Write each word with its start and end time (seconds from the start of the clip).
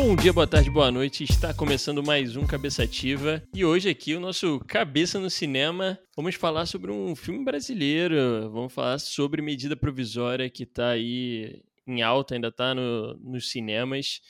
Bom 0.00 0.14
dia, 0.14 0.32
boa 0.32 0.46
tarde, 0.46 0.70
boa 0.70 0.92
noite. 0.92 1.24
Está 1.24 1.52
começando 1.52 2.04
mais 2.04 2.36
um 2.36 2.46
Cabeça 2.46 2.84
Ativa 2.84 3.42
e 3.52 3.64
hoje 3.64 3.90
aqui 3.90 4.14
o 4.14 4.20
nosso 4.20 4.60
Cabeça 4.60 5.18
no 5.18 5.28
Cinema. 5.28 5.98
Vamos 6.14 6.36
falar 6.36 6.66
sobre 6.66 6.92
um 6.92 7.16
filme 7.16 7.44
brasileiro. 7.44 8.48
Vamos 8.52 8.72
falar 8.72 9.00
sobre 9.00 9.42
medida 9.42 9.76
provisória 9.76 10.48
que 10.48 10.62
está 10.62 10.90
aí 10.90 11.60
em 11.84 12.00
alta, 12.00 12.36
ainda 12.36 12.46
está 12.46 12.76
no, 12.76 13.14
nos 13.14 13.50
cinemas. 13.50 14.20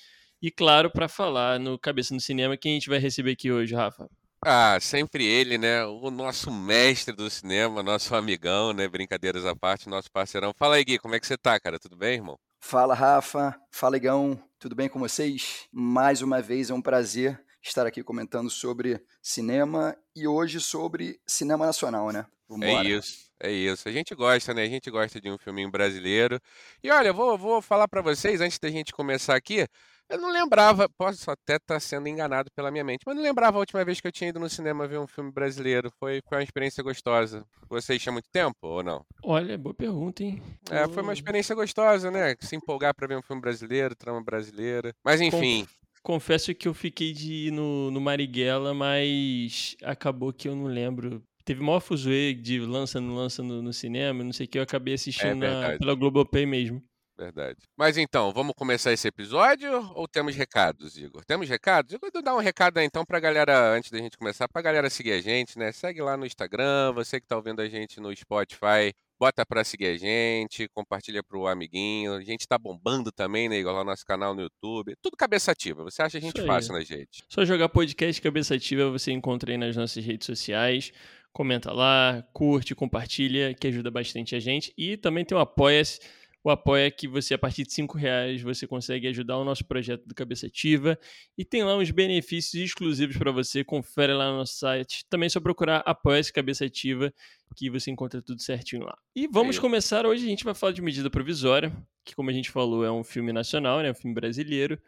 E 0.40 0.50
claro, 0.50 0.90
para 0.90 1.06
falar 1.06 1.60
no 1.60 1.78
Cabeça 1.78 2.14
no 2.14 2.20
Cinema, 2.20 2.56
quem 2.56 2.72
a 2.72 2.74
gente 2.76 2.88
vai 2.88 2.98
receber 2.98 3.32
aqui 3.32 3.52
hoje, 3.52 3.74
Rafa? 3.74 4.08
Ah, 4.42 4.78
sempre 4.80 5.26
ele, 5.26 5.58
né? 5.58 5.84
O 5.84 6.10
nosso 6.10 6.50
mestre 6.50 7.14
do 7.14 7.28
cinema, 7.28 7.82
nosso 7.82 8.14
amigão, 8.14 8.72
né? 8.72 8.88
Brincadeiras 8.88 9.44
à 9.44 9.54
parte, 9.54 9.86
nosso 9.86 10.10
parceirão. 10.10 10.54
Fala 10.56 10.76
aí, 10.76 10.84
Gui, 10.84 10.98
como 10.98 11.14
é 11.14 11.20
que 11.20 11.26
você 11.26 11.36
tá, 11.36 11.60
cara? 11.60 11.78
Tudo 11.78 11.94
bem, 11.94 12.14
irmão? 12.14 12.38
Fala, 12.58 12.94
Rafa. 12.94 13.54
Fala, 13.70 13.98
Igão. 13.98 14.47
Tudo 14.58 14.74
bem 14.74 14.88
com 14.88 14.98
vocês? 14.98 15.68
Mais 15.70 16.20
uma 16.20 16.42
vez 16.42 16.68
é 16.68 16.74
um 16.74 16.82
prazer 16.82 17.40
estar 17.62 17.86
aqui 17.86 18.02
comentando 18.02 18.50
sobre 18.50 19.00
cinema 19.22 19.96
e 20.16 20.26
hoje 20.26 20.60
sobre 20.60 21.20
cinema 21.24 21.64
nacional, 21.64 22.10
né? 22.10 22.26
É 22.62 22.84
isso, 22.98 23.27
é 23.40 23.50
isso. 23.50 23.88
A 23.88 23.92
gente 23.92 24.14
gosta, 24.14 24.52
né? 24.52 24.62
A 24.62 24.68
gente 24.68 24.90
gosta 24.90 25.20
de 25.20 25.30
um 25.30 25.38
filminho 25.38 25.70
brasileiro. 25.70 26.40
E 26.82 26.90
olha, 26.90 27.12
vou, 27.12 27.38
vou 27.38 27.62
falar 27.62 27.88
para 27.88 28.02
vocês, 28.02 28.40
antes 28.40 28.58
da 28.58 28.70
gente 28.70 28.92
começar 28.92 29.36
aqui, 29.36 29.66
eu 30.08 30.18
não 30.18 30.32
lembrava, 30.32 30.88
posso 30.88 31.30
até 31.30 31.56
estar 31.56 31.74
tá 31.74 31.80
sendo 31.80 32.08
enganado 32.08 32.50
pela 32.56 32.70
minha 32.70 32.82
mente, 32.82 33.02
mas 33.04 33.14
não 33.14 33.22
lembrava 33.22 33.58
a 33.58 33.60
última 33.60 33.84
vez 33.84 34.00
que 34.00 34.08
eu 34.08 34.12
tinha 34.12 34.30
ido 34.30 34.40
no 34.40 34.48
cinema 34.48 34.88
ver 34.88 34.98
um 34.98 35.06
filme 35.06 35.30
brasileiro. 35.30 35.92
Foi, 36.00 36.22
foi 36.26 36.38
uma 36.38 36.42
experiência 36.44 36.82
gostosa. 36.82 37.44
Vocês 37.68 38.00
tinham 38.00 38.14
muito 38.14 38.28
tempo 38.32 38.56
ou 38.62 38.82
não? 38.82 39.04
Olha, 39.22 39.58
boa 39.58 39.74
pergunta, 39.74 40.24
hein? 40.24 40.42
É, 40.70 40.88
foi 40.88 41.02
uma 41.02 41.12
experiência 41.12 41.54
gostosa, 41.54 42.10
né? 42.10 42.34
Se 42.40 42.56
empolgar 42.56 42.94
para 42.94 43.06
ver 43.06 43.18
um 43.18 43.22
filme 43.22 43.42
brasileiro, 43.42 43.94
trama 43.94 44.22
brasileira. 44.22 44.94
Mas 45.04 45.20
enfim. 45.20 45.66
Confesso 46.02 46.54
que 46.54 46.66
eu 46.66 46.72
fiquei 46.72 47.12
de 47.12 47.48
ir 47.48 47.50
no, 47.50 47.90
no 47.90 48.00
Marighella, 48.00 48.72
mas 48.72 49.76
acabou 49.82 50.32
que 50.32 50.48
eu 50.48 50.56
não 50.56 50.64
lembro 50.64 51.22
teve 51.48 51.62
maior 51.62 51.80
fuzuê 51.80 52.34
de 52.34 52.60
lança 52.60 53.00
no 53.00 53.14
lança 53.14 53.42
no, 53.42 53.62
no, 53.62 53.72
cinema, 53.72 54.22
não 54.22 54.34
sei 54.34 54.44
o 54.44 54.48
que, 54.50 54.58
eu 54.58 54.62
acabei 54.62 54.92
assistindo 54.92 55.42
é 55.42 55.70
na, 55.72 55.78
pela 55.78 55.94
Globopay 55.94 56.44
mesmo. 56.44 56.82
Verdade. 57.16 57.58
Mas 57.76 57.96
então, 57.96 58.32
vamos 58.32 58.52
começar 58.54 58.92
esse 58.92 59.08
episódio 59.08 59.72
ou 59.94 60.06
temos 60.06 60.36
recados, 60.36 60.96
Igor? 60.98 61.24
Temos 61.24 61.48
recados? 61.48 61.92
Eu 61.92 61.98
vou 62.00 62.22
dar 62.22 62.36
um 62.36 62.38
recado 62.38 62.78
aí 62.78 62.84
então 62.84 63.02
pra 63.04 63.18
galera, 63.18 63.74
antes 63.74 63.90
da 63.90 63.98
gente 63.98 64.18
começar, 64.18 64.46
pra 64.46 64.60
galera 64.60 64.90
seguir 64.90 65.12
a 65.12 65.20
gente, 65.22 65.58
né? 65.58 65.72
Segue 65.72 66.02
lá 66.02 66.18
no 66.18 66.26
Instagram, 66.26 66.92
você 66.92 67.18
que 67.18 67.26
tá 67.26 67.34
ouvindo 67.34 67.60
a 67.60 67.68
gente 67.68 67.98
no 67.98 68.14
Spotify, 68.14 68.92
bota 69.18 69.44
pra 69.44 69.64
seguir 69.64 69.86
a 69.86 69.96
gente, 69.96 70.68
compartilha 70.68 71.22
pro 71.22 71.46
amiguinho. 71.46 72.12
A 72.12 72.22
gente 72.22 72.46
tá 72.46 72.58
bombando 72.58 73.10
também, 73.10 73.48
né, 73.48 73.58
Igor? 73.58 73.72
Lá 73.72 73.80
no 73.80 73.90
nosso 73.90 74.04
canal 74.04 74.34
no 74.34 74.42
YouTube. 74.42 74.94
Tudo 75.02 75.16
cabeça 75.16 75.50
ativa. 75.50 75.82
Você 75.82 76.02
acha 76.02 76.18
a 76.18 76.20
gente 76.20 76.40
fácil 76.44 76.74
na 76.74 76.82
gente? 76.82 77.24
Só 77.28 77.44
jogar 77.44 77.68
podcast 77.68 78.20
cabeça 78.20 78.54
ativa, 78.54 78.90
você 78.90 79.10
encontra 79.10 79.50
aí 79.50 79.58
nas 79.58 79.74
nossas 79.74 80.04
redes 80.04 80.26
sociais. 80.26 80.92
Comenta 81.32 81.72
lá, 81.72 82.24
curte, 82.32 82.74
compartilha, 82.74 83.54
que 83.54 83.68
ajuda 83.68 83.90
bastante 83.90 84.34
a 84.34 84.40
gente. 84.40 84.72
E 84.76 84.96
também 84.96 85.24
tem 85.24 85.36
o 85.36 85.40
Apoia-se 85.40 86.00
o 86.48 86.50
apoio 86.50 86.84
é 86.84 86.90
que 86.90 87.08
você, 87.08 87.34
a 87.34 87.38
partir 87.38 87.64
de 87.64 87.72
cinco 87.74 87.98
reais, 87.98 88.40
você 88.40 88.66
consegue 88.66 89.08
ajudar 89.08 89.36
o 89.36 89.44
nosso 89.44 89.64
projeto 89.64 90.06
do 90.06 90.14
Cabeça 90.14 90.46
Ativa 90.46 90.98
e 91.36 91.44
tem 91.44 91.64
lá 91.64 91.76
uns 91.76 91.90
benefícios 91.90 92.54
exclusivos 92.54 93.16
para 93.16 93.32
você. 93.32 93.64
Confere 93.64 94.14
lá 94.14 94.30
no 94.30 94.38
nosso 94.38 94.54
site. 94.54 95.04
Também 95.10 95.26
é 95.26 95.30
só 95.30 95.40
procurar 95.40 95.82
Apoia-se 95.84 96.32
Cabeça 96.32 96.64
Ativa 96.64 97.12
que 97.56 97.68
você 97.68 97.90
encontra 97.90 98.22
tudo 98.22 98.40
certinho 98.40 98.84
lá. 98.84 98.96
E 99.16 99.26
vamos 99.26 99.58
começar 99.58 100.06
hoje. 100.06 100.24
A 100.24 100.28
gente 100.28 100.44
vai 100.44 100.54
falar 100.54 100.72
de 100.72 100.80
medida 100.80 101.10
provisória, 101.10 101.70
que, 102.04 102.14
como 102.14 102.30
a 102.30 102.32
gente 102.32 102.50
falou, 102.50 102.84
é 102.84 102.90
um 102.90 103.02
filme 103.02 103.32
nacional, 103.32 103.80
né? 103.82 103.90
Um 103.90 103.94
filme 103.94 104.14
brasileiro. 104.14 104.80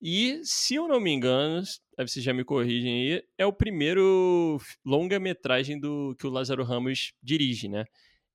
E, 0.00 0.40
se 0.42 0.74
eu 0.74 0.88
não 0.88 0.98
me 0.98 1.12
engano, 1.12 1.62
aí 1.98 2.08
vocês 2.08 2.24
já 2.24 2.32
me 2.32 2.44
corrigem 2.44 3.12
aí, 3.12 3.24
é 3.36 3.44
o 3.44 3.52
primeiro 3.52 4.58
longa-metragem 4.84 5.78
do 5.78 6.16
que 6.18 6.26
o 6.26 6.30
Lázaro 6.30 6.64
Ramos 6.64 7.12
dirige, 7.22 7.68
né? 7.68 7.84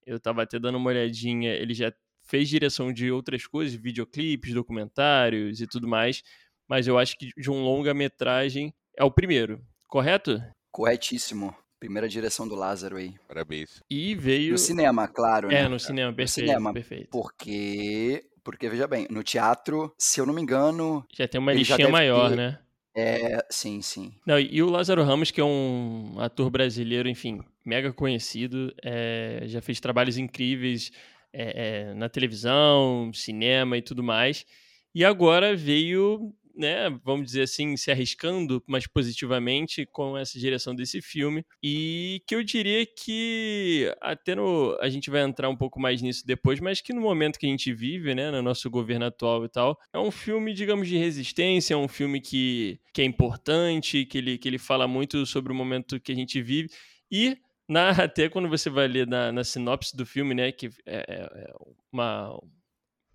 Eu 0.06 0.20
tava 0.20 0.44
até 0.44 0.59
dando 0.59 0.78
uma 0.78 0.90
olhadinha, 0.92 1.52
ele 1.52 1.74
já 1.74 1.92
fez 2.24 2.48
direção 2.48 2.94
de 2.94 3.12
outras 3.12 3.48
coisas, 3.48 3.74
videoclipes, 3.74 4.53
documentários 4.53 5.59
e 5.59 5.68
tudo 5.68 5.88
mais, 5.88 6.22
mas 6.68 6.88
eu 6.88 6.98
acho 6.98 7.18
que 7.18 7.30
de 7.36 7.50
um 7.50 7.64
longa-metragem 7.64 8.74
é 8.96 9.03
o 9.03 9.12
primeiro, 9.12 9.59
correto? 9.88 10.42
Corretíssimo. 10.72 11.56
Primeira 11.80 12.08
direção 12.08 12.47
do 12.47 12.56
Lázaro 12.56 12.97
aí. 12.97 13.16
Parabéns. 13.28 13.82
E 13.90 14.16
veio. 14.16 14.53
No 14.53 14.58
cinema, 14.58 15.08
claro. 15.08 15.52
É, 15.52 15.64
né? 15.64 15.68
no 15.68 15.80
cinema, 15.80 16.14
perfeito. 16.14 16.46
No 16.46 16.52
cinema, 16.52 16.74
perfeito. 16.74 17.09
Porque. 17.12 18.24
Porque, 18.45 18.69
veja 18.69 18.88
bem, 18.88 19.07
no 19.09 19.23
teatro, 19.23 19.91
se 19.97 20.22
eu 20.22 20.25
não 20.25 20.33
me 20.33 20.41
engano. 20.41 21.03
Já 21.11 21.28
tem 21.28 21.41
uma 21.41 21.51
listinha 21.51 21.89
maior, 21.89 22.29
ter... 22.29 22.35
né? 22.35 22.59
É, 22.95 23.44
sim, 23.50 23.81
sim. 23.81 24.13
Não, 24.25 24.39
e 24.39 24.61
o 24.61 24.69
Lázaro 24.69 25.03
Ramos, 25.03 25.31
que 25.31 25.41
é 25.41 25.44
um 25.44 26.16
ator 26.19 26.51
brasileiro, 26.51 27.09
enfim, 27.09 27.41
mega 27.66 27.91
conhecido, 27.91 28.72
é, 28.84 29.41
já 29.47 29.61
fez 29.61 29.79
trabalhos 29.79 30.17
incríveis 30.17 30.91
é, 31.34 31.89
é, 31.89 31.94
na 31.95 32.07
televisão, 32.07 33.11
cinema 33.13 33.78
e 33.78 33.81
tudo 33.81 34.03
mais. 34.03 34.45
E 34.94 35.03
agora 35.03 35.55
veio, 35.55 36.31
né, 36.57 36.89
vamos 37.03 37.27
dizer 37.27 37.43
assim, 37.43 37.75
se 37.77 37.91
arriscando, 37.91 38.63
mas 38.67 38.88
positivamente 38.88 39.85
com 39.85 40.17
essa 40.17 40.39
direção 40.39 40.73
desse 40.73 41.01
filme. 41.01 41.45
E 41.61 42.21
que 42.27 42.35
eu 42.35 42.43
diria 42.43 42.85
que 42.85 43.93
até 44.01 44.35
no, 44.35 44.77
a 44.81 44.89
gente 44.89 45.09
vai 45.09 45.21
entrar 45.21 45.49
um 45.49 45.55
pouco 45.55 45.79
mais 45.79 46.01
nisso 46.01 46.25
depois, 46.25 46.59
mas 46.59 46.81
que 46.81 46.93
no 46.93 47.01
momento 47.01 47.39
que 47.39 47.45
a 47.45 47.49
gente 47.49 47.73
vive, 47.73 48.16
né, 48.16 48.31
no 48.31 48.41
nosso 48.41 48.69
governo 48.69 49.05
atual 49.05 49.45
e 49.45 49.49
tal, 49.49 49.79
é 49.93 49.99
um 49.99 50.11
filme, 50.11 50.53
digamos, 50.53 50.88
de 50.88 50.97
resistência, 50.97 51.73
é 51.73 51.77
um 51.77 51.88
filme 51.88 52.21
que, 52.21 52.79
que 52.93 53.01
é 53.01 53.05
importante, 53.05 54.05
que 54.05 54.17
ele, 54.17 54.37
que 54.37 54.47
ele 54.47 54.57
fala 54.57 54.87
muito 54.87 55.25
sobre 55.25 55.51
o 55.51 55.55
momento 55.55 55.99
que 55.99 56.11
a 56.11 56.16
gente 56.16 56.41
vive. 56.41 56.69
E 57.11 57.37
na, 57.67 57.89
até 57.89 58.29
quando 58.29 58.49
você 58.49 58.69
vai 58.69 58.87
ler 58.87 59.07
na, 59.07 59.31
na 59.31 59.43
sinopse 59.43 59.95
do 59.95 60.05
filme, 60.05 60.33
né, 60.33 60.51
que 60.51 60.67
é, 60.85 61.05
é, 61.07 61.43
é 61.43 61.53
uma 61.91 62.39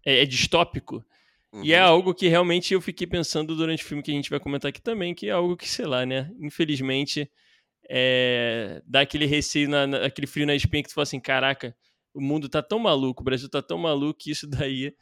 é, 0.04 0.22
é 0.22 0.26
distópico. 0.26 1.04
Uhum. 1.52 1.64
E 1.64 1.72
é 1.72 1.78
algo 1.80 2.14
que 2.14 2.28
realmente 2.28 2.74
eu 2.74 2.80
fiquei 2.80 3.06
pensando 3.06 3.56
durante 3.56 3.82
o 3.82 3.86
filme 3.86 4.02
que 4.02 4.10
a 4.10 4.14
gente 4.14 4.30
vai 4.30 4.38
comentar 4.38 4.68
aqui 4.68 4.80
também, 4.80 5.14
que 5.14 5.28
é 5.28 5.32
algo 5.32 5.56
que, 5.56 5.68
sei 5.68 5.86
lá, 5.86 6.06
né, 6.06 6.30
infelizmente 6.40 7.30
é, 7.88 8.80
dá 8.86 9.00
aquele 9.00 9.26
receio, 9.26 9.68
na, 9.68 9.86
na, 9.86 10.06
aquele 10.06 10.28
frio 10.28 10.46
na 10.46 10.54
espinha 10.54 10.82
que 10.82 10.88
tu 10.88 10.94
fala 10.94 11.02
assim, 11.02 11.18
caraca, 11.18 11.76
o 12.14 12.20
mundo 12.20 12.48
tá 12.48 12.62
tão 12.62 12.78
maluco, 12.78 13.22
o 13.22 13.24
Brasil 13.24 13.48
tá 13.48 13.60
tão 13.60 13.78
maluco 13.78 14.20
que 14.20 14.30
isso 14.30 14.46
daí 14.46 14.94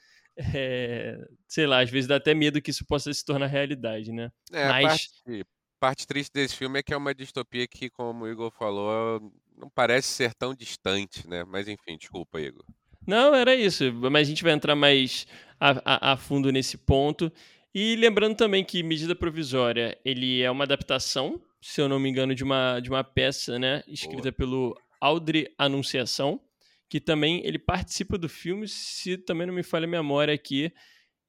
é, 0.54 1.18
sei 1.48 1.66
lá, 1.66 1.82
às 1.82 1.90
vezes 1.90 2.06
dá 2.06 2.16
até 2.16 2.32
medo 2.32 2.62
que 2.62 2.70
isso 2.70 2.86
possa 2.86 3.12
se 3.12 3.24
tornar 3.24 3.46
realidade, 3.46 4.12
né? 4.12 4.30
É, 4.52 4.68
Mas... 4.68 4.84
parte, 4.84 5.46
parte 5.80 6.06
triste 6.06 6.32
desse 6.32 6.56
filme 6.56 6.78
é 6.78 6.82
que 6.82 6.94
é 6.94 6.96
uma 6.96 7.14
distopia 7.14 7.66
que, 7.66 7.90
como 7.90 8.24
o 8.24 8.28
Igor 8.28 8.50
falou, 8.52 9.20
não 9.56 9.68
parece 9.68 10.08
ser 10.08 10.32
tão 10.34 10.54
distante, 10.54 11.28
né? 11.28 11.44
Mas 11.44 11.66
enfim, 11.66 11.96
desculpa, 11.98 12.40
Igor. 12.40 12.64
Não, 13.08 13.34
era 13.34 13.54
isso. 13.54 13.90
Mas 14.12 14.28
a 14.28 14.30
gente 14.30 14.42
vai 14.44 14.52
entrar 14.52 14.76
mais 14.76 15.26
a, 15.58 16.10
a, 16.10 16.12
a 16.12 16.16
fundo 16.18 16.52
nesse 16.52 16.76
ponto. 16.76 17.32
E 17.74 17.96
lembrando 17.96 18.36
também 18.36 18.62
que 18.62 18.82
Medida 18.82 19.16
Provisória, 19.16 19.98
ele 20.04 20.42
é 20.42 20.50
uma 20.50 20.64
adaptação, 20.64 21.40
se 21.58 21.80
eu 21.80 21.88
não 21.88 21.98
me 21.98 22.10
engano, 22.10 22.34
de 22.34 22.44
uma, 22.44 22.80
de 22.80 22.90
uma 22.90 23.02
peça, 23.02 23.58
né? 23.58 23.82
Escrita 23.88 24.24
Boa. 24.24 24.32
pelo 24.32 24.82
Audrey 25.00 25.48
Anunciação, 25.56 26.38
que 26.86 27.00
também 27.00 27.40
ele 27.46 27.58
participa 27.58 28.18
do 28.18 28.28
filme, 28.28 28.68
se 28.68 29.16
também 29.16 29.46
não 29.46 29.54
me 29.54 29.62
falha 29.62 29.86
a 29.86 29.90
memória 29.90 30.34
aqui. 30.34 30.70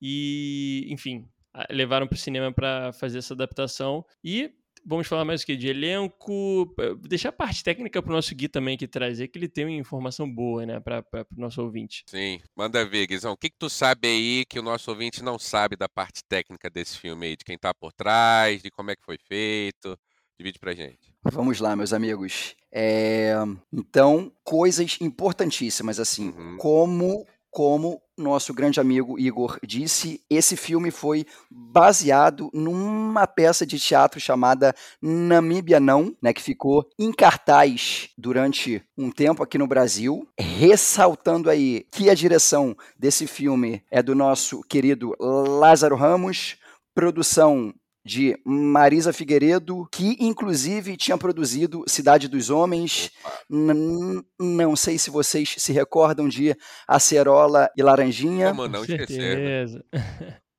E, 0.02 0.86
enfim, 0.90 1.30
levaram 1.70 2.08
para 2.08 2.16
o 2.16 2.20
cinema 2.20 2.52
para 2.52 2.92
fazer 2.92 3.20
essa 3.20 3.34
adaptação. 3.34 4.06
E 4.22 4.52
vamos 4.86 5.08
falar 5.08 5.26
mais 5.26 5.42
o 5.42 5.46
que? 5.46 5.56
De 5.56 5.68
elenco. 5.68 6.74
Deixar 7.02 7.30
a 7.30 7.34
parte 7.34 7.64
técnica 7.64 8.02
para 8.02 8.12
o 8.12 8.16
nosso 8.16 8.34
Gui 8.36 8.48
também 8.48 8.78
que 8.78 8.88
trazer, 8.88 9.28
que 9.28 9.38
ele 9.38 9.48
tem 9.48 9.66
uma 9.66 9.72
informação 9.72 10.30
boa, 10.30 10.66
né, 10.66 10.80
para 10.80 11.04
o 11.36 11.40
nosso 11.40 11.62
ouvinte. 11.62 12.04
Sim, 12.08 12.40
manda 12.56 12.86
ver, 12.86 13.08
Guizão. 13.08 13.34
O 13.34 13.38
que, 13.38 13.50
que 13.50 13.58
tu 13.58 13.70
sabe 13.70 14.08
aí 14.08 14.46
que 14.46 14.60
o 14.60 14.64
nosso 14.64 14.90
ouvinte 14.92 15.24
não 15.24 15.38
sabe 15.38 15.76
da 15.76 15.90
parte 15.90 16.24
técnica 16.28 16.70
desse 16.70 16.98
filme 16.98 17.28
aí? 17.28 17.36
De 17.36 17.44
quem 17.44 17.56
está 17.56 17.74
por 17.74 17.94
trás, 17.94 18.62
de 18.62 18.72
como 18.72 18.92
é 18.92 18.96
que 18.96 19.04
foi 19.04 19.18
feito? 19.18 19.98
Divide 20.38 20.60
pra 20.60 20.74
gente. 20.74 21.14
Vamos 21.24 21.60
lá, 21.60 21.76
meus 21.76 21.92
amigos. 21.92 22.56
É... 22.72 23.34
Então, 23.74 24.32
coisas 24.44 24.98
importantíssimas, 25.02 26.00
assim, 26.00 26.30
uhum. 26.30 26.58
como 26.58 27.28
como 27.52 28.02
nosso 28.18 28.54
grande 28.54 28.80
amigo 28.80 29.18
Igor 29.18 29.58
disse, 29.64 30.22
esse 30.30 30.56
filme 30.58 30.92
foi 30.92 31.26
baseado 31.50 32.50
numa 32.54 33.26
peça 33.26 33.66
de 33.66 33.80
teatro 33.80 34.20
chamada 34.20 34.76
Namíbia 35.02 35.80
Não, 35.80 36.16
né, 36.22 36.34
que 36.34 36.42
ficou 36.42 36.88
em 37.00 37.12
cartaz 37.12 38.10
durante 38.18 38.84
um 38.98 39.10
tempo 39.10 39.42
aqui 39.42 39.58
no 39.58 39.68
Brasil, 39.68 40.28
ressaltando 40.38 41.50
aí 41.50 41.86
que 41.92 42.10
a 42.10 42.14
direção 42.14 42.76
desse 42.98 43.26
filme 43.26 43.82
é 43.90 44.04
do 44.04 44.14
nosso 44.14 44.62
querido 44.64 45.16
Lázaro 45.20 45.96
Ramos, 45.96 46.58
produção 46.94 47.74
de 48.06 48.40
Marisa 48.46 49.14
Figueiredo, 49.14 49.88
que 49.92 50.18
inclusive 50.20 50.98
tinha 50.98 51.18
produzido 51.18 51.84
Cidade 51.88 52.28
dos 52.28 52.50
Homens. 52.50 53.12
Não 53.50 54.76
sei 54.76 54.98
se 54.98 55.10
vocês 55.10 55.56
se 55.58 55.72
recordam 55.72 56.28
de 56.28 56.56
Acerola 56.88 57.70
e 57.78 57.84
Laranjinha. 57.84 58.50
Como 58.50 58.68
não 58.68 58.84
esquecer. 58.84 59.68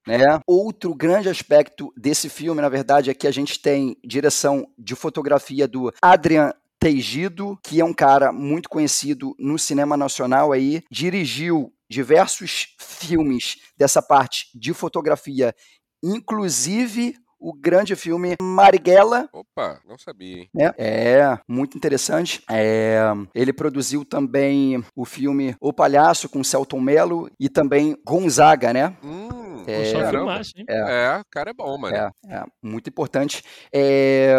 Né? 0.07 0.41
Outro 0.47 0.95
grande 0.95 1.29
aspecto 1.29 1.93
desse 1.97 2.29
filme, 2.29 2.63
na 2.63 2.69
verdade, 2.69 3.11
é 3.11 3.15
que 3.15 3.27
a 3.27 3.31
gente 3.31 3.61
tem 3.61 3.97
direção 4.05 4.67
de 4.79 4.95
fotografia 4.95 5.69
do 5.69 5.93
Adrian 6.01 6.53
Teigido, 6.81 7.59
que 7.63 7.81
é 7.81 7.85
um 7.85 7.93
cara 7.93 8.33
muito 8.33 8.69
conhecido 8.69 9.37
no 9.39 9.59
cinema 9.59 9.99
nacional 9.99 10.53
aí, 10.53 10.83
dirigiu 10.91 11.71
diversos 11.91 12.75
filmes 12.81 13.57
dessa 13.77 14.01
parte 14.01 14.47
de 14.55 14.73
fotografia, 14.73 15.55
inclusive 16.03 17.15
o 17.41 17.53
grande 17.55 17.97
filme 17.97 18.37
Marighella. 18.41 19.29
Opa, 19.33 19.81
não 19.89 19.97
sabia. 19.97 20.47
Né? 20.55 20.73
É, 20.77 21.39
muito 21.49 21.77
interessante. 21.77 22.43
É, 22.51 23.01
ele 23.35 23.53
produziu 23.53 24.05
também 24.05 24.85
o 24.95 25.05
filme 25.05 25.57
O 25.61 25.73
Palhaço 25.73 26.29
com 26.29 26.45
Celton 26.45 26.81
Mello 26.81 27.31
e 27.41 27.49
também 27.49 27.97
Gonzaga, 28.05 28.73
né? 28.73 28.97
Hum, 29.03 29.65
é, 29.67 29.85
só 29.87 30.11
filmaço, 30.11 30.53
hein? 30.57 30.65
É, 30.69 30.77
é, 30.77 31.21
o 31.21 31.25
cara 31.31 31.51
é 31.51 31.55
bom, 31.55 31.79
mano. 31.79 31.97
É, 31.97 32.11
é 32.29 32.45
muito 32.63 32.89
importante. 32.89 33.43
É, 33.73 34.35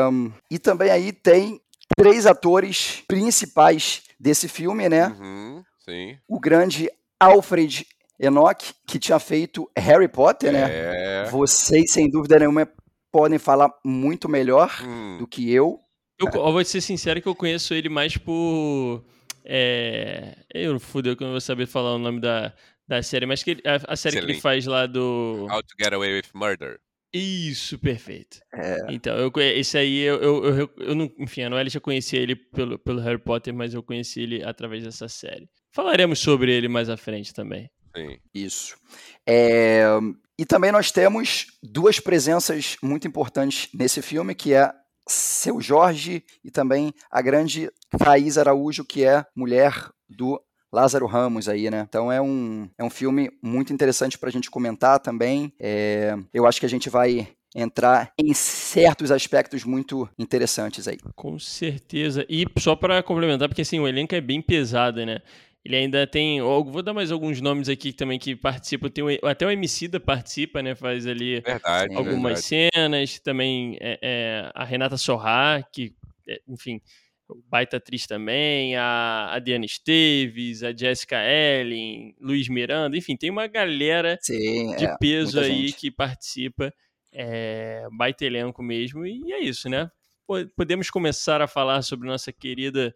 e 0.49 0.59
também 0.59 0.91
aí 0.91 1.11
tem 1.11 1.59
três 1.97 2.25
atores 2.25 3.03
principais 3.07 4.03
desse 4.19 4.47
filme, 4.47 4.87
né? 4.87 5.07
Uhum, 5.07 5.63
sim. 5.83 6.17
O 6.27 6.39
grande 6.39 6.89
Alfred 7.19 7.85
Enoch, 8.19 8.75
que 8.87 8.99
tinha 8.99 9.17
feito 9.17 9.69
Harry 9.75 10.07
Potter, 10.07 10.51
né? 10.51 10.67
É. 10.69 11.25
Vocês, 11.25 11.91
sem 11.91 12.09
dúvida 12.09 12.37
nenhuma, 12.37 12.67
podem 13.11 13.37
falar 13.37 13.71
muito 13.83 14.29
melhor 14.29 14.71
hum. 14.83 15.17
do 15.19 15.27
que 15.27 15.51
eu. 15.51 15.79
Eu, 16.19 16.27
eu, 16.33 16.51
vou 16.51 16.63
ser 16.63 16.81
sincero 16.81 17.21
que 17.21 17.27
eu 17.27 17.35
conheço 17.35 17.73
ele 17.73 17.89
mais 17.89 18.15
por. 18.17 19.03
É, 19.43 20.37
eu 20.53 20.79
fudeu 20.79 21.15
que 21.15 21.23
eu 21.23 21.25
não 21.25 21.33
vou 21.33 21.41
saber 21.41 21.65
falar 21.65 21.95
o 21.95 21.99
nome 21.99 22.21
da, 22.21 22.53
da 22.87 23.01
série, 23.01 23.25
mas 23.25 23.41
que 23.41 23.51
ele, 23.51 23.61
a, 23.65 23.75
a, 23.93 23.95
série 23.95 24.17
Excelente. 24.17 24.25
que 24.25 24.31
ele 24.33 24.41
faz 24.41 24.65
lá 24.65 24.85
do. 24.85 25.47
How 25.49 25.63
to 25.63 25.75
Get 25.79 25.93
Away 25.93 26.13
with 26.13 26.29
Murder. 26.33 26.79
Isso, 27.13 27.77
perfeito. 27.77 28.39
É. 28.53 28.85
Então, 28.89 29.17
eu, 29.17 29.31
esse 29.37 29.77
aí, 29.77 29.99
eu, 29.99 30.15
eu, 30.21 30.45
eu, 30.45 30.69
eu 30.77 30.95
não, 30.95 31.11
enfim, 31.19 31.41
a 31.41 31.49
Noelle 31.49 31.69
já 31.69 31.79
conhecia 31.79 32.19
ele 32.19 32.35
pelo, 32.35 32.79
pelo 32.79 33.01
Harry 33.01 33.17
Potter, 33.17 33.53
mas 33.53 33.73
eu 33.73 33.83
conheci 33.83 34.21
ele 34.21 34.43
através 34.43 34.83
dessa 34.83 35.09
série. 35.09 35.49
Falaremos 35.71 36.19
sobre 36.19 36.53
ele 36.53 36.69
mais 36.69 36.89
à 36.89 36.95
frente 36.95 37.33
também. 37.33 37.69
Sim. 37.95 38.17
Isso. 38.33 38.77
É, 39.27 39.83
e 40.41 40.45
também 40.45 40.71
nós 40.71 40.89
temos 40.89 41.45
duas 41.61 41.99
presenças 41.99 42.75
muito 42.81 43.07
importantes 43.07 43.69
nesse 43.71 44.01
filme, 44.01 44.33
que 44.33 44.55
é 44.55 44.73
seu 45.07 45.61
Jorge 45.61 46.23
e 46.43 46.49
também 46.49 46.91
a 47.11 47.21
grande 47.21 47.69
Thaís 47.95 48.39
Araújo, 48.39 48.83
que 48.83 49.03
é 49.03 49.23
mulher 49.35 49.91
do 50.09 50.41
Lázaro 50.73 51.05
Ramos 51.05 51.47
aí, 51.47 51.69
né? 51.69 51.85
Então 51.87 52.11
é 52.11 52.19
um, 52.19 52.67
é 52.75 52.83
um 52.83 52.89
filme 52.89 53.29
muito 53.39 53.71
interessante 53.71 54.17
para 54.17 54.29
a 54.29 54.31
gente 54.31 54.49
comentar 54.49 54.99
também. 54.99 55.53
É, 55.59 56.17
eu 56.33 56.47
acho 56.47 56.59
que 56.59 56.65
a 56.65 56.69
gente 56.69 56.89
vai 56.89 57.27
entrar 57.53 58.11
em 58.17 58.33
certos 58.33 59.11
aspectos 59.11 59.63
muito 59.63 60.09
interessantes 60.17 60.87
aí. 60.87 60.97
Com 61.15 61.37
certeza. 61.37 62.25
E 62.27 62.47
só 62.57 62.75
para 62.75 63.03
complementar, 63.03 63.47
porque 63.47 63.61
assim, 63.61 63.79
o 63.79 63.87
elenco 63.87 64.15
é 64.15 64.21
bem 64.21 64.41
pesado, 64.41 65.05
né? 65.05 65.19
Ele 65.63 65.75
ainda 65.75 66.07
tem. 66.07 66.41
Vou 66.41 66.81
dar 66.81 66.93
mais 66.93 67.11
alguns 67.11 67.39
nomes 67.39 67.69
aqui 67.69 67.93
também 67.93 68.17
que 68.17 68.35
participam. 68.35 68.89
Tem 68.89 69.03
o, 69.03 69.27
até 69.27 69.45
o 69.45 69.51
Emicida 69.51 69.99
participa, 69.99 70.61
né? 70.61 70.73
Faz 70.73 71.05
ali 71.05 71.39
verdade, 71.39 71.95
algumas 71.95 72.49
verdade. 72.49 72.73
cenas. 72.73 73.19
Também 73.19 73.77
é, 73.79 73.99
é, 74.01 74.51
a 74.55 74.65
Renata 74.65 74.97
Sorra, 74.97 75.63
que, 75.71 75.93
é, 76.27 76.41
enfim, 76.47 76.81
baita 77.47 77.77
atriz 77.77 78.07
também. 78.07 78.75
A, 78.75 79.33
a 79.33 79.39
Diana 79.39 79.65
Esteves, 79.65 80.63
a 80.63 80.75
Jessica 80.75 81.17
Ellen, 81.23 82.15
Luiz 82.19 82.49
Miranda. 82.49 82.97
Enfim, 82.97 83.15
tem 83.15 83.29
uma 83.29 83.45
galera 83.45 84.17
Sim, 84.19 84.75
de 84.75 84.85
é, 84.85 84.97
peso 84.97 85.39
aí 85.39 85.67
gente. 85.67 85.77
que 85.77 85.91
participa. 85.91 86.73
É, 87.13 87.87
baita 87.91 88.25
elenco 88.25 88.63
mesmo. 88.63 89.05
E 89.05 89.31
é 89.31 89.39
isso, 89.39 89.69
né? 89.69 89.91
Podemos 90.55 90.89
começar 90.89 91.39
a 91.39 91.47
falar 91.47 91.83
sobre 91.83 92.07
nossa 92.07 92.31
querida 92.31 92.95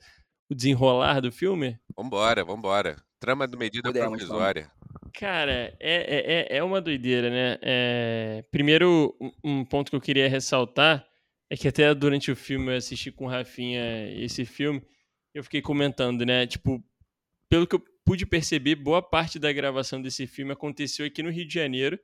o 0.50 0.56
desenrolar 0.56 1.20
do 1.20 1.32
filme? 1.32 1.80
Vambora, 1.96 2.44
vambora. 2.44 3.04
Trama 3.20 3.48
do 3.48 3.58
medida 3.58 3.90
Podemos, 3.90 4.10
provisória. 4.10 4.72
Cara, 5.14 5.76
é, 5.80 6.48
é, 6.50 6.58
é 6.58 6.64
uma 6.64 6.82
doideira, 6.82 7.30
né? 7.30 7.58
É... 7.62 8.44
Primeiro, 8.52 9.16
um 9.44 9.64
ponto 9.64 9.90
que 9.90 9.96
eu 9.96 10.02
queria 10.02 10.30
ressaltar 10.30 11.06
é 11.50 11.56
que 11.56 11.68
até 11.68 11.94
durante 11.94 12.32
o 12.32 12.36
filme 12.36 12.72
eu 12.72 12.78
assisti 12.78 13.12
com 13.12 13.26
o 13.26 13.30
Rafinha 13.30 14.12
esse 14.22 14.46
filme, 14.46 14.82
eu 15.34 15.44
fiquei 15.44 15.62
comentando, 15.62 16.26
né? 16.26 16.46
Tipo, 16.46 16.84
pelo 17.50 17.66
que 17.68 17.76
eu 17.76 17.84
pude 18.06 18.26
perceber, 18.26 18.76
boa 18.76 19.02
parte 19.02 19.40
da 19.40 19.52
gravação 19.52 20.02
desse 20.02 20.28
filme 20.28 20.52
aconteceu 20.52 21.06
aqui 21.06 21.24
no 21.24 21.32
Rio 21.32 21.48
de 21.48 21.54
Janeiro 21.54 22.00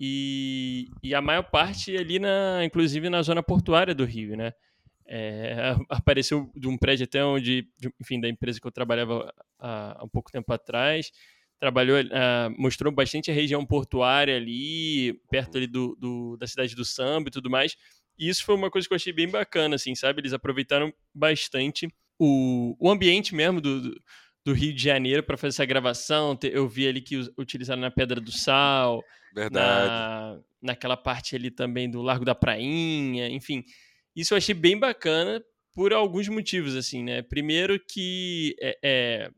e, 0.00 0.88
e 1.02 1.14
a 1.14 1.20
maior 1.20 1.44
parte 1.44 1.96
ali, 1.96 2.18
na, 2.18 2.64
inclusive 2.64 3.08
na 3.08 3.22
zona 3.22 3.42
portuária 3.42 3.94
do 3.94 4.04
Rio, 4.04 4.36
né? 4.36 4.52
É, 5.06 5.74
apareceu 5.88 6.50
de 6.54 6.68
um 6.68 6.76
prédio 6.76 7.04
até 7.04 7.24
onde, 7.24 7.68
enfim, 8.00 8.20
da 8.20 8.28
empresa 8.28 8.60
que 8.60 8.66
eu 8.66 8.72
trabalhava 8.72 9.32
há, 9.58 10.00
há 10.00 10.04
um 10.04 10.08
pouco 10.08 10.30
tempo 10.30 10.52
atrás. 10.52 11.10
Trabalhou, 11.58 12.00
uh, 12.00 12.50
mostrou 12.58 12.92
bastante 12.92 13.30
a 13.30 13.34
região 13.34 13.64
portuária 13.64 14.36
ali, 14.36 15.12
perto 15.30 15.58
ali 15.58 15.66
do, 15.66 15.96
do, 15.96 16.36
da 16.36 16.46
cidade 16.46 16.74
do 16.74 16.84
Samba 16.84 17.28
e 17.28 17.32
tudo 17.32 17.48
mais. 17.48 17.76
E 18.18 18.28
isso 18.28 18.44
foi 18.44 18.54
uma 18.54 18.70
coisa 18.70 18.86
que 18.86 18.92
eu 18.92 18.96
achei 18.96 19.12
bem 19.12 19.28
bacana, 19.28 19.76
assim, 19.76 19.94
sabe? 19.94 20.20
Eles 20.20 20.32
aproveitaram 20.32 20.92
bastante 21.14 21.88
o, 22.18 22.76
o 22.80 22.90
ambiente 22.90 23.34
mesmo 23.34 23.60
do, 23.60 23.94
do 24.44 24.52
Rio 24.52 24.74
de 24.74 24.82
Janeiro 24.82 25.22
para 25.22 25.36
fazer 25.36 25.54
essa 25.54 25.64
gravação. 25.64 26.36
Eu 26.42 26.68
vi 26.68 26.88
ali 26.88 27.00
que 27.00 27.16
utilizaram 27.38 27.80
na 27.80 27.90
Pedra 27.90 28.20
do 28.20 28.32
Sal, 28.32 29.02
Verdade. 29.34 29.88
Na, 29.88 30.38
naquela 30.60 30.96
parte 30.96 31.34
ali 31.34 31.50
também 31.50 31.90
do 31.90 32.02
Largo 32.02 32.24
da 32.24 32.34
Prainha, 32.34 33.28
enfim. 33.28 33.64
Isso 34.14 34.34
eu 34.34 34.38
achei 34.38 34.54
bem 34.54 34.78
bacana 34.78 35.42
por 35.74 35.92
alguns 35.92 36.28
motivos, 36.28 36.76
assim, 36.76 37.02
né? 37.02 37.22
Primeiro 37.22 37.80
que 37.80 38.54
é, 38.60 38.78
é, 38.82 39.30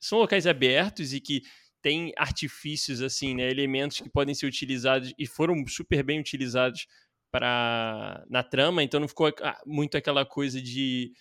são 0.00 0.18
locais 0.18 0.46
abertos 0.46 1.12
e 1.12 1.20
que 1.20 1.42
tem 1.82 2.12
artifícios, 2.16 3.00
assim, 3.02 3.34
né? 3.34 3.50
Elementos 3.50 4.00
que 4.00 4.08
podem 4.08 4.34
ser 4.34 4.46
utilizados 4.46 5.12
e 5.18 5.26
foram 5.26 5.66
super 5.66 6.02
bem 6.02 6.20
utilizados 6.20 6.86
para 7.30 8.24
na 8.28 8.42
trama, 8.42 8.82
então 8.82 8.98
não 8.98 9.06
ficou 9.08 9.32
muito 9.64 9.96
aquela 9.96 10.26
coisa 10.26 10.60
de 10.60 11.12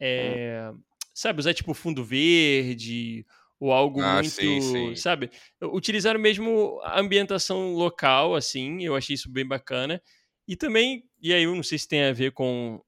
é, 0.00 0.70
sabe, 1.14 1.40
usar 1.40 1.54
tipo 1.54 1.72
fundo 1.72 2.04
verde 2.04 3.24
ou 3.58 3.72
algo 3.72 4.02
ah, 4.02 4.14
muito, 4.16 4.28
sim, 4.30 4.60
sim. 4.60 4.96
sabe? 4.96 5.30
Utilizaram 5.62 6.20
mesmo 6.20 6.78
a 6.82 7.00
ambientação 7.00 7.72
local, 7.72 8.34
assim, 8.34 8.84
eu 8.84 8.94
achei 8.94 9.14
isso 9.14 9.30
bem 9.30 9.46
bacana. 9.46 10.00
E 10.48 10.56
também, 10.56 11.04
e 11.20 11.32
aí 11.32 11.42
eu 11.42 11.54
não 11.54 11.62
sei 11.62 11.78
se 11.78 11.88
tem 11.88 12.04
a 12.04 12.12
ver 12.12 12.32
com. 12.32 12.80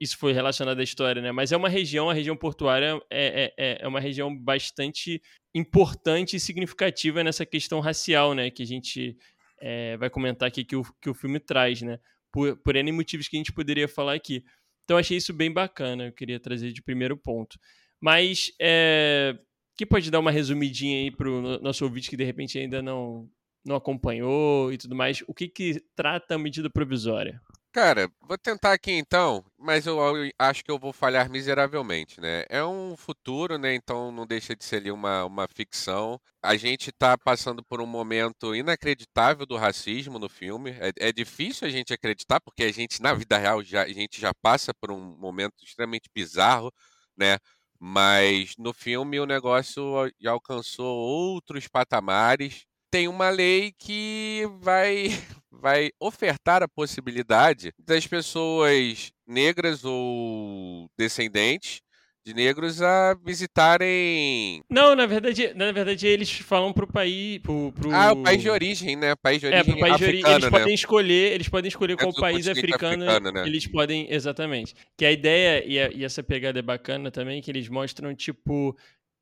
Isso 0.00 0.18
foi 0.18 0.32
relacionado 0.32 0.78
à 0.78 0.82
história, 0.82 1.22
né? 1.22 1.32
Mas 1.32 1.52
é 1.52 1.56
uma 1.56 1.68
região, 1.68 2.10
a 2.10 2.14
região 2.14 2.36
portuária 2.36 3.00
é, 3.10 3.52
é, 3.56 3.78
é 3.80 3.88
uma 3.88 4.00
região 4.00 4.36
bastante 4.36 5.22
importante 5.54 6.36
e 6.36 6.40
significativa 6.40 7.24
nessa 7.24 7.46
questão 7.46 7.80
racial, 7.80 8.34
né? 8.34 8.50
Que 8.50 8.62
a 8.62 8.66
gente 8.66 9.16
é, 9.60 9.96
vai 9.96 10.10
comentar 10.10 10.48
aqui 10.48 10.64
que 10.64 10.76
o, 10.76 10.82
que 11.00 11.08
o 11.08 11.14
filme 11.14 11.40
traz, 11.40 11.80
né? 11.80 11.98
Por, 12.30 12.56
por 12.58 12.76
N 12.76 12.92
motivos 12.92 13.28
que 13.28 13.36
a 13.36 13.40
gente 13.40 13.52
poderia 13.52 13.88
falar 13.88 14.14
aqui. 14.14 14.44
Então 14.84 14.98
achei 14.98 15.16
isso 15.16 15.32
bem 15.32 15.50
bacana, 15.50 16.06
eu 16.06 16.12
queria 16.12 16.38
trazer 16.38 16.72
de 16.72 16.82
primeiro 16.82 17.16
ponto. 17.16 17.58
Mas, 18.00 18.52
é, 18.60 19.36
que 19.76 19.84
pode 19.84 20.10
dar 20.10 20.20
uma 20.20 20.30
resumidinha 20.30 20.98
aí 20.98 21.10
para 21.10 21.28
o 21.28 21.58
nosso 21.60 21.84
ouvinte 21.84 22.08
que 22.08 22.16
de 22.16 22.24
repente 22.24 22.58
ainda 22.58 22.80
não, 22.80 23.28
não 23.66 23.76
acompanhou 23.76 24.72
e 24.72 24.78
tudo 24.78 24.94
mais, 24.94 25.22
o 25.26 25.34
que, 25.34 25.48
que 25.48 25.82
trata 25.94 26.36
a 26.36 26.38
medida 26.38 26.70
provisória? 26.70 27.42
Cara, 27.72 28.10
vou 28.22 28.38
tentar 28.38 28.72
aqui 28.72 28.90
então, 28.92 29.44
mas 29.58 29.86
eu 29.86 29.98
acho 30.38 30.64
que 30.64 30.70
eu 30.70 30.78
vou 30.78 30.94
falhar 30.94 31.28
miseravelmente, 31.28 32.18
né? 32.22 32.44
É 32.48 32.64
um 32.64 32.96
futuro, 32.96 33.58
né? 33.58 33.74
Então 33.74 34.10
não 34.10 34.26
deixa 34.26 34.56
de 34.56 34.64
ser 34.64 34.76
ali 34.76 34.90
uma, 34.90 35.26
uma 35.26 35.46
ficção. 35.46 36.18
A 36.42 36.56
gente 36.56 36.88
está 36.88 37.18
passando 37.18 37.62
por 37.62 37.82
um 37.82 37.86
momento 37.86 38.54
inacreditável 38.54 39.44
do 39.44 39.56
racismo 39.58 40.18
no 40.18 40.26
filme. 40.26 40.70
É, 40.70 41.08
é, 41.08 41.12
difícil 41.12 41.68
a 41.68 41.70
gente 41.70 41.92
acreditar, 41.92 42.40
porque 42.40 42.62
a 42.62 42.72
gente, 42.72 43.02
na 43.02 43.12
vida 43.12 43.36
real, 43.36 43.62
já, 43.62 43.82
a 43.82 43.88
gente 43.88 44.18
já 44.18 44.32
passa 44.32 44.72
por 44.72 44.90
um 44.90 44.98
momento 45.18 45.52
extremamente 45.62 46.08
bizarro, 46.14 46.72
né? 47.14 47.36
Mas 47.78 48.54
no 48.58 48.72
filme 48.72 49.20
o 49.20 49.26
negócio 49.26 50.10
já 50.18 50.30
alcançou 50.30 50.96
outros 50.96 51.68
patamares 51.68 52.64
tem 52.96 53.08
uma 53.08 53.28
lei 53.28 53.74
que 53.78 54.48
vai, 54.58 55.08
vai 55.52 55.90
ofertar 56.00 56.62
a 56.62 56.68
possibilidade 56.68 57.70
das 57.78 58.06
pessoas 58.06 59.12
negras 59.28 59.84
ou 59.84 60.88
descendentes 60.98 61.82
de 62.24 62.32
negros 62.32 62.80
a 62.80 63.14
visitarem. 63.22 64.62
Não, 64.70 64.96
na 64.96 65.04
verdade, 65.04 65.52
na 65.54 65.70
verdade 65.72 66.06
eles 66.06 66.30
falam 66.38 66.72
pro 66.72 66.86
país, 66.86 67.38
pro, 67.40 67.70
pro... 67.72 67.94
Ah, 67.94 68.14
o 68.14 68.22
país 68.22 68.40
de 68.40 68.48
origem, 68.48 68.96
né? 68.96 69.14
País 69.14 69.40
de 69.40 69.46
origem 69.46 69.74
é, 69.74 69.78
país 69.78 69.94
africano, 69.94 69.98
de 69.98 70.04
origem. 70.06 70.32
Eles 70.32 70.44
né? 70.44 70.50
podem 70.50 70.74
escolher, 70.74 71.32
eles 71.32 71.48
podem 71.50 71.68
escolher 71.68 71.96
qual 71.98 72.14
país 72.14 72.48
africano, 72.48 73.04
africano 73.04 73.30
né? 73.30 73.46
eles 73.46 73.66
podem 73.66 74.10
exatamente. 74.10 74.74
Que 74.96 75.04
a 75.04 75.12
ideia 75.12 75.62
e, 75.66 75.78
a, 75.78 75.90
e, 75.90 76.02
essa 76.02 76.22
pegada 76.22 76.58
é 76.58 76.62
bacana 76.62 77.10
também 77.10 77.42
que 77.42 77.50
eles 77.50 77.68
mostram 77.68 78.14
tipo 78.14 78.74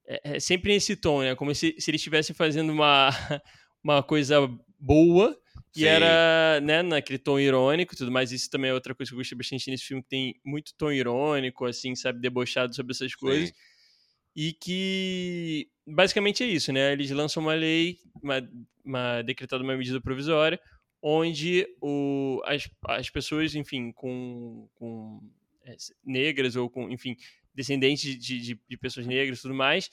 é, 0.07 0.37
é 0.37 0.41
sempre 0.41 0.73
nesse 0.73 0.95
tom, 0.95 1.23
né? 1.23 1.35
Como 1.35 1.53
se, 1.53 1.75
se 1.79 1.91
eles 1.91 2.01
estivessem 2.01 2.37
fazendo 2.37 2.73
uma 2.73 3.11
uma 3.85 4.03
coisa 4.03 4.51
boa 4.81 5.39
e 5.77 5.81
Sim. 5.81 5.87
era, 5.87 6.61
né, 6.61 6.83
naquele 6.83 7.19
tom 7.19 7.39
irônico 7.39 7.95
e 7.95 7.97
tudo 7.97 8.11
mais. 8.11 8.33
Isso 8.33 8.49
também 8.49 8.71
é 8.71 8.75
outra 8.75 8.95
coisa 8.95 9.11
que 9.11 9.15
eu 9.15 9.19
gostei 9.19 9.37
bastante 9.37 9.71
nesse 9.71 9.85
filme, 9.85 10.03
que 10.03 10.09
tem 10.09 10.35
muito 10.45 10.73
tom 10.77 10.91
irônico, 10.91 11.67
assim, 11.67 11.95
sabe, 11.95 12.21
debochado 12.21 12.75
sobre 12.75 12.93
essas 12.93 13.15
coisas. 13.15 13.49
Sim. 13.49 13.55
E 14.37 14.53
que 14.53 15.69
basicamente 15.87 16.43
é 16.43 16.47
isso, 16.47 16.73
né? 16.73 16.93
Eles 16.93 17.11
lançam 17.11 17.43
uma 17.43 17.55
lei, 17.55 17.99
uma, 18.23 18.49
uma 18.85 19.23
decretada 19.23 19.63
uma 19.63 19.77
medida 19.77 20.01
provisória, 20.01 20.61
onde 21.03 21.67
o, 21.81 22.41
as, 22.47 22.69
as 22.89 23.11
pessoas, 23.11 23.55
enfim, 23.55 23.93
com, 23.93 24.69
com 24.75 25.21
é, 25.65 25.77
negras 26.05 26.57
ou 26.57 26.71
com, 26.71 26.91
enfim, 26.91 27.17
descendentes 27.55 28.19
de, 28.19 28.41
de, 28.41 28.61
de 28.69 28.77
pessoas 28.77 29.07
negras 29.07 29.39
e 29.39 29.43
tudo 29.43 29.55
mais, 29.55 29.91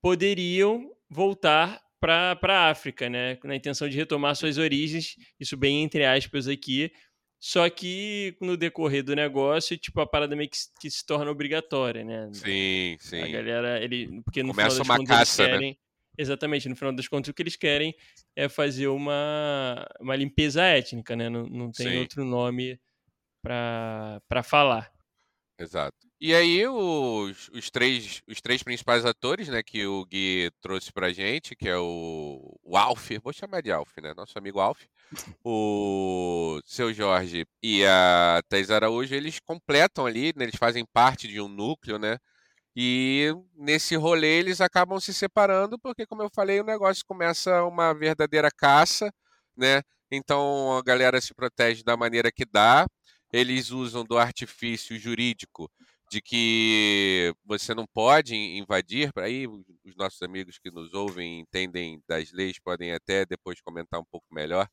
poderiam 0.00 0.90
voltar 1.08 1.80
para 2.00 2.38
a 2.42 2.70
África, 2.70 3.08
né? 3.08 3.38
Na 3.44 3.56
intenção 3.56 3.88
de 3.88 3.96
retomar 3.96 4.36
suas 4.36 4.58
origens, 4.58 5.16
isso 5.38 5.56
bem 5.56 5.82
entre 5.82 6.04
aspas 6.04 6.48
aqui. 6.48 6.92
Só 7.38 7.68
que 7.68 8.36
no 8.40 8.56
decorrer 8.56 9.02
do 9.02 9.14
negócio, 9.14 9.76
tipo, 9.76 10.00
a 10.00 10.06
parada 10.06 10.34
meio 10.34 10.48
que, 10.48 10.56
que 10.80 10.90
se 10.90 11.04
torna 11.04 11.30
obrigatória, 11.30 12.02
né? 12.02 12.30
Sim, 12.32 12.96
sim. 12.98 13.22
A 13.22 13.28
galera, 13.28 13.82
ele, 13.82 14.22
porque 14.22 14.42
no 14.42 14.50
Começa 14.50 14.82
final 14.82 14.86
das 14.86 14.96
contas 14.96 15.18
caça, 15.18 15.42
né? 15.42 15.50
querem, 15.50 15.70
né? 15.72 15.76
exatamente, 16.18 16.68
no 16.68 16.76
final 16.76 16.94
das 16.94 17.06
contas 17.06 17.28
o 17.28 17.34
que 17.34 17.42
eles 17.42 17.56
querem 17.56 17.94
é 18.34 18.48
fazer 18.48 18.88
uma, 18.88 19.86
uma 20.00 20.16
limpeza 20.16 20.62
étnica, 20.62 21.14
né? 21.14 21.28
Não, 21.28 21.46
não 21.46 21.70
tem 21.70 21.88
sim. 21.88 21.98
outro 21.98 22.24
nome 22.24 22.80
para 23.42 24.42
falar. 24.42 24.90
Exato. 25.58 26.05
E 26.18 26.34
aí 26.34 26.66
os, 26.66 27.50
os, 27.50 27.70
três, 27.70 28.22
os 28.26 28.40
três 28.40 28.62
principais 28.62 29.04
atores, 29.04 29.48
né, 29.48 29.62
que 29.62 29.86
o 29.86 30.02
Gui 30.06 30.50
trouxe 30.62 30.90
pra 30.90 31.12
gente, 31.12 31.54
que 31.54 31.68
é 31.68 31.76
o, 31.76 32.58
o 32.64 32.76
Alf, 32.76 33.10
vou 33.22 33.34
chamar 33.34 33.60
de 33.60 33.70
Alf, 33.70 33.90
né, 34.00 34.14
nosso 34.14 34.38
amigo 34.38 34.58
Alf, 34.58 34.80
o 35.44 36.58
Seu 36.64 36.90
Jorge 36.94 37.44
e 37.62 37.84
a 37.84 38.40
Thais 38.48 38.70
Araújo, 38.70 39.14
eles 39.14 39.38
completam 39.40 40.06
ali, 40.06 40.32
né, 40.34 40.44
eles 40.44 40.56
fazem 40.56 40.86
parte 40.86 41.28
de 41.28 41.38
um 41.38 41.48
núcleo, 41.48 41.98
né, 41.98 42.16
e 42.74 43.30
nesse 43.54 43.94
rolê 43.94 44.38
eles 44.38 44.62
acabam 44.62 44.98
se 44.98 45.12
separando, 45.12 45.78
porque 45.78 46.06
como 46.06 46.22
eu 46.22 46.30
falei, 46.34 46.60
o 46.60 46.64
negócio 46.64 47.04
começa 47.06 47.62
uma 47.64 47.92
verdadeira 47.92 48.48
caça, 48.50 49.12
né, 49.54 49.82
então 50.10 50.78
a 50.78 50.82
galera 50.82 51.20
se 51.20 51.34
protege 51.34 51.82
da 51.84 51.94
maneira 51.94 52.32
que 52.32 52.46
dá, 52.46 52.86
eles 53.30 53.70
usam 53.70 54.02
do 54.02 54.16
artifício 54.16 54.98
jurídico 54.98 55.70
de 56.10 56.20
que 56.20 57.34
você 57.44 57.74
não 57.74 57.86
pode 57.86 58.34
invadir, 58.34 59.10
aí 59.16 59.46
os 59.46 59.96
nossos 59.96 60.22
amigos 60.22 60.58
que 60.58 60.70
nos 60.70 60.94
ouvem 60.94 61.40
entendem 61.40 62.00
das 62.08 62.32
leis 62.32 62.58
podem 62.58 62.92
até 62.92 63.24
depois 63.26 63.60
comentar 63.60 64.00
um 64.00 64.04
pouco 64.04 64.26
melhor, 64.32 64.68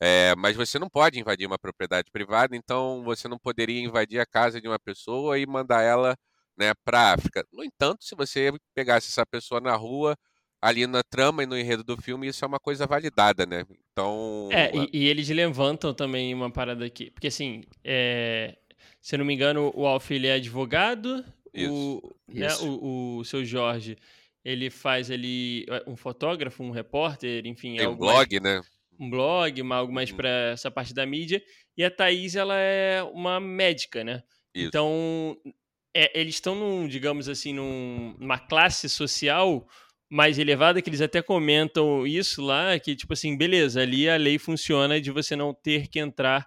é, 0.00 0.34
mas 0.36 0.56
você 0.56 0.78
não 0.78 0.88
pode 0.88 1.18
invadir 1.18 1.46
uma 1.46 1.58
propriedade 1.58 2.10
privada, 2.10 2.54
então 2.54 3.02
você 3.04 3.26
não 3.28 3.38
poderia 3.38 3.80
invadir 3.80 4.20
a 4.20 4.26
casa 4.26 4.60
de 4.60 4.68
uma 4.68 4.78
pessoa 4.78 5.38
e 5.38 5.46
mandar 5.46 5.82
ela 5.82 6.16
né, 6.56 6.72
para 6.84 7.00
a 7.00 7.14
África. 7.14 7.44
No 7.52 7.64
entanto, 7.64 8.04
se 8.04 8.14
você 8.14 8.52
pegasse 8.74 9.08
essa 9.08 9.26
pessoa 9.26 9.60
na 9.60 9.74
rua, 9.74 10.16
ali 10.60 10.86
na 10.86 11.02
trama 11.02 11.42
e 11.42 11.46
no 11.46 11.58
enredo 11.58 11.84
do 11.84 11.96
filme, 12.00 12.28
isso 12.28 12.44
é 12.44 12.48
uma 12.48 12.58
coisa 12.58 12.86
validada, 12.86 13.46
né? 13.46 13.64
Então. 13.92 14.48
É, 14.50 14.70
e, 14.74 14.90
e 14.92 15.06
eles 15.06 15.28
levantam 15.28 15.94
também 15.94 16.34
uma 16.34 16.50
parada 16.50 16.84
aqui. 16.84 17.10
Porque 17.10 17.28
assim, 17.28 17.62
é, 17.84 18.56
se 19.06 19.14
eu 19.14 19.20
não 19.20 19.24
me 19.24 19.34
engano, 19.34 19.70
o 19.72 19.86
Alf 19.86 20.10
ele 20.10 20.26
é 20.26 20.32
advogado. 20.32 21.24
Isso. 21.54 21.72
O, 21.72 22.16
né, 22.26 22.48
Isso. 22.48 22.68
O, 22.68 23.18
o 23.18 23.24
seu 23.24 23.44
Jorge, 23.44 23.96
ele 24.44 24.68
faz 24.68 25.12
ali 25.12 25.64
é, 25.68 25.84
um 25.88 25.94
fotógrafo, 25.94 26.64
um 26.64 26.72
repórter, 26.72 27.46
enfim. 27.46 27.76
Tem 27.76 27.86
um 27.86 27.94
blog, 27.94 28.40
mais, 28.40 28.42
né? 28.42 28.68
Um 28.98 29.08
blog, 29.08 29.62
algo 29.70 29.92
mais 29.92 30.10
uhum. 30.10 30.16
para 30.16 30.28
essa 30.50 30.72
parte 30.72 30.92
da 30.92 31.06
mídia. 31.06 31.40
E 31.76 31.84
a 31.84 31.90
Thaís, 31.90 32.34
ela 32.34 32.56
é 32.58 33.00
uma 33.04 33.38
médica, 33.38 34.02
né? 34.02 34.24
Isso. 34.52 34.66
Então, 34.66 35.36
é, 35.94 36.20
eles 36.20 36.34
estão, 36.34 36.56
num, 36.56 36.88
digamos 36.88 37.28
assim, 37.28 37.52
num, 37.52 38.16
numa 38.18 38.40
classe 38.40 38.88
social 38.88 39.68
mais 40.10 40.36
elevada, 40.36 40.82
que 40.82 40.90
eles 40.90 41.00
até 41.00 41.22
comentam 41.22 42.04
isso 42.04 42.42
lá, 42.42 42.76
que 42.76 42.96
tipo 42.96 43.12
assim, 43.12 43.36
beleza, 43.36 43.82
ali 43.82 44.08
a 44.08 44.16
lei 44.16 44.36
funciona 44.36 45.00
de 45.00 45.12
você 45.12 45.36
não 45.36 45.54
ter 45.54 45.86
que 45.86 46.00
entrar 46.00 46.44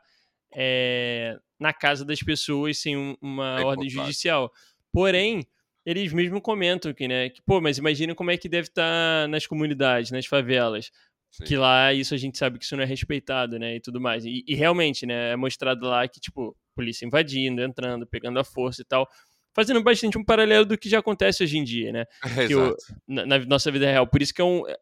é, 0.53 1.39
na 1.59 1.73
casa 1.73 2.05
das 2.05 2.19
pessoas 2.19 2.77
sem 2.77 2.95
um, 2.95 3.15
uma 3.21 3.59
é 3.59 3.63
ordem 3.63 3.89
judicial. 3.89 4.51
Porém, 4.91 5.45
eles 5.85 6.13
mesmo 6.13 6.41
comentam 6.41 6.93
que, 6.93 7.07
né, 7.07 7.29
que, 7.29 7.41
pô, 7.41 7.59
mas 7.59 7.77
imagina 7.77 8.15
como 8.15 8.31
é 8.31 8.37
que 8.37 8.47
deve 8.47 8.67
estar 8.67 9.23
tá 9.23 9.27
nas 9.27 9.45
comunidades, 9.45 10.11
nas 10.11 10.25
favelas. 10.25 10.91
Sim. 11.31 11.43
Que 11.43 11.57
lá 11.57 11.93
isso 11.93 12.13
a 12.13 12.17
gente 12.17 12.37
sabe 12.37 12.57
que 12.57 12.65
isso 12.65 12.75
não 12.75 12.83
é 12.83 12.87
respeitado, 12.87 13.59
né? 13.59 13.75
E 13.75 13.79
tudo 13.79 14.01
mais. 14.01 14.25
E, 14.25 14.43
e, 14.47 14.55
realmente, 14.55 15.05
né? 15.05 15.31
É 15.31 15.35
mostrado 15.35 15.85
lá 15.85 16.07
que, 16.07 16.19
tipo, 16.19 16.55
polícia 16.75 17.05
invadindo, 17.05 17.61
entrando, 17.61 18.07
pegando 18.07 18.39
a 18.39 18.43
força 18.43 18.81
e 18.81 18.85
tal. 18.85 19.07
Fazendo 19.53 19.81
bastante 19.83 20.17
um 20.17 20.23
paralelo 20.23 20.65
do 20.65 20.77
que 20.77 20.89
já 20.89 20.99
acontece 20.99 21.43
hoje 21.43 21.57
em 21.57 21.63
dia, 21.63 21.91
né? 21.91 22.05
o, 22.57 22.75
na, 23.07 23.25
na, 23.25 23.39
nossa 23.45 23.71
vida 23.71 23.85
real. 23.85 24.07
Por 24.07 24.21
isso 24.21 24.33
que 24.33 24.41
é, 24.41 24.45
um, 24.45 24.67
é, 24.67 24.75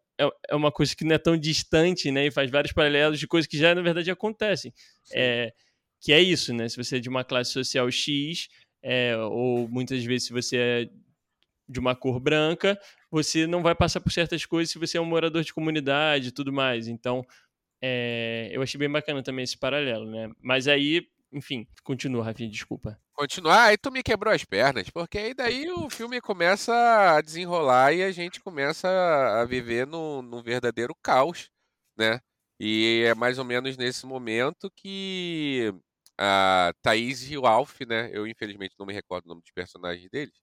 é, 0.50 0.56
uma 0.56 0.72
coisa 0.72 0.96
que 0.96 1.04
não 1.04 1.16
é 1.16 1.18
tão 1.18 1.38
distante, 1.38 2.12
né? 2.12 2.28
E 2.28 2.32
faz 2.32 2.50
vários 2.50 2.72
paralelos 2.72 3.20
de 3.20 3.28
coisas 3.28 3.48
que 3.48 3.58
já, 3.58 3.76
na 3.76 3.82
verdade, 3.82 4.10
acontecem. 4.10 4.74
É, 5.14 5.54
que 6.02 6.14
é 6.14 6.22
isso, 6.22 6.54
né? 6.54 6.68
Se 6.70 6.78
você 6.78 6.98
é 6.98 7.00
de 7.00 7.10
uma 7.10 7.24
classe 7.24 7.52
social 7.52 7.90
X, 7.92 8.48
é, 8.84 9.18
ou 9.18 9.68
muitas 9.68 10.04
vezes 10.04 10.28
se 10.28 10.34
você 10.34 10.58
é 10.58 10.90
de 11.68 11.80
uma 11.80 11.96
cor 11.96 12.20
branca, 12.20 12.80
você 13.12 13.46
não 13.46 13.62
vai 13.62 13.76
passar 13.76 14.00
por 14.00 14.12
certas 14.12 14.46
coisas 14.46 14.72
se 14.72 14.80
você 14.80 14.98
é 14.98 15.02
um 15.02 15.06
morador 15.06 15.44
de 15.44 15.54
comunidade 15.54 16.30
e 16.30 16.32
tudo 16.32 16.54
mais. 16.54 16.88
Então, 16.88 17.26
é, 17.82 18.50
eu 18.52 18.62
achei 18.62 18.78
bem 18.78 18.90
bacana 18.90 19.22
também 19.22 19.44
esse 19.44 19.58
paralelo, 19.58 20.10
né? 20.10 20.32
Mas 20.42 20.68
aí, 20.68 21.08
enfim, 21.32 21.68
continua, 21.84 22.24
Rafinha, 22.24 22.50
desculpa. 22.50 23.00
Continuar, 23.14 23.66
aí 23.66 23.78
tu 23.78 23.92
me 23.92 24.04
quebrou 24.04 24.34
as 24.34 24.44
pernas, 24.44 24.90
porque 24.90 25.18
aí 25.18 25.34
daí 25.34 25.70
o 25.72 25.90
filme 25.90 26.22
começa 26.22 26.74
a 27.16 27.22
desenrolar 27.22 27.92
e 27.92 28.04
a 28.04 28.12
gente 28.12 28.40
começa 28.40 28.88
a 28.88 29.44
viver 29.44 29.88
num, 29.88 30.22
num 30.22 30.42
verdadeiro 30.42 30.96
caos, 31.02 31.50
né? 31.98 32.20
E 32.60 33.04
é 33.06 33.14
mais 33.14 33.38
ou 33.38 33.46
menos 33.46 33.78
nesse 33.78 34.06
momento 34.06 34.72
que 34.76 35.74
a 36.18 36.74
Thaís 36.82 37.30
e 37.30 37.38
o 37.38 37.46
Alf, 37.46 37.82
né? 37.88 38.10
Eu 38.12 38.26
infelizmente 38.28 38.76
não 38.80 38.86
me 38.86 38.94
recordo 38.94 39.26
o 39.26 39.30
nome 39.30 39.42
dos 39.42 39.52
personagens 39.52 40.10
deles. 40.10 40.34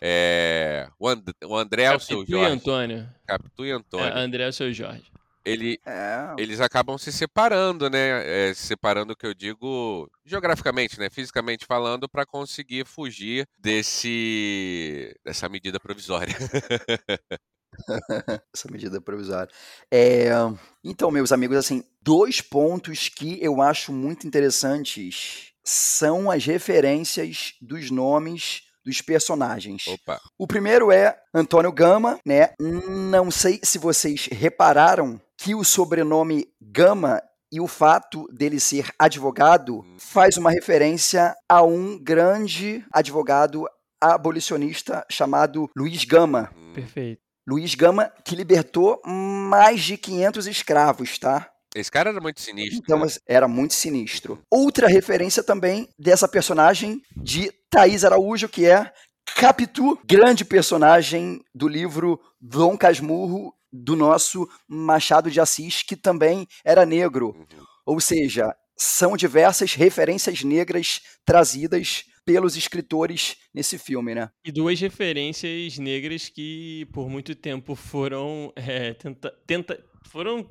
É, 0.00 0.88
o, 0.98 1.08
And, 1.08 1.22
o 1.44 1.56
André 1.56 1.82
é 1.84 1.96
o 1.96 1.98
seu 1.98 2.24
Jorge. 2.24 2.34
E 2.34 2.44
Antônio. 2.44 3.08
Capitu 3.26 3.66
e 3.66 3.72
Antônio. 3.72 4.06
É, 4.06 4.18
André 4.18 4.44
é 4.44 4.48
o 4.48 4.52
seu 4.52 4.72
Jorge. 4.72 5.10
Ele, 5.44 5.80
é. 5.86 6.34
Eles 6.36 6.60
acabam 6.60 6.98
se 6.98 7.10
separando, 7.10 7.88
né? 7.88 8.48
É, 8.48 8.54
se 8.54 8.66
separando, 8.66 9.16
que 9.16 9.26
eu 9.26 9.32
digo, 9.32 10.10
geograficamente, 10.24 10.98
né? 11.00 11.08
Fisicamente 11.10 11.64
falando, 11.64 12.08
para 12.08 12.26
conseguir 12.26 12.84
fugir 12.84 13.46
desse 13.58 15.16
dessa 15.24 15.48
medida 15.48 15.80
provisória. 15.80 16.34
Essa 18.54 18.70
medida 18.70 19.00
provisória. 19.00 19.52
É, 19.92 20.30
então, 20.84 21.10
meus 21.10 21.32
amigos, 21.32 21.56
assim, 21.56 21.84
dois 22.02 22.40
pontos 22.40 23.08
que 23.08 23.38
eu 23.42 23.60
acho 23.60 23.92
muito 23.92 24.26
interessantes 24.26 25.52
são 25.64 26.30
as 26.30 26.44
referências 26.44 27.54
dos 27.60 27.90
nomes 27.90 28.62
dos 28.84 29.02
personagens. 29.02 29.86
Opa. 29.86 30.18
O 30.38 30.46
primeiro 30.46 30.90
é 30.90 31.18
Antônio 31.34 31.70
Gama, 31.70 32.18
né? 32.24 32.54
Não 32.58 33.30
sei 33.30 33.60
se 33.62 33.78
vocês 33.78 34.28
repararam 34.32 35.20
que 35.36 35.54
o 35.54 35.62
sobrenome 35.62 36.48
Gama 36.60 37.22
e 37.52 37.60
o 37.60 37.66
fato 37.66 38.26
dele 38.32 38.58
ser 38.58 38.90
advogado 38.98 39.80
hum. 39.80 39.96
faz 39.98 40.36
uma 40.36 40.50
referência 40.50 41.34
a 41.48 41.62
um 41.62 41.98
grande 41.98 42.84
advogado 42.92 43.66
abolicionista 44.00 45.04
chamado 45.10 45.70
Luiz 45.76 46.04
Gama. 46.04 46.50
Hum. 46.56 46.72
Perfeito. 46.72 47.27
Luiz 47.48 47.74
Gama, 47.74 48.12
que 48.22 48.36
libertou 48.36 49.00
mais 49.06 49.80
de 49.80 49.96
500 49.96 50.46
escravos, 50.46 51.18
tá? 51.18 51.50
Esse 51.74 51.90
cara 51.90 52.10
era 52.10 52.20
muito 52.20 52.42
sinistro. 52.42 52.78
Então, 52.78 53.00
né? 53.00 53.06
era 53.26 53.48
muito 53.48 53.72
sinistro. 53.72 54.38
Outra 54.50 54.86
referência 54.86 55.42
também 55.42 55.88
dessa 55.98 56.28
personagem 56.28 57.00
de 57.16 57.50
Thaís 57.70 58.04
Araújo, 58.04 58.50
que 58.50 58.66
é 58.66 58.92
Capitu, 59.34 59.98
grande 60.04 60.44
personagem 60.44 61.40
do 61.54 61.68
livro 61.68 62.20
Dom 62.38 62.76
Casmurro, 62.76 63.54
do 63.72 63.96
nosso 63.96 64.46
Machado 64.68 65.30
de 65.30 65.40
Assis, 65.40 65.82
que 65.82 65.96
também 65.96 66.46
era 66.62 66.84
negro. 66.84 67.28
Uhum. 67.28 67.64
Ou 67.86 67.98
seja, 67.98 68.54
são 68.76 69.16
diversas 69.16 69.72
referências 69.72 70.42
negras 70.42 71.00
trazidas 71.24 72.04
pelos 72.28 72.58
escritores 72.58 73.38
nesse 73.54 73.78
filme, 73.78 74.14
né? 74.14 74.30
E 74.44 74.52
duas 74.52 74.78
referências 74.78 75.78
negras 75.78 76.28
que 76.28 76.86
por 76.92 77.08
muito 77.08 77.34
tempo 77.34 77.74
foram 77.74 78.52
é, 78.54 78.92
tenta, 78.92 79.34
tenta, 79.46 79.84
foram 80.10 80.46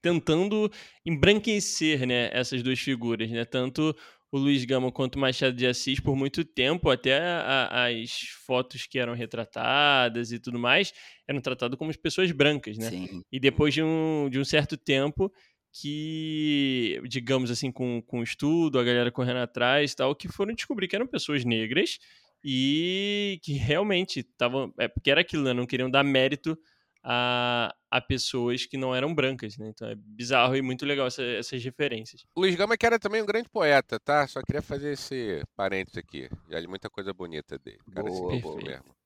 tentando 0.00 0.70
embranquecer, 1.04 2.06
né, 2.06 2.30
essas 2.32 2.62
duas 2.62 2.78
figuras, 2.78 3.28
né? 3.28 3.44
Tanto 3.44 3.92
o 4.30 4.38
Luiz 4.38 4.64
Gama 4.64 4.92
quanto 4.92 5.16
o 5.16 5.18
Machado 5.18 5.56
de 5.56 5.66
Assis 5.66 5.98
por 5.98 6.14
muito 6.14 6.44
tempo, 6.44 6.90
até 6.90 7.18
a, 7.18 7.86
as 7.88 8.20
fotos 8.46 8.86
que 8.86 8.96
eram 8.96 9.14
retratadas 9.14 10.30
e 10.30 10.38
tudo 10.38 10.60
mais, 10.60 10.92
eram 11.26 11.40
tratadas 11.40 11.76
como 11.76 11.92
pessoas 11.98 12.30
brancas, 12.30 12.78
né? 12.78 12.88
Sim. 12.88 13.20
E 13.32 13.40
depois 13.40 13.74
de 13.74 13.82
um, 13.82 14.28
de 14.30 14.38
um 14.38 14.44
certo 14.44 14.76
tempo 14.76 15.32
que, 15.80 17.00
digamos 17.06 17.50
assim, 17.50 17.70
com, 17.70 18.00
com 18.02 18.22
estudo, 18.22 18.78
a 18.78 18.84
galera 18.84 19.10
correndo 19.10 19.38
atrás 19.38 19.94
tal, 19.94 20.14
que 20.14 20.28
foram 20.28 20.54
descobrir 20.54 20.88
que 20.88 20.96
eram 20.96 21.06
pessoas 21.06 21.44
negras 21.44 21.98
e 22.42 23.38
que 23.42 23.52
realmente 23.52 24.20
estavam. 24.20 24.72
É, 24.78 24.88
porque 24.88 25.10
era 25.10 25.20
aquilo, 25.20 25.44
né? 25.44 25.52
Não 25.52 25.66
queriam 25.66 25.90
dar 25.90 26.02
mérito 26.02 26.58
a, 27.04 27.74
a 27.90 28.00
pessoas 28.00 28.64
que 28.64 28.78
não 28.78 28.94
eram 28.94 29.14
brancas, 29.14 29.58
né? 29.58 29.68
Então 29.68 29.88
é 29.88 29.94
bizarro 29.94 30.56
e 30.56 30.62
muito 30.62 30.86
legal 30.86 31.08
essa, 31.08 31.22
essas 31.22 31.62
referências. 31.62 32.24
Luiz 32.34 32.54
Gama, 32.54 32.76
que 32.76 32.86
era 32.86 32.98
também 32.98 33.20
um 33.20 33.26
grande 33.26 33.48
poeta, 33.48 34.00
tá? 34.00 34.26
Só 34.26 34.40
queria 34.42 34.62
fazer 34.62 34.92
esse 34.92 35.42
parênteses 35.54 35.98
aqui. 35.98 36.28
Já 36.50 36.58
li 36.58 36.66
muita 36.66 36.88
coisa 36.88 37.12
bonita 37.12 37.58
dele. 37.58 37.78
Cara, 37.92 38.08
boa, 38.08 38.40
boa 38.40 38.56
mesmo. 38.62 38.96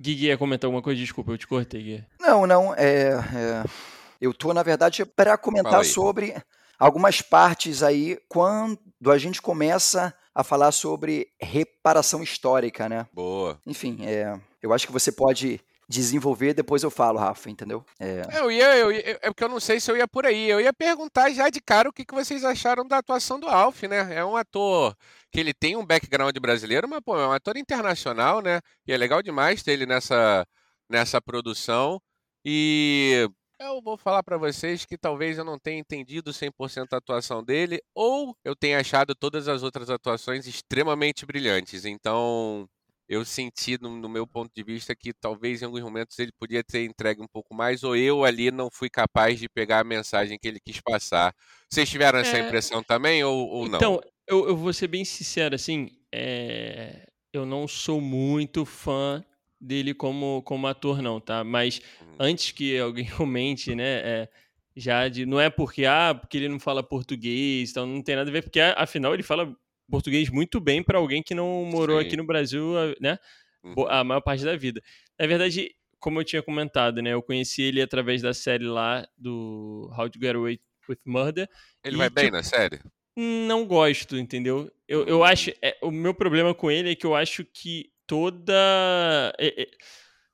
Gui 0.00 0.26
ia 0.26 0.38
comentar 0.38 0.68
alguma 0.68 0.82
coisa? 0.82 1.00
Desculpa, 1.00 1.32
eu 1.32 1.38
te 1.38 1.46
cortei, 1.46 1.82
Gui. 1.82 2.04
Não, 2.20 2.46
não. 2.46 2.74
É, 2.74 3.12
é... 3.12 3.97
Eu 4.20 4.34
tô, 4.34 4.52
na 4.52 4.62
verdade, 4.62 5.04
para 5.04 5.36
comentar 5.38 5.84
sobre 5.84 6.34
algumas 6.78 7.20
partes 7.20 7.82
aí 7.82 8.18
quando 8.28 8.78
a 9.10 9.18
gente 9.18 9.42
começa 9.42 10.14
a 10.34 10.44
falar 10.44 10.72
sobre 10.72 11.28
reparação 11.40 12.22
histórica, 12.22 12.88
né? 12.88 13.06
Boa. 13.12 13.60
Enfim, 13.66 13.98
é, 14.02 14.38
eu 14.62 14.72
acho 14.72 14.86
que 14.86 14.92
você 14.92 15.10
pode 15.10 15.60
desenvolver, 15.88 16.52
depois 16.52 16.82
eu 16.82 16.90
falo, 16.90 17.18
Rafa, 17.18 17.48
entendeu? 17.48 17.82
É... 17.98 18.22
Eu 18.38 18.52
ia, 18.52 18.76
eu 18.76 18.92
ia, 18.92 19.18
é 19.22 19.30
porque 19.30 19.42
eu 19.42 19.48
não 19.48 19.58
sei 19.58 19.80
se 19.80 19.90
eu 19.90 19.96
ia 19.96 20.06
por 20.06 20.26
aí. 20.26 20.48
Eu 20.48 20.60
ia 20.60 20.72
perguntar 20.72 21.30
já 21.30 21.48
de 21.48 21.60
cara 21.60 21.88
o 21.88 21.92
que, 21.92 22.04
que 22.04 22.14
vocês 22.14 22.44
acharam 22.44 22.86
da 22.86 22.98
atuação 22.98 23.40
do 23.40 23.48
Alf, 23.48 23.84
né? 23.84 24.14
É 24.14 24.24
um 24.24 24.36
ator 24.36 24.94
que 25.32 25.40
ele 25.40 25.54
tem 25.54 25.76
um 25.76 25.86
background 25.86 26.36
brasileiro, 26.38 26.86
mas 26.86 27.00
pô, 27.00 27.18
é 27.18 27.26
um 27.26 27.32
ator 27.32 27.56
internacional, 27.56 28.42
né? 28.42 28.60
E 28.86 28.92
é 28.92 28.96
legal 28.98 29.22
demais 29.22 29.62
ter 29.62 29.72
ele 29.72 29.86
nessa, 29.86 30.46
nessa 30.90 31.22
produção. 31.22 32.00
E 32.44 33.28
eu 33.60 33.82
vou 33.82 33.96
falar 33.96 34.22
para 34.22 34.36
vocês 34.36 34.84
que 34.84 34.96
talvez 34.96 35.38
eu 35.38 35.44
não 35.44 35.58
tenha 35.58 35.78
entendido 35.78 36.30
100% 36.32 36.88
a 36.92 36.96
atuação 36.96 37.42
dele, 37.42 37.80
ou 37.94 38.36
eu 38.44 38.54
tenha 38.54 38.78
achado 38.78 39.14
todas 39.14 39.48
as 39.48 39.62
outras 39.62 39.90
atuações 39.90 40.46
extremamente 40.46 41.26
brilhantes. 41.26 41.84
Então, 41.84 42.68
eu 43.08 43.24
senti, 43.24 43.80
no, 43.80 43.90
no, 43.96 44.08
meu 44.08 44.26
ponto 44.26 44.50
de 44.54 44.62
vista, 44.62 44.94
que 44.94 45.12
talvez 45.12 45.62
em 45.62 45.64
alguns 45.64 45.82
momentos 45.82 46.18
ele 46.18 46.32
podia 46.38 46.62
ter 46.62 46.84
entregue 46.84 47.22
um 47.22 47.26
pouco 47.26 47.54
mais, 47.54 47.82
ou 47.82 47.96
eu 47.96 48.24
ali 48.24 48.50
não 48.50 48.70
fui 48.70 48.88
capaz 48.88 49.38
de 49.38 49.48
pegar 49.48 49.80
a 49.80 49.84
mensagem 49.84 50.38
que 50.38 50.46
ele 50.46 50.60
quis 50.60 50.80
passar. 50.80 51.34
Vocês 51.68 51.88
tiveram 51.88 52.18
essa 52.18 52.36
é... 52.36 52.46
impressão 52.46 52.82
também, 52.82 53.24
ou, 53.24 53.48
ou 53.48 53.68
não? 53.68 53.78
Então, 53.78 54.00
eu, 54.26 54.48
eu, 54.48 54.56
vou 54.56 54.72
ser 54.72 54.88
bem 54.88 55.04
sincero, 55.04 55.54
assim, 55.54 55.90
é... 56.12 57.06
eu 57.32 57.46
não 57.46 57.66
sou 57.66 58.00
muito 58.00 58.64
fã 58.64 59.24
dele 59.60 59.94
como, 59.94 60.42
como 60.42 60.66
ator, 60.66 61.02
não, 61.02 61.20
tá? 61.20 61.42
Mas 61.42 61.80
uhum. 62.00 62.16
antes 62.18 62.52
que 62.52 62.78
alguém 62.78 63.06
comente, 63.16 63.74
né? 63.74 64.00
É, 64.04 64.28
já 64.76 65.08
de. 65.08 65.26
Não 65.26 65.40
é 65.40 65.50
porque, 65.50 65.84
ah, 65.84 66.14
porque 66.18 66.36
ele 66.36 66.48
não 66.48 66.60
fala 66.60 66.82
português, 66.82 67.70
então 67.70 67.86
não 67.86 68.02
tem 68.02 68.16
nada 68.16 68.30
a 68.30 68.32
ver, 68.32 68.42
porque 68.42 68.60
afinal 68.60 69.14
ele 69.14 69.22
fala 69.22 69.54
português 69.90 70.30
muito 70.30 70.60
bem 70.60 70.82
para 70.82 70.98
alguém 70.98 71.22
que 71.22 71.34
não 71.34 71.64
morou 71.64 72.00
Sim. 72.00 72.06
aqui 72.06 72.16
no 72.16 72.24
Brasil, 72.24 72.74
né? 73.00 73.18
Uhum. 73.64 73.88
A 73.88 74.04
maior 74.04 74.20
parte 74.20 74.44
da 74.44 74.56
vida. 74.56 74.82
Na 75.18 75.26
verdade, 75.26 75.74
como 75.98 76.20
eu 76.20 76.24
tinha 76.24 76.42
comentado, 76.42 77.02
né? 77.02 77.12
Eu 77.12 77.22
conheci 77.22 77.62
ele 77.62 77.82
através 77.82 78.22
da 78.22 78.32
série 78.32 78.64
lá 78.64 79.06
do 79.16 79.90
How 79.96 80.08
to 80.08 80.18
Get 80.20 80.36
Away 80.36 80.60
with 80.88 80.98
Murder. 81.04 81.48
Ele 81.82 81.96
vai 81.96 82.08
bem 82.08 82.24
tipo, 82.24 82.36
na 82.36 82.42
série? 82.42 82.78
Não 83.16 83.66
gosto, 83.66 84.16
entendeu? 84.16 84.70
Eu, 84.86 85.04
eu 85.06 85.18
hum. 85.20 85.24
acho. 85.24 85.50
É, 85.60 85.76
o 85.82 85.90
meu 85.90 86.14
problema 86.14 86.54
com 86.54 86.70
ele 86.70 86.92
é 86.92 86.94
que 86.94 87.04
eu 87.04 87.16
acho 87.16 87.44
que 87.44 87.90
toda. 88.08 89.32
É, 89.38 89.62
é, 89.62 89.68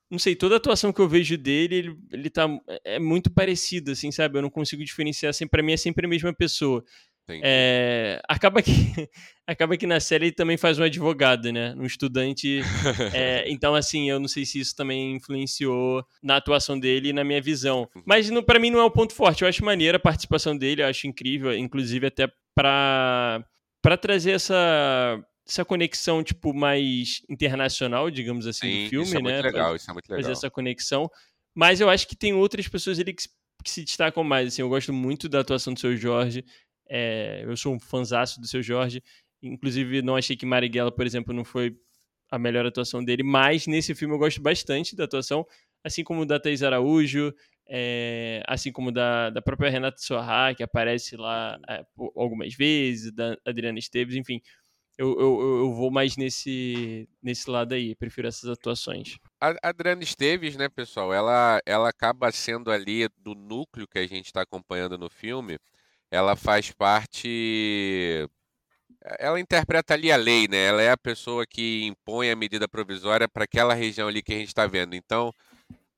não 0.09 0.17
sei, 0.17 0.35
toda 0.35 0.55
atuação 0.55 0.93
que 0.93 1.01
eu 1.01 1.07
vejo 1.07 1.37
dele, 1.37 1.75
ele, 1.75 1.97
ele 2.11 2.29
tá. 2.29 2.47
É 2.83 2.97
muito 2.97 3.29
parecido, 3.29 3.91
assim, 3.91 4.11
sabe? 4.11 4.37
Eu 4.37 4.41
não 4.41 4.49
consigo 4.49 4.83
diferenciar. 4.83 5.29
Assim, 5.29 5.47
pra 5.47 5.61
mim 5.61 5.73
é 5.73 5.77
sempre 5.77 6.07
a 6.07 6.09
mesma 6.09 6.33
pessoa. 6.33 6.83
É, 7.27 8.21
acaba 8.29 8.61
que 8.61 8.71
acaba 9.47 9.75
que 9.75 9.87
na 9.87 9.99
série 9.99 10.25
ele 10.25 10.31
também 10.31 10.57
faz 10.57 10.77
um 10.77 10.83
advogado, 10.83 11.51
né? 11.51 11.73
Um 11.75 11.85
estudante. 11.85 12.61
é, 13.13 13.45
então, 13.49 13.75
assim, 13.75 14.09
eu 14.09 14.19
não 14.19 14.27
sei 14.27 14.45
se 14.45 14.59
isso 14.59 14.75
também 14.75 15.15
influenciou 15.15 16.05
na 16.23 16.37
atuação 16.37 16.79
dele 16.79 17.09
e 17.09 17.13
na 17.13 17.23
minha 17.23 17.41
visão. 17.41 17.89
Uhum. 17.95 18.03
Mas 18.05 18.29
para 18.41 18.59
mim 18.59 18.69
não 18.69 18.79
é 18.79 18.83
o 18.83 18.87
um 18.87 18.91
ponto 18.91 19.13
forte. 19.13 19.41
Eu 19.41 19.47
acho 19.47 19.65
maneira 19.65 19.97
a 19.97 19.99
participação 19.99 20.55
dele, 20.55 20.83
eu 20.83 20.87
acho 20.87 21.07
incrível, 21.07 21.55
inclusive 21.55 22.07
até 22.07 22.27
para 22.55 23.43
para 23.81 23.97
trazer 23.97 24.31
essa 24.31 25.23
essa 25.47 25.63
conexão, 25.63 26.23
tipo, 26.23 26.53
mais 26.53 27.21
internacional, 27.29 28.09
digamos 28.09 28.47
assim, 28.47 28.67
Sim, 28.67 28.83
do 28.85 28.89
filme, 28.89 29.05
isso 29.05 29.17
é 29.17 29.21
né? 29.21 29.33
Muito 29.33 29.45
legal, 29.45 29.75
isso 29.75 29.91
é 29.91 29.93
muito 29.93 30.09
legal. 30.09 30.23
Fazer 30.23 30.31
essa 30.31 30.49
conexão. 30.49 31.09
Mas 31.53 31.79
eu 31.79 31.89
acho 31.89 32.07
que 32.07 32.15
tem 32.15 32.33
outras 32.33 32.67
pessoas 32.67 32.99
ali 32.99 33.13
que, 33.13 33.23
que 33.63 33.69
se 33.69 33.83
destacam 33.83 34.23
mais. 34.23 34.47
Assim, 34.47 34.63
eu 34.63 34.69
gosto 34.69 34.91
muito 34.91 35.29
da 35.29 35.41
atuação 35.41 35.73
do 35.73 35.79
seu 35.79 35.95
Jorge. 35.95 36.43
É, 36.89 37.43
eu 37.45 37.55
sou 37.55 37.75
um 37.75 37.79
fanzaço 37.79 38.41
do 38.41 38.47
seu 38.47 38.61
Jorge. 38.61 39.03
Inclusive, 39.41 40.01
não 40.01 40.15
achei 40.15 40.35
que 40.35 40.45
Marighella, 40.45 40.91
por 40.91 41.05
exemplo, 41.05 41.33
não 41.33 41.45
foi 41.45 41.77
a 42.31 42.39
melhor 42.39 42.65
atuação 42.65 43.03
dele, 43.03 43.21
mas 43.21 43.67
nesse 43.67 43.93
filme 43.93 44.15
eu 44.15 44.17
gosto 44.17 44.41
bastante 44.41 44.95
da 44.95 45.03
atuação, 45.03 45.45
assim 45.83 46.03
como 46.03 46.25
da 46.25 46.39
Thais 46.39 46.63
Araújo, 46.63 47.31
é, 47.67 48.41
assim 48.47 48.71
como 48.71 48.91
da, 48.91 49.29
da 49.29 49.43
própria 49.43 49.69
Renata 49.69 49.97
Sorra, 49.99 50.55
que 50.55 50.63
aparece 50.63 51.15
lá 51.15 51.59
é, 51.69 51.85
algumas 52.15 52.55
vezes, 52.55 53.13
da 53.13 53.37
Adriana 53.45 53.77
Esteves, 53.77 54.15
enfim 54.15 54.41
eu, 54.97 55.19
eu, 55.19 55.57
eu 55.59 55.73
vou 55.73 55.91
mais 55.91 56.15
nesse, 56.15 57.07
nesse 57.21 57.49
lado 57.49 57.73
aí, 57.73 57.95
prefiro 57.95 58.27
essas 58.27 58.49
atuações. 58.49 59.17
A 59.41 59.53
Adriana 59.69 60.03
Esteves, 60.03 60.55
né, 60.55 60.69
pessoal, 60.69 61.13
ela, 61.13 61.61
ela 61.65 61.89
acaba 61.89 62.31
sendo 62.31 62.71
ali 62.71 63.07
do 63.17 63.35
núcleo 63.35 63.87
que 63.87 63.99
a 63.99 64.07
gente 64.07 64.27
está 64.27 64.41
acompanhando 64.41 64.97
no 64.97 65.09
filme, 65.09 65.57
ela 66.09 66.35
faz 66.35 66.71
parte. 66.71 68.27
Ela 69.19 69.39
interpreta 69.39 69.93
ali 69.93 70.11
a 70.11 70.15
lei, 70.15 70.47
né? 70.47 70.65
Ela 70.65 70.81
é 70.81 70.91
a 70.91 70.97
pessoa 70.97 71.45
que 71.45 71.85
impõe 71.85 72.31
a 72.31 72.35
medida 72.35 72.67
provisória 72.67 73.27
para 73.27 73.43
aquela 73.43 73.73
região 73.73 74.07
ali 74.07 74.23
que 74.23 74.33
a 74.33 74.37
gente 74.37 74.47
está 74.47 74.65
vendo. 74.65 74.95
Então, 74.95 75.31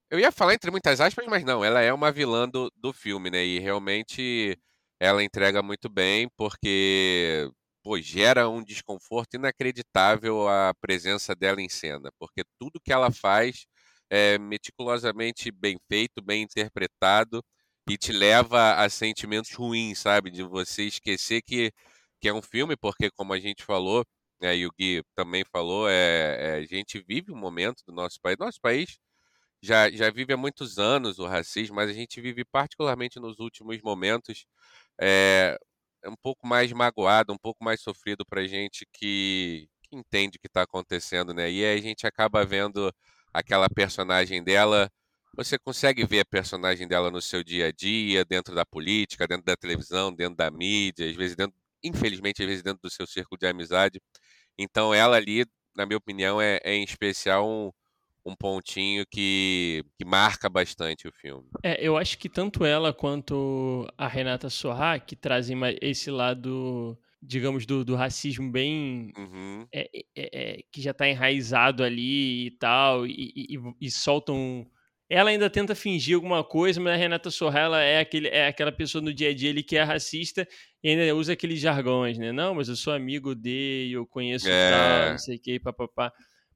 eu 0.10 0.20
ia 0.20 0.32
falar 0.32 0.54
entre 0.54 0.72
muitas 0.72 1.00
aspas, 1.00 1.26
mas 1.28 1.44
não, 1.44 1.64
ela 1.64 1.82
é 1.82 1.94
uma 1.94 2.12
vilã 2.12 2.50
do, 2.50 2.72
do 2.76 2.92
filme, 2.92 3.30
né? 3.30 3.46
E 3.46 3.60
realmente 3.60 4.58
ela 5.00 5.24
entrega 5.24 5.62
muito 5.62 5.90
bem, 5.90 6.28
porque 6.36 7.50
pô, 7.88 7.98
gera 8.02 8.50
um 8.50 8.62
desconforto 8.62 9.36
inacreditável 9.36 10.48
a 10.50 10.74
presença 10.82 11.34
dela 11.34 11.62
em 11.62 11.70
cena, 11.70 12.12
porque 12.20 12.44
tudo 12.60 12.82
que 12.82 12.92
ela 12.92 13.12
faz 13.12 13.66
é 14.10 14.38
meticulosamente 14.38 15.52
bem 15.52 15.78
feito, 15.88 16.22
bem 16.22 16.44
interpretado 16.44 17.42
e 17.90 17.98
te 17.98 18.12
leva 18.12 18.74
a 18.76 18.90
sentimentos 18.90 19.54
ruins, 19.54 20.00
sabe? 20.00 20.30
De 20.32 20.44
você 20.44 20.84
esquecer 20.84 21.42
que, 21.42 21.72
que 22.20 22.28
é 22.28 22.34
um 22.34 22.42
filme, 22.42 22.76
porque 22.76 23.10
como 23.12 23.32
a 23.34 23.40
gente 23.40 23.64
falou, 23.64 24.06
né, 24.42 24.56
e 24.58 24.68
o 24.68 24.72
Gui 24.78 25.02
também 25.16 25.46
falou, 25.46 25.88
é, 25.90 26.38
é, 26.40 26.54
a 26.56 26.64
gente 26.66 27.00
vive 27.08 27.32
um 27.32 27.38
momento 27.38 27.84
do 27.88 27.94
nosso 27.94 28.20
país. 28.22 28.38
Nosso 28.38 28.60
país 28.62 29.00
já, 29.62 29.90
já 29.92 30.10
vive 30.12 30.34
há 30.34 30.38
muitos 30.38 30.78
anos 30.80 31.20
o 31.20 31.26
racismo, 31.28 31.76
mas 31.76 31.90
a 31.90 31.94
gente 31.94 32.22
vive 32.22 32.46
particularmente 32.46 33.20
nos 33.20 33.40
últimos 33.40 33.82
momentos 33.82 34.46
é, 35.02 35.58
é 36.04 36.10
um 36.10 36.16
pouco 36.16 36.48
mais 36.48 36.72
magoado, 36.72 37.34
um 37.34 37.38
pouco 37.38 37.64
mais 37.64 37.82
sofrido 37.82 38.26
para 38.26 38.46
gente 38.48 38.86
que, 38.94 39.68
que 39.84 39.96
entende 39.96 40.38
o 40.38 40.40
que 40.42 40.48
está 40.48 40.64
acontecendo, 40.64 41.34
né? 41.34 41.50
E 41.52 41.66
aí 41.66 41.78
a 41.78 41.82
gente 41.82 42.06
acaba 42.08 42.46
vendo 42.46 42.94
aquela 43.34 43.70
personagem 43.70 44.44
dela. 44.44 44.90
Você 45.36 45.58
consegue 45.60 46.06
ver 46.06 46.22
a 46.22 46.26
personagem 46.26 46.88
dela 46.88 47.12
no 47.12 47.22
seu 47.22 47.44
dia 47.44 47.68
a 47.68 47.72
dia, 47.72 48.26
dentro 48.26 48.56
da 48.56 48.66
política, 48.66 49.28
dentro 49.28 49.46
da 49.46 49.56
televisão, 49.56 50.14
dentro 50.14 50.36
da 50.36 50.50
mídia, 50.52 51.10
às 51.10 51.16
vezes 51.16 51.36
dentro, 51.36 51.56
infelizmente, 51.84 52.42
às 52.42 52.48
vezes 52.48 52.64
dentro 52.64 52.82
do 52.82 52.90
seu 52.90 53.06
círculo 53.08 53.38
de 53.40 53.48
amizade. 53.48 54.02
Então 54.58 54.94
ela 54.94 55.18
ali, 55.18 55.46
na 55.76 55.86
minha 55.86 55.98
opinião, 55.98 56.42
é, 56.42 56.60
é 56.64 56.74
em 56.74 56.84
especial 56.84 57.48
um, 57.48 57.72
um 58.28 58.36
pontinho 58.36 59.06
que, 59.10 59.86
que 59.98 60.06
marca 60.06 60.50
bastante 60.50 61.08
o 61.08 61.12
filme. 61.14 61.48
É, 61.64 61.78
eu 61.82 61.98
acho 61.98 62.18
que 62.18 62.28
tanto 62.28 62.66
ela 62.66 62.94
quanto 62.94 63.88
a 63.98 64.08
Renata 64.08 64.50
Sorra, 64.50 65.00
que 65.00 65.16
trazem 65.16 65.58
esse 65.82 66.12
lado, 66.12 66.98
digamos, 67.22 67.66
do, 67.66 67.86
do 67.86 67.96
racismo 67.96 68.52
bem. 68.52 69.14
Uhum. 69.18 69.66
É, 69.74 69.90
é, 69.96 70.06
é, 70.16 70.60
que 70.72 70.82
já 70.82 70.92
está 70.92 71.08
enraizado 71.08 71.84
ali 71.84 72.48
e 72.48 72.52
tal, 72.52 73.08
e, 73.08 73.32
e, 73.36 73.58
e, 73.80 73.90
soltam. 73.90 74.68
Ela 75.10 75.30
ainda 75.30 75.50
tenta 75.50 75.74
fingir 75.74 76.16
alguma 76.16 76.44
coisa, 76.44 76.82
mas 76.82 76.94
a 76.94 76.98
Renata 76.98 77.32
Sorra 77.32 77.60
ela 77.62 77.82
é, 77.82 78.00
aquele, 78.00 78.28
é 78.28 78.48
aquela 78.48 78.74
pessoa 78.74 79.02
no 79.02 79.14
dia 79.14 79.30
a 79.30 79.34
dia 79.34 79.52
ali 79.52 79.64
que 79.64 79.78
é 79.78 79.84
racista 79.84 80.46
e 80.84 80.90
ainda 80.90 81.16
usa 81.16 81.32
aqueles 81.32 81.62
jargões, 81.62 82.18
né? 82.18 82.34
Não, 82.34 82.54
mas 82.54 82.68
eu 82.68 82.76
sou 82.76 82.92
amigo 82.92 83.34
de, 83.34 83.90
eu 83.90 84.06
conheço 84.06 84.50
é. 84.50 84.70
tal, 84.70 85.12
não 85.12 85.18
sei 85.18 85.38
o 85.38 85.40
que, 85.40 85.60
papapá. 85.62 86.12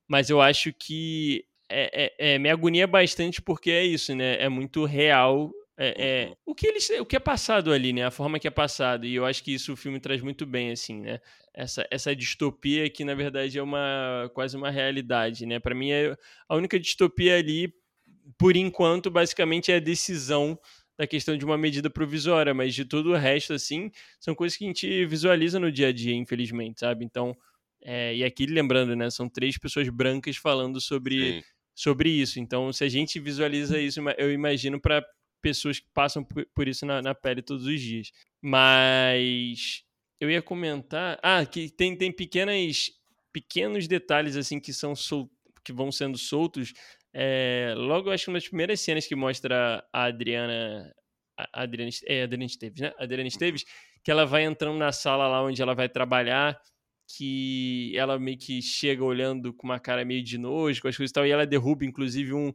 Mas 0.06 0.30
eu 0.30 0.42
acho 0.42 0.74
que 0.74 1.46
é, 1.72 1.90
é, 2.20 2.34
é, 2.34 2.40
me 2.40 2.50
agonia 2.50 2.86
bastante 2.86 3.42
porque 3.42 3.72
é 3.72 3.84
isso, 3.84 4.14
né? 4.14 4.36
É 4.42 4.50
muito 4.50 4.86
real 4.86 5.52
é, 5.78 5.96
é, 5.98 6.28
uhum. 6.28 6.36
o 6.46 6.56
que 6.56 6.68
eles, 6.68 6.90
o 6.92 7.06
que 7.06 7.16
é 7.16 7.20
passado 7.20 7.74
ali, 7.74 7.92
né? 7.92 8.06
A 8.06 8.12
forma 8.12 8.38
que 8.40 8.48
é 8.48 8.52
passado. 8.52 9.06
E 9.06 9.16
eu 9.16 9.26
acho 9.26 9.44
que 9.44 9.54
isso 9.54 9.74
o 9.74 9.76
filme 9.76 10.00
traz 10.00 10.22
muito 10.22 10.46
bem, 10.46 10.72
assim, 10.72 11.02
né? 11.02 11.20
Essa, 11.54 11.88
essa 11.90 12.16
distopia 12.16 12.88
que 12.88 13.04
na 13.04 13.16
verdade 13.16 13.58
é 13.58 13.64
uma 13.64 14.30
quase 14.34 14.56
uma 14.56 14.70
realidade, 14.70 15.46
né? 15.46 15.60
Para 15.60 15.74
mim 15.74 15.90
é 15.90 16.16
a 16.48 16.56
única 16.56 16.80
distopia 16.80 17.38
ali, 17.38 17.74
por 18.38 18.56
enquanto, 18.56 19.10
basicamente 19.10 19.72
é 19.72 19.78
a 19.78 19.80
decisão 19.80 20.60
da 20.98 21.08
questão 21.08 21.36
de 21.36 21.44
uma 21.44 21.58
medida 21.58 21.90
provisória, 21.90 22.54
mas 22.54 22.76
de 22.76 22.86
todo 22.86 23.12
o 23.12 23.16
resto, 23.16 23.54
assim, 23.54 23.90
são 24.20 24.36
coisas 24.36 24.56
que 24.56 24.64
a 24.66 24.68
gente 24.68 25.06
visualiza 25.08 25.60
no 25.60 25.72
dia 25.72 25.88
a 25.88 25.92
dia, 25.92 26.14
infelizmente, 26.14 26.82
sabe? 26.82 27.04
Então, 27.04 27.36
é, 27.82 28.16
e 28.16 28.24
aqui 28.24 28.46
lembrando, 28.46 28.96
né, 28.96 29.10
são 29.10 29.28
três 29.28 29.58
pessoas 29.58 29.90
brancas 29.90 30.38
falando 30.38 30.80
sobre, 30.80 31.44
sobre 31.76 32.10
isso. 32.10 32.40
Então, 32.40 32.72
se 32.72 32.84
a 32.84 32.90
gente 32.90 33.20
visualiza 33.20 33.80
isso, 33.80 34.00
eu 34.18 34.32
imagino 34.32 34.80
para 34.80 35.06
pessoas 35.42 35.80
que 35.80 35.88
passam 35.94 36.24
por, 36.24 36.68
isso 36.68 36.86
na, 36.86 37.02
na, 37.02 37.16
pele 37.16 37.42
todos 37.42 37.66
os 37.66 37.82
dias. 37.82 38.12
Mas 38.42 39.84
eu 40.20 40.30
ia 40.30 40.42
comentar, 40.42 41.20
ah, 41.24 41.46
que 41.46 41.70
tem, 41.70 41.98
tem 41.98 42.12
pequenas 42.12 42.92
pequenos 43.34 43.88
detalhes 43.88 44.36
assim 44.36 44.60
que 44.60 44.74
são 44.74 44.96
sol, 44.96 45.30
que 45.64 45.72
vão 45.72 45.92
sendo 45.92 46.18
soltos. 46.18 46.74
É, 47.14 47.74
logo, 47.76 48.12
acho 48.12 48.26
que 48.26 48.30
uma 48.30 48.38
das 48.38 48.48
primeiras 48.48 48.80
cenas 48.82 49.08
que 49.08 49.16
mostra 49.16 49.86
a 49.92 50.06
Adriana, 50.06 50.94
a 51.38 51.64
Adriana, 51.64 51.92
é, 52.06 52.22
a 52.22 52.24
Adriana 52.24 52.46
Esteves, 52.46 52.82
né? 52.82 52.94
A 52.98 53.04
Adriana. 53.04 53.28
Esteves, 53.28 53.66
que 54.04 54.12
ela 54.12 54.26
vai 54.26 54.44
entrando 54.44 54.78
na 54.78 54.92
sala 54.92 55.28
lá 55.28 55.44
onde 55.44 55.62
ela 55.62 55.74
vai 55.74 55.90
trabalhar 55.90 56.60
que 57.18 57.94
ela 57.96 58.20
meio 58.20 58.38
que 58.38 58.62
chega 58.62 59.04
olhando 59.04 59.54
com 59.54 59.68
uma 59.68 59.80
cara 59.80 60.06
meio 60.06 60.24
de 60.24 60.38
nojo, 60.38 60.82
com 60.82 60.88
as 60.88 60.96
coisas 60.96 61.12
e 61.12 61.14
tal, 61.14 61.26
e 61.26 61.32
ela 61.32 61.46
derruba, 61.46 61.86
inclusive, 61.86 62.34
um, 62.34 62.54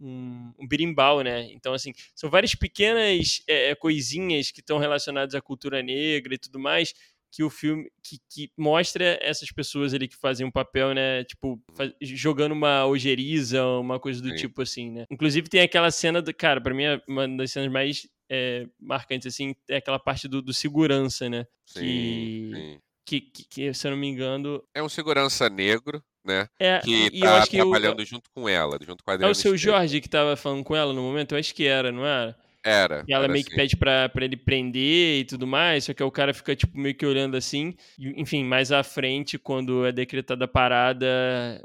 um, 0.00 0.52
um 0.58 0.66
birimbau, 0.66 1.22
né? 1.22 1.50
Então, 1.52 1.72
assim, 1.72 1.92
são 2.14 2.30
várias 2.30 2.54
pequenas 2.54 3.42
é, 3.46 3.74
coisinhas 3.74 4.50
que 4.50 4.60
estão 4.60 4.78
relacionadas 4.78 5.34
à 5.34 5.40
cultura 5.40 5.82
negra 5.82 6.34
e 6.34 6.38
tudo 6.38 6.58
mais, 6.58 6.94
que 7.30 7.42
o 7.42 7.50
filme 7.50 7.90
que, 8.02 8.18
que, 8.30 8.50
mostra 8.56 9.18
essas 9.20 9.50
pessoas 9.52 9.92
ali 9.92 10.08
que 10.08 10.16
fazem 10.16 10.46
um 10.46 10.50
papel, 10.50 10.94
né? 10.94 11.24
Tipo, 11.24 11.62
faz, 11.74 11.92
jogando 12.00 12.52
uma 12.52 12.86
ojeriza, 12.86 13.64
uma 13.66 14.00
coisa 14.00 14.22
do 14.22 14.30
sim. 14.30 14.36
tipo 14.36 14.62
assim, 14.62 14.90
né? 14.90 15.04
Inclusive 15.10 15.48
tem 15.48 15.60
aquela 15.60 15.90
cena 15.90 16.22
do. 16.22 16.32
Cara, 16.32 16.60
pra 16.60 16.72
mim 16.72 16.84
é 16.84 17.02
uma 17.06 17.28
das 17.28 17.52
cenas 17.52 17.70
mais 17.70 18.08
é, 18.30 18.66
marcantes, 18.80 19.26
assim, 19.26 19.54
é 19.68 19.76
aquela 19.76 19.98
parte 19.98 20.26
do, 20.26 20.40
do 20.40 20.54
segurança, 20.54 21.28
né? 21.28 21.46
Sim, 21.66 21.80
que, 21.80 22.50
sim 22.54 22.80
que, 23.08 23.22
que, 23.22 23.44
que, 23.44 23.74
se 23.74 23.86
eu 23.86 23.92
não 23.92 23.98
me 23.98 24.06
engano. 24.06 24.62
É 24.74 24.82
um 24.82 24.88
segurança 24.88 25.48
negro, 25.48 26.02
né? 26.22 26.46
É, 26.60 26.80
que 26.80 27.18
tá 27.20 27.46
trabalhando 27.46 28.04
junto 28.04 28.30
com 28.34 28.46
ela, 28.46 28.78
junto 28.86 29.02
com 29.02 29.10
a 29.10 29.14
Adriana. 29.14 29.30
É 29.30 29.32
o 29.32 29.34
seu 29.34 29.56
Jorge 29.56 30.00
que 30.02 30.08
tava 30.08 30.36
falando 30.36 30.62
com 30.62 30.76
ela 30.76 30.92
no 30.92 31.00
momento? 31.00 31.32
Eu 31.32 31.38
acho 31.38 31.54
que 31.54 31.66
era, 31.66 31.90
não 31.90 32.04
era? 32.04 32.36
Era. 32.62 33.04
E 33.08 33.14
ela 33.14 33.24
era 33.24 33.32
meio 33.32 33.42
assim. 33.42 33.50
que 33.50 33.56
pede 33.56 33.76
pra, 33.76 34.10
pra 34.10 34.24
ele 34.26 34.36
prender 34.36 35.20
e 35.20 35.24
tudo 35.24 35.46
mais, 35.46 35.84
só 35.84 35.94
que 35.94 36.02
o 36.02 36.10
cara 36.10 36.34
fica, 36.34 36.54
tipo, 36.54 36.78
meio 36.78 36.94
que 36.94 37.06
olhando 37.06 37.34
assim. 37.34 37.74
Enfim, 37.98 38.44
mais 38.44 38.70
à 38.70 38.82
frente, 38.82 39.38
quando 39.38 39.86
é 39.86 39.92
decretada 39.92 40.44
a 40.44 40.48
parada, 40.48 41.06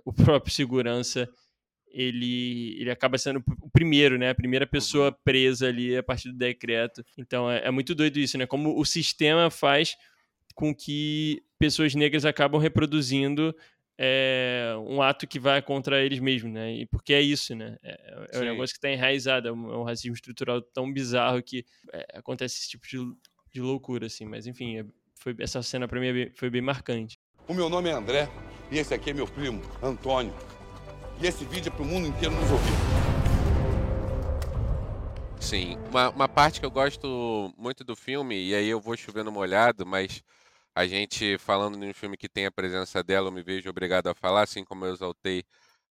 o 0.06 0.14
próprio 0.14 0.54
segurança 0.54 1.30
ele, 1.94 2.76
ele 2.80 2.90
acaba 2.90 3.18
sendo 3.18 3.44
o 3.62 3.70
primeiro, 3.70 4.18
né? 4.18 4.30
A 4.30 4.36
primeira 4.36 4.66
pessoa 4.66 5.10
uhum. 5.10 5.16
presa 5.24 5.68
ali 5.68 5.96
a 5.96 6.02
partir 6.02 6.32
do 6.32 6.38
decreto. 6.38 7.04
Então 7.18 7.52
é, 7.52 7.68
é 7.68 7.72
muito 7.72 7.94
doido 7.94 8.18
isso, 8.18 8.38
né? 8.38 8.48
Como 8.48 8.80
o 8.80 8.86
sistema 8.86 9.52
faz 9.52 9.96
com 10.54 10.74
que 10.74 11.44
pessoas 11.58 11.96
negras 11.96 12.26
acabam 12.26 12.60
reproduzindo 12.60 13.56
é, 13.98 14.74
um 14.88 15.02
ato 15.02 15.28
que 15.28 15.40
vai 15.40 15.62
contra 15.62 16.04
eles 16.04 16.20
mesmos, 16.20 16.52
né? 16.52 16.74
E 16.74 16.86
porque 16.86 17.14
é 17.14 17.22
isso, 17.22 17.56
né? 17.56 17.78
É, 17.84 18.28
é 18.34 18.40
um 18.40 18.44
negócio 18.44 18.74
que 18.74 18.78
está 18.80 18.90
enraizado, 18.90 19.48
é 19.48 19.52
um, 19.52 19.72
é 19.72 19.78
um, 19.78 19.84
racismo 19.84 20.16
estrutural 20.16 20.62
tão 20.62 20.92
bizarro 20.92 21.42
que 21.42 21.66
é, 21.92 22.18
acontece 22.18 22.60
esse 22.60 22.70
tipo 22.70 22.88
de, 22.88 22.98
de 23.52 23.62
loucura, 23.62 24.08
assim. 24.08 24.26
Mas 24.26 24.48
enfim, 24.48 24.80
é, 24.80 24.86
foi, 25.16 25.36
essa 25.40 25.62
cena 25.62 25.88
para 25.88 26.00
mim 26.00 26.08
é 26.08 26.32
foi 26.36 26.50
bem 26.50 26.62
marcante. 26.62 27.20
O 27.48 27.54
meu 27.54 27.70
nome 27.70 27.90
é 27.90 27.94
André 27.94 28.30
e 28.72 28.78
esse 28.78 28.94
aqui 28.94 29.12
é 29.12 29.14
meu 29.14 29.28
primo, 29.28 29.62
Antônio. 29.82 30.34
E 31.22 31.28
esse 31.28 31.46
vídeo 31.46 31.70
é 31.70 31.72
para 31.72 31.84
o 31.84 31.86
mundo 31.86 32.08
inteiro 32.08 32.34
nos 32.34 32.50
ouvir. 32.50 32.74
Sim, 35.40 35.78
uma, 35.90 36.10
uma 36.10 36.28
parte 36.28 36.60
que 36.60 36.66
eu 36.66 36.72
gosto 36.72 37.54
muito 37.58 37.84
do 37.84 37.98
filme, 37.98 38.36
e 38.48 38.56
aí 38.56 38.68
eu 38.68 38.80
vou 38.80 38.96
chovendo 38.96 39.32
molhado, 39.32 39.86
mas 39.86 40.24
a 40.76 40.88
gente 40.88 41.38
falando 41.38 41.80
de 41.80 41.86
um 41.86 41.94
filme 41.94 42.18
que 42.18 42.30
tem 42.30 42.46
a 42.46 42.52
presença 42.52 43.04
dela, 43.04 43.28
eu 43.28 43.32
me 43.32 43.44
vejo 43.44 43.70
obrigado 43.70 44.08
a 44.08 44.16
falar, 44.16 44.44
assim 44.44 44.64
como 44.64 44.86
eu 44.86 44.94
exaltei 44.94 45.44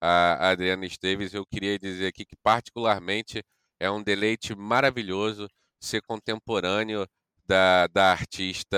a 0.01 0.51
Adriana 0.51 0.87
Esteves, 0.87 1.35
eu 1.35 1.45
queria 1.47 1.79
dizer 1.79 2.07
aqui 2.07 2.25
que 2.25 2.37
particularmente 2.43 3.43
é 3.79 3.91
um 3.91 4.03
deleite 4.03 4.55
maravilhoso 4.55 5.49
ser 5.83 6.03
contemporâneo 6.03 7.07
da, 7.51 7.89
da 7.89 8.13
artista 8.13 8.77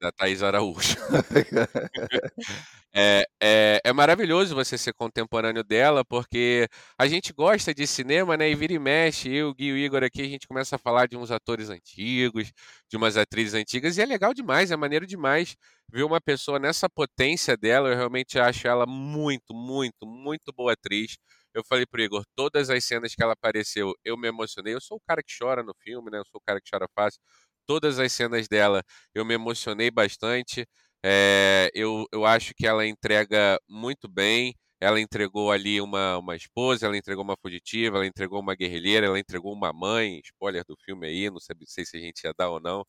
da 0.00 0.10
Thais 0.10 0.42
Araújo. 0.42 0.96
É, 2.94 3.24
é, 3.42 3.80
é, 3.84 3.92
maravilhoso 3.94 4.54
você 4.54 4.76
ser 4.76 4.92
contemporâneo 4.92 5.64
dela, 5.64 6.04
porque 6.04 6.68
a 6.98 7.06
gente 7.06 7.32
gosta 7.32 7.72
de 7.72 7.86
cinema, 7.86 8.36
né? 8.36 8.50
E 8.50 8.54
vira 8.54 8.74
e 8.74 8.78
mexe, 8.78 9.34
eu, 9.34 9.54
Gui 9.54 9.68
e 9.68 9.72
o 9.72 9.76
Igor 9.78 10.04
aqui, 10.04 10.20
a 10.20 10.28
gente 10.28 10.46
começa 10.46 10.76
a 10.76 10.78
falar 10.78 11.08
de 11.08 11.16
uns 11.16 11.30
atores 11.30 11.70
antigos, 11.70 12.52
de 12.90 12.96
umas 12.98 13.16
atrizes 13.16 13.54
antigas, 13.54 13.96
e 13.96 14.02
é 14.02 14.04
legal 14.04 14.34
demais, 14.34 14.70
é 14.70 14.76
maneiro 14.76 15.06
demais 15.06 15.56
ver 15.90 16.02
uma 16.02 16.20
pessoa 16.20 16.58
nessa 16.58 16.86
potência 16.86 17.56
dela. 17.56 17.88
Eu 17.88 17.96
realmente 17.96 18.38
acho 18.38 18.68
ela 18.68 18.84
muito, 18.86 19.54
muito, 19.54 20.06
muito 20.06 20.52
boa 20.54 20.74
atriz. 20.74 21.16
Eu 21.54 21.62
falei 21.64 21.86
pro 21.86 22.02
Igor, 22.02 22.24
todas 22.34 22.68
as 22.70 22.84
cenas 22.84 23.14
que 23.14 23.22
ela 23.22 23.32
apareceu, 23.32 23.94
eu 24.04 24.18
me 24.18 24.28
emocionei. 24.28 24.74
Eu 24.74 24.80
sou 24.82 24.98
o 24.98 25.00
cara 25.06 25.22
que 25.22 25.32
chora 25.38 25.62
no 25.62 25.74
filme, 25.82 26.10
né? 26.10 26.18
Eu 26.18 26.24
sou 26.26 26.38
o 26.40 26.44
cara 26.46 26.60
que 26.60 26.68
chora 26.70 26.86
fácil. 26.94 27.20
Todas 27.66 27.98
as 27.98 28.12
cenas 28.12 28.48
dela, 28.48 28.82
eu 29.14 29.24
me 29.24 29.34
emocionei 29.34 29.90
bastante. 29.90 30.66
É, 31.04 31.70
eu, 31.74 32.06
eu 32.12 32.24
acho 32.26 32.52
que 32.54 32.66
ela 32.66 32.86
entrega 32.86 33.58
muito 33.68 34.08
bem. 34.08 34.54
Ela 34.80 35.00
entregou 35.00 35.52
ali 35.52 35.80
uma, 35.80 36.18
uma 36.18 36.34
esposa, 36.36 36.86
ela 36.86 36.96
entregou 36.96 37.22
uma 37.24 37.36
fugitiva, 37.40 37.96
ela 37.98 38.06
entregou 38.06 38.40
uma 38.40 38.54
guerrilheira, 38.56 39.06
ela 39.06 39.18
entregou 39.18 39.52
uma 39.54 39.72
mãe. 39.72 40.20
Spoiler 40.24 40.64
do 40.66 40.76
filme 40.84 41.06
aí, 41.06 41.30
não 41.30 41.38
sei, 41.40 41.54
sei 41.66 41.84
se 41.84 41.96
a 41.96 42.00
gente 42.00 42.24
ia 42.24 42.34
dar 42.36 42.50
ou 42.50 42.60
não. 42.60 42.84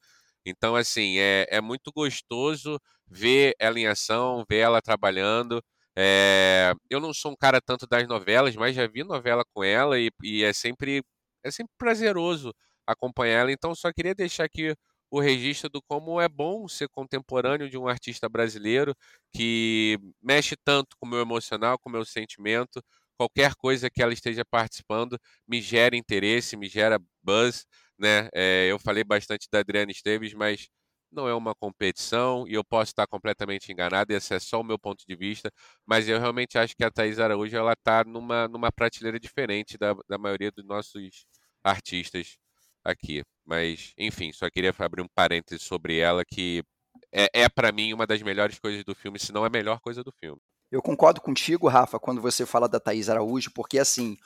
Então, 0.45 0.75
assim, 0.75 1.17
é, 1.19 1.47
é 1.49 1.61
muito 1.61 1.91
gostoso 1.95 2.79
ver 3.07 3.55
ela 3.59 3.79
em 3.79 3.87
ação, 3.87 4.43
ver 4.49 4.57
ela 4.59 4.81
trabalhando. 4.81 5.63
É, 5.95 6.73
eu 6.89 6.99
não 6.99 7.13
sou 7.13 7.31
um 7.31 7.35
cara 7.35 7.61
tanto 7.61 7.85
das 7.87 8.07
novelas, 8.07 8.55
mas 8.55 8.75
já 8.75 8.87
vi 8.87 9.03
novela 9.03 9.43
com 9.53 9.63
ela 9.63 9.99
e, 9.99 10.09
e 10.23 10.43
é 10.43 10.51
sempre 10.53 11.03
é 11.43 11.51
sempre 11.51 11.73
prazeroso 11.77 12.51
acompanhar 12.87 13.41
ela. 13.41 13.51
Então, 13.51 13.73
só 13.75 13.91
queria 13.91 14.15
deixar 14.15 14.45
aqui 14.45 14.75
o 15.13 15.19
registro 15.19 15.69
do 15.69 15.81
como 15.81 16.19
é 16.19 16.27
bom 16.27 16.67
ser 16.67 16.89
contemporâneo 16.89 17.69
de 17.69 17.77
um 17.77 17.87
artista 17.87 18.27
brasileiro 18.27 18.95
que 19.31 19.99
mexe 20.21 20.55
tanto 20.55 20.97
com 20.97 21.05
o 21.05 21.09
meu 21.09 21.19
emocional, 21.21 21.77
com 21.77 21.87
o 21.89 21.91
meu 21.91 22.03
sentimento. 22.03 22.83
Qualquer 23.15 23.53
coisa 23.55 23.91
que 23.91 24.01
ela 24.01 24.11
esteja 24.11 24.43
participando 24.43 25.19
me 25.47 25.61
gera 25.61 25.95
interesse, 25.95 26.57
me 26.57 26.67
gera 26.67 26.99
buzz. 27.21 27.65
Né? 27.97 28.27
É, 28.33 28.67
eu 28.71 28.79
falei 28.79 29.03
bastante 29.03 29.47
da 29.51 29.59
Adriana 29.59 29.91
Esteves, 29.91 30.33
mas 30.33 30.67
não 31.11 31.27
é 31.27 31.33
uma 31.35 31.53
competição 31.53 32.47
e 32.47 32.55
eu 32.55 32.63
posso 32.63 32.91
estar 32.91 33.05
completamente 33.07 33.71
enganado, 33.71 34.11
esse 34.13 34.33
é 34.33 34.39
só 34.39 34.59
o 34.61 34.63
meu 34.63 34.79
ponto 34.79 35.05
de 35.07 35.15
vista, 35.15 35.51
mas 35.85 36.09
eu 36.09 36.19
realmente 36.19 36.57
acho 36.57 36.75
que 36.75 36.83
a 36.83 36.89
Thais 36.89 37.19
Araújo 37.19 37.55
ela 37.55 37.73
está 37.73 38.03
numa, 38.03 38.47
numa 38.47 38.71
prateleira 38.71 39.19
diferente 39.19 39.77
da, 39.77 39.93
da 40.09 40.17
maioria 40.17 40.51
dos 40.51 40.65
nossos 40.65 41.25
artistas 41.63 42.37
aqui. 42.83 43.23
Mas, 43.45 43.93
enfim, 43.97 44.31
só 44.31 44.49
queria 44.49 44.73
abrir 44.77 45.01
um 45.01 45.07
parêntese 45.13 45.63
sobre 45.63 45.99
ela, 45.99 46.23
que 46.25 46.63
é, 47.11 47.43
é 47.43 47.49
para 47.49 47.71
mim 47.71 47.93
uma 47.93 48.07
das 48.07 48.21
melhores 48.21 48.59
coisas 48.59 48.83
do 48.83 48.95
filme, 48.95 49.19
se 49.19 49.31
não 49.31 49.43
a 49.43 49.49
melhor 49.49 49.79
coisa 49.79 50.03
do 50.03 50.11
filme. 50.11 50.39
Eu 50.71 50.81
concordo 50.81 51.21
contigo, 51.21 51.67
Rafa, 51.67 51.99
quando 51.99 52.21
você 52.21 52.45
fala 52.45 52.67
da 52.67 52.79
Thaís 52.79 53.09
Araújo, 53.09 53.51
porque 53.53 53.77
assim, 53.77 54.17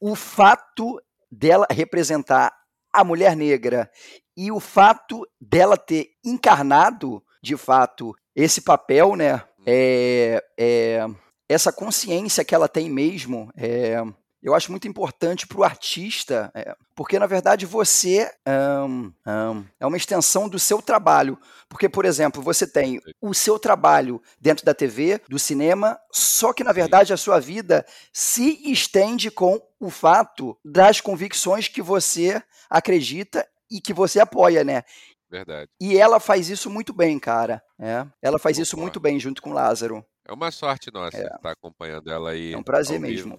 o 0.00 0.14
fato 0.14 1.00
dela 1.30 1.66
representar 1.70 2.52
a 2.92 3.02
mulher 3.02 3.36
negra 3.36 3.90
e 4.36 4.52
o 4.52 4.60
fato 4.60 5.26
dela 5.40 5.76
ter 5.76 6.10
encarnado, 6.24 7.22
de 7.42 7.56
fato, 7.56 8.14
esse 8.34 8.60
papel, 8.60 9.16
né? 9.16 9.34
Uhum. 9.34 9.64
É, 9.66 10.44
é, 10.56 11.06
essa 11.48 11.72
consciência 11.72 12.44
que 12.44 12.54
ela 12.54 12.68
tem 12.68 12.88
mesmo, 12.88 13.50
é, 13.56 13.96
eu 14.42 14.54
acho 14.54 14.70
muito 14.70 14.86
importante 14.86 15.46
para 15.46 15.58
o 15.58 15.64
artista, 15.64 16.50
é, 16.54 16.74
porque 16.94 17.18
na 17.18 17.26
verdade 17.26 17.66
você 17.66 18.30
um, 18.46 19.12
um, 19.26 19.64
é 19.80 19.86
uma 19.86 19.96
extensão 19.96 20.48
do 20.48 20.58
seu 20.58 20.80
trabalho. 20.80 21.38
Porque, 21.68 21.88
por 21.88 22.04
exemplo, 22.04 22.40
você 22.40 22.66
tem 22.66 23.00
o 23.20 23.34
seu 23.34 23.58
trabalho 23.58 24.22
dentro 24.40 24.64
da 24.64 24.72
TV, 24.72 25.20
do 25.28 25.38
cinema, 25.38 25.98
só 26.12 26.52
que 26.52 26.64
na 26.64 26.72
verdade 26.72 27.12
a 27.12 27.16
sua 27.16 27.40
vida 27.40 27.84
se 28.12 28.60
estende 28.70 29.30
com 29.30 29.60
o 29.78 29.90
fato 29.90 30.56
das 30.64 31.00
convicções 31.00 31.68
que 31.68 31.82
você 31.82 32.42
acredita 32.70 33.46
e 33.70 33.80
que 33.80 33.92
você 33.92 34.20
apoia, 34.20 34.64
né? 34.64 34.82
Verdade. 35.30 35.70
E 35.80 35.98
ela 35.98 36.18
faz 36.18 36.48
isso 36.48 36.70
muito 36.70 36.92
bem, 36.92 37.18
cara. 37.18 37.62
É. 37.78 38.06
Ela 38.22 38.38
faz 38.38 38.56
isso 38.58 38.78
muito 38.78 38.98
bem 38.98 39.20
junto 39.20 39.42
com 39.42 39.52
Lázaro. 39.52 40.04
É 40.26 40.32
uma 40.32 40.50
sorte 40.50 40.90
nossa 40.92 41.18
é. 41.18 41.26
estar 41.26 41.50
acompanhando 41.50 42.10
ela 42.10 42.30
aí. 42.30 42.52
É 42.52 42.58
um 42.58 42.62
prazer 42.62 42.98
mesmo. 42.98 43.38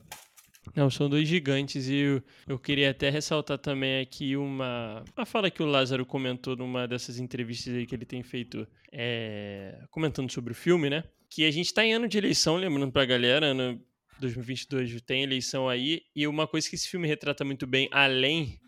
Não, 0.75 0.89
são 0.89 1.10
dois 1.10 1.27
gigantes 1.27 1.88
e 1.88 1.95
eu, 1.95 2.23
eu 2.47 2.60
queria 2.60 2.91
até 2.91 3.10
ressaltar 3.10 3.58
também 3.58 4.01
aqui 4.01 4.36
uma, 4.38 5.03
uma 5.15 5.25
fala 5.25 5.49
que 5.49 5.63
o 5.63 5.65
Lázaro 5.65 6.05
comentou 6.05 6.55
numa 6.55 6.88
dessas 6.88 7.19
entrevistas 7.19 7.73
aí 7.73 7.86
que 7.86 7.95
ele 7.95 8.05
tem 8.05 8.23
feito, 8.23 8.67
é, 8.91 9.79
comentando 9.89 10.32
sobre 10.32 10.51
o 10.51 10.55
filme, 10.55 10.89
né? 10.89 11.03
Que 11.29 11.45
a 11.45 11.51
gente 11.51 11.73
tá 11.73 11.84
em 11.84 11.93
ano 11.93 12.08
de 12.08 12.17
eleição, 12.17 12.55
lembrando 12.55 12.91
pra 12.91 13.05
galera, 13.05 13.47
ano 13.47 13.84
2022 14.19 15.01
tem 15.01 15.23
eleição 15.23 15.69
aí, 15.69 16.01
e 16.15 16.27
uma 16.27 16.47
coisa 16.47 16.69
que 16.69 16.75
esse 16.75 16.88
filme 16.88 17.08
retrata 17.08 17.43
muito 17.45 17.65
bem, 17.65 17.88
além 17.91 18.60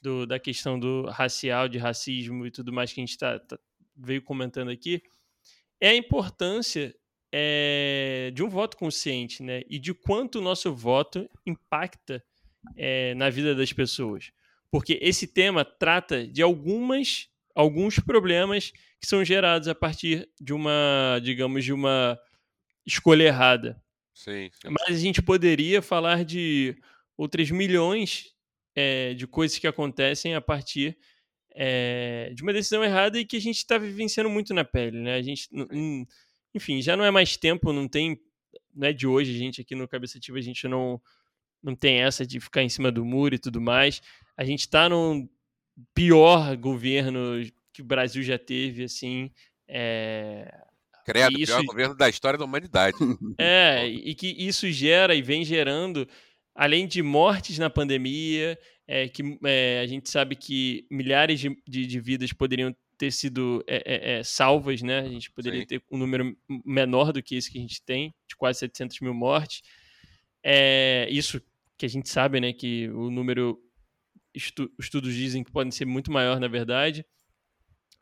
do, 0.00 0.26
da 0.26 0.38
questão 0.38 0.78
do 0.78 1.06
racial, 1.06 1.68
de 1.68 1.78
racismo 1.78 2.46
e 2.46 2.50
tudo 2.50 2.72
mais 2.72 2.92
que 2.92 3.00
a 3.00 3.04
gente 3.04 3.18
tá, 3.18 3.38
tá 3.38 3.58
veio 3.96 4.22
comentando 4.22 4.70
aqui, 4.70 5.02
é 5.80 5.90
a 5.90 5.96
importância 5.96 6.94
é, 7.32 8.30
de 8.34 8.42
um 8.42 8.48
voto 8.48 8.76
consciente, 8.76 9.42
né? 9.42 9.62
E 9.68 9.78
de 9.78 9.94
quanto 9.94 10.38
o 10.38 10.42
nosso 10.42 10.74
voto 10.74 11.28
impacta 11.46 12.22
é, 12.76 13.14
na 13.14 13.30
vida 13.30 13.54
das 13.54 13.72
pessoas. 13.72 14.32
Porque 14.70 14.98
esse 15.00 15.26
tema 15.26 15.64
trata 15.64 16.26
de 16.26 16.42
algumas, 16.42 17.28
alguns 17.54 17.98
problemas 17.98 18.72
que 19.00 19.06
são 19.06 19.24
gerados 19.24 19.68
a 19.68 19.74
partir 19.74 20.28
de 20.40 20.52
uma, 20.52 21.18
digamos, 21.22 21.64
de 21.64 21.72
uma 21.72 22.18
escolha 22.86 23.24
errada. 23.24 23.82
Sim, 24.14 24.50
sim. 24.52 24.68
Mas 24.68 24.96
a 24.96 25.00
gente 25.00 25.22
poderia 25.22 25.80
falar 25.80 26.24
de 26.24 26.76
outras 27.16 27.50
milhões 27.50 28.34
é, 28.74 29.14
de 29.14 29.26
coisas 29.26 29.58
que 29.58 29.66
acontecem 29.66 30.34
a 30.34 30.40
partir 30.40 30.96
é, 31.52 32.32
de 32.34 32.42
uma 32.42 32.52
decisão 32.52 32.84
errada 32.84 33.18
e 33.18 33.24
que 33.24 33.36
a 33.36 33.40
gente 33.40 33.56
está 33.56 33.78
vivenciando 33.78 34.30
muito 34.30 34.54
na 34.54 34.64
pele, 34.64 35.00
né? 35.00 35.16
A 35.16 35.22
gente, 35.22 35.48
enfim, 36.54 36.82
já 36.82 36.96
não 36.96 37.04
é 37.04 37.10
mais 37.10 37.36
tempo, 37.36 37.72
não 37.72 37.88
tem, 37.88 38.20
não 38.74 38.88
é 38.88 38.92
de 38.92 39.06
hoje, 39.06 39.34
a 39.34 39.38
gente 39.38 39.60
aqui 39.60 39.74
no 39.74 39.88
Cabeça 39.88 40.18
Ativa, 40.18 40.38
a 40.38 40.42
gente 40.42 40.66
não, 40.66 41.00
não 41.62 41.74
tem 41.74 42.00
essa 42.00 42.26
de 42.26 42.40
ficar 42.40 42.62
em 42.62 42.68
cima 42.68 42.90
do 42.90 43.04
muro 43.04 43.34
e 43.34 43.38
tudo 43.38 43.60
mais. 43.60 44.02
A 44.36 44.44
gente 44.44 44.60
está 44.60 44.88
no 44.88 45.28
pior 45.94 46.56
governo 46.56 47.44
que 47.72 47.82
o 47.82 47.84
Brasil 47.84 48.22
já 48.22 48.38
teve, 48.38 48.84
assim, 48.84 49.30
é... 49.68 50.52
Credo, 51.04 51.40
isso... 51.40 51.52
pior 51.52 51.64
governo 51.64 51.96
da 51.96 52.08
história 52.08 52.38
da 52.38 52.44
humanidade. 52.44 52.96
É, 53.38 53.86
e 53.86 54.14
que 54.14 54.28
isso 54.28 54.70
gera 54.70 55.14
e 55.14 55.22
vem 55.22 55.44
gerando, 55.44 56.06
além 56.54 56.86
de 56.86 57.02
mortes 57.02 57.58
na 57.58 57.70
pandemia, 57.70 58.58
é, 58.86 59.08
que 59.08 59.22
é, 59.44 59.80
a 59.82 59.86
gente 59.86 60.10
sabe 60.10 60.36
que 60.36 60.86
milhares 60.90 61.40
de, 61.40 61.56
de, 61.66 61.86
de 61.86 62.00
vidas 62.00 62.32
poderiam 62.32 62.74
ter 63.00 63.10
sido 63.10 63.64
é, 63.66 64.18
é, 64.18 64.22
salvas, 64.22 64.82
né? 64.82 64.98
A 64.98 65.08
gente 65.08 65.32
poderia 65.32 65.60
Sim. 65.60 65.66
ter 65.66 65.82
um 65.90 65.96
número 65.96 66.36
menor 66.66 67.14
do 67.14 67.22
que 67.22 67.34
esse 67.34 67.50
que 67.50 67.56
a 67.56 67.60
gente 67.62 67.82
tem, 67.82 68.14
de 68.28 68.36
quase 68.36 68.58
700 68.58 69.00
mil 69.00 69.14
mortes. 69.14 69.62
É, 70.44 71.08
isso 71.10 71.40
que 71.78 71.86
a 71.86 71.88
gente 71.88 72.10
sabe, 72.10 72.42
né? 72.42 72.52
Que 72.52 72.90
o 72.90 73.10
número, 73.10 73.58
estu, 74.34 74.70
estudos 74.78 75.14
dizem 75.14 75.42
que 75.42 75.50
pode 75.50 75.74
ser 75.74 75.86
muito 75.86 76.12
maior, 76.12 76.38
na 76.38 76.46
verdade. 76.46 77.02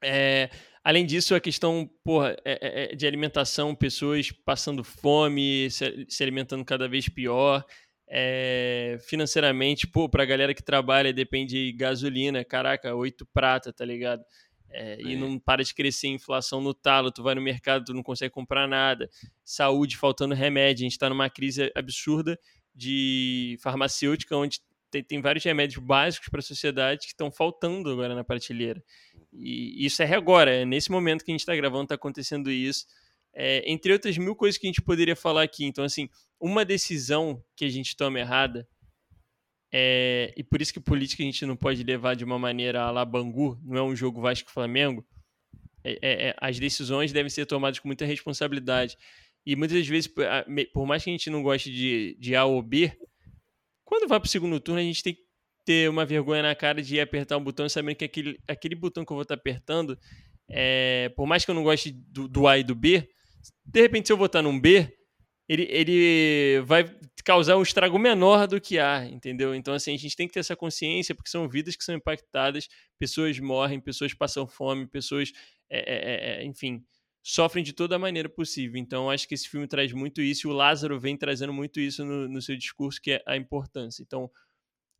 É, 0.03 0.51
além 0.83 1.07
disso, 1.07 1.33
a 1.33 1.41
questão 1.41 1.89
porra, 2.03 2.37
é, 2.45 2.93
é, 2.93 2.97
de 2.97 3.07
alimentação, 3.07 3.77
pessoas 3.77 4.33
passando 4.33 4.83
fome, 4.83 5.71
se, 5.71 6.07
se 6.09 6.25
alimentando 6.25 6.65
cada 6.65 6.89
vez 6.89 7.09
pior 7.09 7.65
é, 8.11 8.99
financeiramente, 9.03 9.87
pô, 9.87 10.09
pra 10.09 10.25
galera 10.25 10.55
que 10.55 10.63
trabalha 10.63 11.13
depende 11.13 11.55
de 11.55 11.73
gasolina, 11.73 12.45
caraca, 12.45 12.95
oito 12.95 13.27
prata, 13.33 13.73
tá 13.73 13.85
ligado? 13.85 14.25
É, 14.71 15.01
e 15.01 15.17
não 15.17 15.39
para 15.39 15.65
de 15.65 15.75
crescer 15.75 16.09
a 16.09 16.11
inflação 16.11 16.61
no 16.61 16.75
talo, 16.75 17.11
tu 17.11 17.23
vai 17.23 17.35
no 17.35 17.41
mercado, 17.41 17.87
tu 17.87 17.95
não 17.95 18.03
consegue 18.03 18.33
comprar 18.33 18.69
nada. 18.69 19.09
Saúde, 19.45 19.97
faltando 19.97 20.35
remédio, 20.35 20.83
a 20.83 20.85
gente 20.85 20.93
está 20.93 21.09
numa 21.09 21.31
crise 21.31 21.73
absurda 21.75 22.39
de 22.75 23.59
farmacêutica, 23.61 24.37
onde 24.37 24.61
tem, 24.91 25.03
tem 25.03 25.21
vários 25.21 25.45
remédios 25.45 25.83
básicos 25.83 26.29
para 26.29 26.41
a 26.41 26.43
sociedade 26.43 27.01
que 27.01 27.13
estão 27.13 27.31
faltando 27.31 27.91
agora 27.91 28.15
na 28.15 28.25
prateleira. 28.25 28.83
E 29.33 29.85
isso 29.85 30.03
é 30.03 30.15
agora, 30.15 30.51
é 30.51 30.65
nesse 30.65 30.91
momento 30.91 31.25
que 31.25 31.31
a 31.31 31.35
gente 31.35 31.41
está 31.41 31.57
gravando, 31.57 31.85
está 31.85 31.95
acontecendo 31.95 32.51
isso 32.51 32.87
é, 33.39 33.63
entre 33.71 33.93
outras 33.93 34.19
mil 34.19 34.35
coisas 34.35 34.59
que 34.59 34.67
a 34.67 34.71
gente 34.71 34.83
poderia 34.83 35.15
falar 35.15 35.45
aqui. 35.45 35.65
Então, 35.65 35.85
assim, 35.85 36.09
uma 36.41 36.65
decisão 36.65 37.43
que 37.55 37.65
a 37.65 37.69
gente 37.69 37.97
toma 37.97 38.19
errada, 38.19 38.67
é, 39.73 40.33
e 40.37 40.43
por 40.43 40.63
isso 40.63 40.73
que 40.73 40.81
política 40.81 41.23
a 41.23 41.27
gente 41.27 41.45
não 41.45 41.57
pode 41.57 41.83
levar 41.83 42.15
de 42.15 42.25
uma 42.25 42.39
maneira 42.39 42.83
a 42.83 42.91
la 42.91 43.05
Bangu, 43.05 43.59
não 43.63 43.77
é 43.77 43.83
um 43.83 43.95
jogo 43.95 44.21
Vasco-Flamengo, 44.21 45.05
é, 45.85 45.93
é, 46.03 46.29
é, 46.29 46.35
as 46.39 46.59
decisões 46.59 47.13
devem 47.13 47.31
ser 47.31 47.47
tomadas 47.47 47.79
com 47.79 47.89
muita 47.89 48.05
responsabilidade. 48.05 48.97
E 49.47 49.57
muitas 49.57 49.87
vezes, 49.87 50.13
por 50.73 50.87
mais 50.87 51.03
que 51.03 51.11
a 51.11 51.13
gente 51.13 51.31
não 51.31 51.43
goste 51.43 51.73
de, 51.73 52.17
de 52.19 52.35
A 52.35 52.45
ou 52.45 52.63
B, 52.63 52.93
quando 53.85 54.09
vai 54.09 54.21
para 54.21 54.27
o 54.27 54.31
segundo 54.31 54.61
turno, 54.61 54.81
a 54.81 54.85
gente 54.85 55.03
tem 55.03 55.15
que 55.15 55.23
ter 55.65 55.89
uma 55.89 56.05
vergonha 56.05 56.43
na 56.43 56.55
cara 56.55 56.83
de 56.83 57.01
apertar 57.01 57.37
um 57.37 57.45
botão 57.45 57.69
sabendo 57.69 57.97
que 57.97 58.05
aquele, 58.05 58.39
aquele 58.47 58.75
botão 58.75 59.05
que 59.05 59.13
eu 59.13 59.17
vou 59.17 59.23
estar 59.23 59.37
tá 59.37 59.41
apertando, 59.41 59.99
é, 60.51 61.11
por 61.11 61.27
mais 61.27 61.45
que 61.45 61.51
eu 61.51 61.55
não 61.55 61.63
goste 61.63 61.93
do, 61.93 62.29
do 62.29 62.47
A 62.47 62.59
e 62.59 62.65
do 62.65 62.75
B, 62.75 63.09
de 63.65 63.81
repente, 63.81 64.07
se 64.07 64.13
eu 64.13 64.17
votar 64.17 64.43
num 64.43 64.59
B, 64.59 64.91
ele, 65.49 65.67
ele 65.71 66.61
vai 66.67 66.85
causar 67.29 67.59
um 67.59 67.63
estrago 67.63 67.99
menor 67.99 68.47
do 68.47 68.59
que 68.59 68.79
A, 68.79 69.05
entendeu? 69.05 69.55
Então, 69.55 69.75
assim, 69.75 69.93
a 69.93 69.99
gente 69.99 70.17
tem 70.17 70.27
que 70.27 70.33
ter 70.33 70.41
essa 70.41 70.57
consciência, 70.57 71.15
porque 71.15 71.29
são 71.29 71.47
vidas 71.47 71.77
que 71.77 71.85
são 71.85 71.95
impactadas, 71.95 72.69
pessoas 72.99 73.39
morrem, 73.39 73.79
pessoas 73.79 74.15
passam 74.15 74.47
fome, 74.47 74.87
pessoas, 74.87 75.31
é, 75.69 75.79
é, 75.79 76.41
é, 76.41 76.45
enfim, 76.47 76.83
sofrem 77.23 77.63
de 77.63 77.75
toda 77.75 77.97
a 77.97 77.99
maneira 77.99 78.31
possível. 78.31 78.79
Então, 78.81 79.11
acho 79.11 79.29
que 79.29 79.35
esse 79.35 79.47
filme 79.47 79.69
traz 79.69 79.93
muito 79.93 80.23
isso, 80.23 80.49
e 80.49 80.51
o 80.51 80.55
Lázaro 80.55 80.99
vem 80.99 81.19
trazendo 81.19 81.53
muito 81.53 81.79
isso 81.79 82.03
no, 82.03 82.27
no 82.27 82.41
seu 82.41 82.57
discurso, 82.57 82.99
que 82.99 83.11
é 83.11 83.23
a 83.27 83.37
importância. 83.37 84.03
Então, 84.03 84.31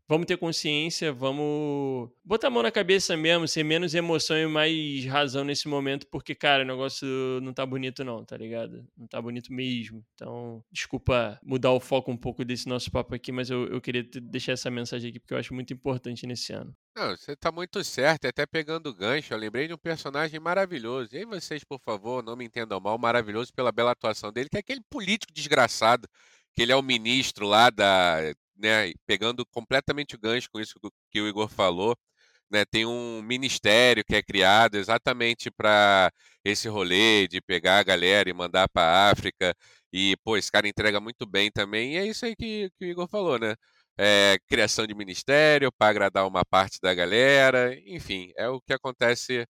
vamos 0.09 0.27
ter 0.27 0.39
consciência, 0.39 1.13
vamos 1.13 2.11
botar 2.25 2.49
a 2.49 2.51
mão 2.51 2.63
na 2.63 2.71
cabeça 2.71 3.17
mesmo, 3.17 3.47
ser 3.47 3.63
menos 3.63 3.95
emoção 3.95 4.39
e 4.39 4.47
mais 4.47 5.05
razão 5.05 5.45
nesse 5.45 5.69
momento, 5.69 6.07
porque, 6.07 6.35
cara, 6.35 6.63
o 6.63 6.67
negócio 6.67 7.07
não 7.43 7.53
tá 7.53 7.67
bonito 7.67 8.03
não, 8.03 8.25
tá 8.25 8.37
ligado? 8.37 8.87
Não 8.97 9.07
tá 9.07 9.21
bonito 9.21 9.53
mesmo. 9.53 10.03
Então, 10.15 10.65
desculpa 10.73 11.39
mudar 11.43 11.73
o 11.73 11.81
foco 11.81 12.11
um 12.11 12.17
pouco 12.17 12.45
desse 12.45 12.67
nosso 12.69 12.91
papo 12.91 13.15
aqui, 13.15 13.31
mas 13.31 13.51
eu, 13.51 13.67
eu 13.67 13.81
queria 13.81 14.03
deixar 14.03 14.53
essa 14.53 14.71
mensagem 14.71 15.11
aqui 15.11 15.21
porque 15.21 15.35
eu 15.35 15.39
acho 15.39 15.53
muito 15.53 15.73
importante 15.75 16.27
nesse 16.27 16.53
ano. 16.53 16.75
Não, 16.97 17.17
você 17.17 17.37
tá 17.37 17.53
muito 17.53 17.85
certo, 17.85 18.27
até 18.27 18.45
pegando 18.47 18.89
o 18.89 18.95
gancho, 18.95 19.33
eu 19.33 19.39
lembrei 19.39 19.69
de 19.69 19.75
um 19.75 19.79
personagem 19.79 20.41
maravilhoso. 20.41 21.11
E 21.13 21.19
aí 21.19 21.25
vocês, 21.25 21.63
por 21.63 21.79
favor, 21.81 22.25
não 22.25 22.35
me 22.35 22.45
entendam 22.47 22.81
mal, 22.81 22.99
maravilhoso 22.99 23.53
pela 23.53 23.71
bela 23.71 23.93
atuação 23.93 24.33
dele, 24.33 24.49
que 24.49 24.57
é 24.57 24.61
aquele 24.61 24.81
político 24.91 25.33
desgraçado, 25.33 26.09
que 26.55 26.63
ele 26.63 26.73
é 26.73 26.77
o 26.77 26.83
ministro 26.83 27.47
lá 27.47 27.71
da 27.71 28.35
né, 28.59 28.93
pegando 29.07 29.47
completamente 29.47 30.17
o 30.17 30.19
gancho 30.19 30.49
com 30.53 30.61
isso 30.61 30.75
que 31.11 31.21
o 31.21 31.29
Igor 31.29 31.49
falou, 31.49 31.97
né, 32.51 32.65
tem 32.65 32.87
um 32.87 33.23
ministério 33.23 34.05
que 34.05 34.15
é 34.17 34.23
criado 34.23 34.77
exatamente 34.77 35.51
para 35.51 36.11
esse 36.45 36.69
rolê 36.69 37.29
de 37.29 37.41
pegar 37.41 37.79
a 37.79 37.83
galera 37.83 38.29
e 38.31 38.33
mandar 38.33 38.69
para 38.69 38.83
a 39.09 39.11
África. 39.11 39.55
E, 39.93 40.17
pô, 40.25 40.37
esse 40.37 40.51
cara 40.51 40.69
entrega 40.69 41.01
muito 41.01 41.27
bem 41.27 41.51
também. 41.51 41.95
E 41.95 41.97
é 41.99 42.07
isso 42.07 42.25
aí 42.27 42.35
que, 42.37 42.71
que 42.79 42.85
o 42.87 42.89
Igor 42.89 43.09
falou, 43.09 43.39
né? 43.39 43.55
É, 43.99 44.39
criação 44.49 44.87
de 44.87 44.95
ministério 44.95 45.73
para 45.73 45.91
agradar 45.91 46.27
uma 46.27 46.45
parte 46.45 46.79
da 46.81 46.95
galera. 46.95 47.75
Enfim, 47.87 48.33
é 48.37 48.49
o 48.49 48.61
que 48.61 48.73
acontece 48.73 49.47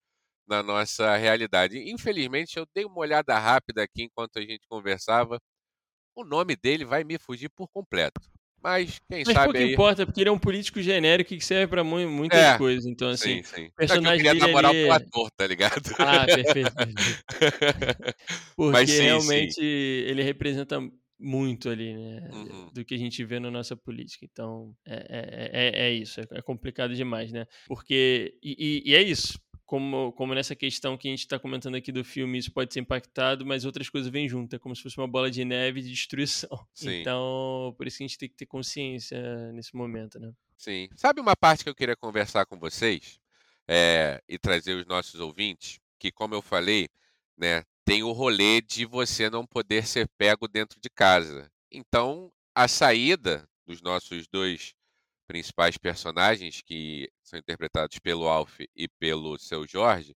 na 0.46 0.62
nossa 0.62 1.16
realidade. 1.16 1.78
Infelizmente, 1.92 2.58
eu 2.58 2.66
dei 2.74 2.84
uma 2.84 2.98
olhada 3.00 3.38
rápida 3.38 3.82
aqui 3.82 4.04
enquanto 4.04 4.38
a 4.38 4.42
gente 4.42 4.66
conversava. 4.68 5.40
O 6.16 6.24
nome 6.24 6.56
dele 6.56 6.84
vai 6.84 7.04
me 7.04 7.18
fugir 7.18 7.50
por 7.50 7.68
completo. 7.68 8.20
Mas 8.62 8.98
quem 9.08 9.22
Mas 9.24 9.34
sabe 9.34 9.44
pouco 9.46 9.58
aí... 9.58 9.72
importa, 9.72 10.04
porque 10.04 10.20
ele 10.20 10.28
é 10.28 10.32
um 10.32 10.38
político 10.38 10.82
genérico 10.82 11.30
que 11.30 11.44
serve 11.44 11.68
pra 11.68 11.84
muitas 11.84 12.38
é, 12.38 12.58
coisas. 12.58 12.86
Então, 12.86 13.08
assim, 13.08 13.42
sim, 13.42 13.54
sim. 13.54 13.70
personagem 13.76 14.26
é 14.26 14.34
que 14.34 14.42
eu 14.42 14.46
queria 14.46 14.62
dele... 14.62 14.86
pro 14.86 14.92
ator, 14.92 15.30
tá 15.36 15.46
ligado? 15.46 15.82
Ah, 15.98 16.24
perfeito. 16.26 16.72
porque 18.56 18.72
Mas, 18.72 18.90
sim, 18.90 19.02
realmente 19.02 19.54
sim. 19.54 19.62
ele 19.62 20.22
representa 20.22 20.80
muito 21.18 21.68
ali, 21.68 21.94
né? 21.94 22.28
Uhum. 22.32 22.70
Do 22.72 22.84
que 22.84 22.94
a 22.94 22.98
gente 22.98 23.24
vê 23.24 23.38
na 23.38 23.50
nossa 23.50 23.76
política. 23.76 24.26
Então, 24.30 24.74
é, 24.86 25.06
é, 25.08 25.50
é, 25.52 25.88
é 25.88 25.92
isso. 25.92 26.20
É 26.20 26.42
complicado 26.42 26.94
demais, 26.94 27.32
né? 27.32 27.46
Porque. 27.66 28.34
E, 28.42 28.82
e, 28.86 28.90
e 28.90 28.94
é 28.94 29.02
isso 29.02 29.38
como, 29.68 30.12
como 30.12 30.34
nessa 30.34 30.56
questão 30.56 30.96
que 30.96 31.06
a 31.08 31.10
gente 31.10 31.20
está 31.20 31.38
comentando 31.38 31.74
aqui 31.74 31.92
do 31.92 32.02
filme, 32.02 32.38
isso 32.38 32.50
pode 32.50 32.72
ser 32.72 32.80
impactado, 32.80 33.44
mas 33.44 33.66
outras 33.66 33.90
coisas 33.90 34.10
vêm 34.10 34.26
junto, 34.26 34.56
é 34.56 34.58
como 34.58 34.74
se 34.74 34.82
fosse 34.82 34.96
uma 34.96 35.06
bola 35.06 35.30
de 35.30 35.44
neve 35.44 35.82
de 35.82 35.90
destruição. 35.90 36.48
Sim. 36.72 37.02
Então, 37.02 37.74
por 37.76 37.86
isso 37.86 37.98
que 37.98 38.04
a 38.04 38.06
gente 38.06 38.16
tem 38.16 38.30
que 38.30 38.34
ter 38.34 38.46
consciência 38.46 39.20
nesse 39.52 39.76
momento, 39.76 40.18
né? 40.18 40.32
Sim. 40.56 40.88
Sabe 40.96 41.20
uma 41.20 41.36
parte 41.36 41.64
que 41.64 41.68
eu 41.68 41.74
queria 41.74 41.94
conversar 41.94 42.46
com 42.46 42.58
vocês 42.58 43.20
é, 43.68 44.22
e 44.26 44.38
trazer 44.38 44.72
os 44.72 44.86
nossos 44.86 45.20
ouvintes? 45.20 45.78
Que, 45.98 46.10
como 46.10 46.34
eu 46.34 46.40
falei, 46.40 46.88
né, 47.36 47.62
tem 47.84 48.02
o 48.02 48.12
rolê 48.12 48.62
de 48.62 48.86
você 48.86 49.28
não 49.28 49.46
poder 49.46 49.86
ser 49.86 50.08
pego 50.16 50.48
dentro 50.48 50.80
de 50.80 50.88
casa. 50.88 51.52
Então, 51.70 52.32
a 52.54 52.66
saída 52.66 53.46
dos 53.66 53.82
nossos 53.82 54.26
dois 54.28 54.74
principais 55.26 55.76
personagens, 55.76 56.62
que 56.62 57.10
são 57.28 57.38
interpretados 57.38 57.98
pelo 57.98 58.26
Alf 58.28 58.60
e 58.74 58.88
pelo 58.98 59.38
seu 59.38 59.66
Jorge, 59.66 60.14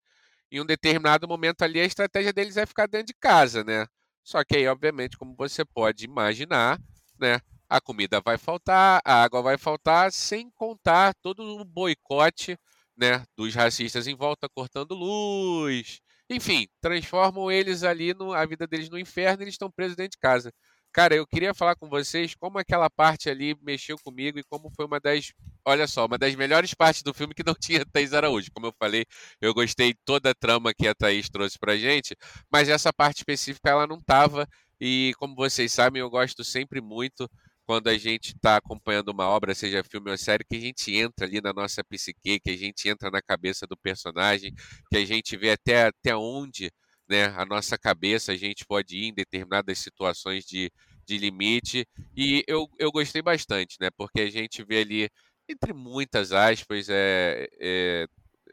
em 0.50 0.60
um 0.60 0.66
determinado 0.66 1.26
momento 1.26 1.62
ali 1.62 1.80
a 1.80 1.84
estratégia 1.84 2.32
deles 2.32 2.56
é 2.56 2.66
ficar 2.66 2.86
dentro 2.86 3.08
de 3.08 3.14
casa, 3.14 3.64
né? 3.64 3.86
Só 4.22 4.44
que 4.44 4.56
aí, 4.56 4.68
obviamente, 4.68 5.16
como 5.16 5.34
você 5.36 5.64
pode 5.64 6.04
imaginar, 6.04 6.78
né? 7.18 7.40
A 7.68 7.80
comida 7.80 8.20
vai 8.20 8.36
faltar, 8.36 9.00
a 9.04 9.22
água 9.22 9.40
vai 9.42 9.56
faltar, 9.56 10.12
sem 10.12 10.50
contar 10.50 11.14
todo 11.22 11.42
o 11.42 11.64
boicote 11.64 12.58
né, 12.96 13.24
dos 13.36 13.54
racistas 13.54 14.06
em 14.06 14.14
volta 14.14 14.48
cortando 14.48 14.94
luz. 14.94 16.00
Enfim, 16.28 16.68
transformam 16.80 17.50
eles 17.50 17.82
ali, 17.82 18.14
no, 18.14 18.32
a 18.32 18.44
vida 18.46 18.66
deles 18.66 18.90
no 18.90 18.98
inferno 18.98 19.42
e 19.42 19.44
eles 19.44 19.54
estão 19.54 19.70
presos 19.70 19.96
dentro 19.96 20.12
de 20.12 20.18
casa. 20.18 20.52
Cara, 20.92 21.14
eu 21.14 21.26
queria 21.26 21.54
falar 21.54 21.74
com 21.74 21.88
vocês 21.88 22.34
como 22.34 22.58
aquela 22.58 22.90
parte 22.90 23.30
ali 23.30 23.56
mexeu 23.62 23.96
comigo 23.98 24.38
e 24.38 24.44
como 24.44 24.70
foi 24.76 24.84
uma 24.84 25.00
das 25.00 25.32
olha 25.64 25.86
só, 25.86 26.04
uma 26.04 26.18
das 26.18 26.34
melhores 26.34 26.74
partes 26.74 27.02
do 27.02 27.14
filme 27.14 27.34
que 27.34 27.44
não 27.44 27.54
tinha 27.58 27.84
Thaís 27.86 28.12
Araújo. 28.12 28.50
Como 28.52 28.66
eu 28.66 28.74
falei, 28.78 29.06
eu 29.40 29.54
gostei 29.54 29.94
toda 30.04 30.30
a 30.30 30.34
trama 30.34 30.74
que 30.74 30.86
a 30.86 30.94
Thaís 30.94 31.30
trouxe 31.30 31.58
pra 31.58 31.76
gente, 31.78 32.14
mas 32.50 32.68
essa 32.68 32.92
parte 32.92 33.18
específica 33.18 33.70
ela 33.70 33.86
não 33.86 34.00
tava. 34.02 34.46
E 34.80 35.14
como 35.18 35.34
vocês 35.34 35.72
sabem, 35.72 36.00
eu 36.00 36.10
gosto 36.10 36.44
sempre 36.44 36.80
muito 36.80 37.28
quando 37.64 37.88
a 37.88 37.96
gente 37.96 38.34
está 38.34 38.56
acompanhando 38.56 39.10
uma 39.10 39.26
obra, 39.28 39.54
seja 39.54 39.84
filme 39.84 40.10
ou 40.10 40.18
série, 40.18 40.44
que 40.44 40.56
a 40.56 40.60
gente 40.60 40.94
entra 40.94 41.24
ali 41.24 41.40
na 41.40 41.52
nossa 41.52 41.82
psique, 41.84 42.40
que 42.40 42.50
a 42.50 42.56
gente 42.56 42.88
entra 42.88 43.10
na 43.10 43.22
cabeça 43.22 43.66
do 43.66 43.76
personagem, 43.76 44.52
que 44.90 44.96
a 44.98 45.06
gente 45.06 45.36
vê 45.36 45.52
até, 45.52 45.86
até 45.86 46.14
onde 46.16 46.70
né, 47.12 47.26
a 47.36 47.44
nossa 47.44 47.76
cabeça 47.76 48.32
a 48.32 48.36
gente 48.36 48.64
pode 48.64 48.96
ir 48.96 49.08
em 49.08 49.14
determinadas 49.14 49.78
situações 49.78 50.46
de, 50.46 50.72
de 51.04 51.18
limite. 51.18 51.86
E 52.16 52.42
eu, 52.48 52.66
eu 52.78 52.90
gostei 52.90 53.20
bastante, 53.20 53.76
né? 53.78 53.90
Porque 53.90 54.22
a 54.22 54.30
gente 54.30 54.64
vê 54.64 54.78
ali, 54.78 55.10
entre 55.46 55.74
muitas 55.74 56.32
aspas, 56.32 56.88
é, 56.88 57.46
é 57.60 58.06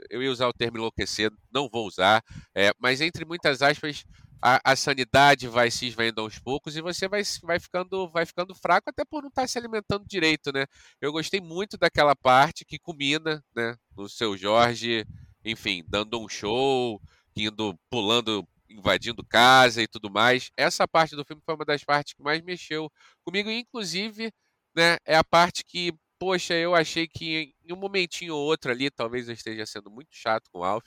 eu 0.09 0.21
ia 0.21 0.31
usar 0.31 0.47
o 0.47 0.53
termo 0.53 0.77
enlouquecer, 0.77 1.31
não 1.53 1.69
vou 1.69 1.85
usar, 1.85 2.23
é, 2.55 2.71
mas 2.79 3.01
entre 3.01 3.25
muitas 3.25 3.61
aspas, 3.61 4.05
a, 4.41 4.71
a, 4.71 4.75
sanidade 4.75 5.45
vai 5.47 5.69
se 5.69 5.87
esvaindo 5.87 6.21
aos 6.21 6.39
poucos 6.39 6.77
e 6.77 6.81
você 6.81 7.07
vai, 7.07 7.21
vai, 7.43 7.59
ficando, 7.59 8.09
vai 8.09 8.25
ficando 8.25 8.55
fraco 8.55 8.89
até 8.89 9.03
por 9.03 9.21
não 9.21 9.29
estar 9.29 9.41
tá 9.41 9.47
se 9.47 9.57
alimentando 9.57 10.05
direito, 10.07 10.53
né? 10.53 10.65
Eu 11.01 11.11
gostei 11.11 11.41
muito 11.41 11.77
daquela 11.77 12.15
parte 12.15 12.63
que 12.63 12.79
culmina, 12.79 13.43
né? 13.53 13.75
No 13.95 14.07
seu 14.07 14.37
Jorge, 14.37 15.05
enfim, 15.43 15.83
dando 15.87 16.19
um 16.19 16.29
show, 16.29 17.01
indo, 17.35 17.77
pulando, 17.89 18.47
invadindo 18.69 19.23
casa 19.23 19.81
e 19.81 19.87
tudo 19.87 20.09
mais. 20.09 20.51
Essa 20.55 20.87
parte 20.87 21.15
do 21.15 21.25
filme 21.25 21.41
foi 21.45 21.55
uma 21.55 21.65
das 21.65 21.83
partes 21.83 22.13
que 22.13 22.21
mais 22.21 22.41
mexeu 22.41 22.91
comigo, 23.23 23.49
inclusive, 23.49 24.31
né? 24.75 24.97
É 25.05 25.15
a 25.15 25.23
parte 25.23 25.63
que, 25.65 25.93
poxa, 26.19 26.53
eu 26.53 26.75
achei 26.75 27.07
que 27.07 27.53
em 27.65 27.73
um 27.73 27.77
momentinho 27.77 28.35
ou 28.35 28.45
outro 28.45 28.71
ali, 28.71 28.89
talvez 28.89 29.27
eu 29.27 29.33
esteja 29.33 29.65
sendo 29.65 29.89
muito 29.89 30.09
chato 30.11 30.49
com 30.51 30.59
o 30.59 30.63
Alf, 30.63 30.85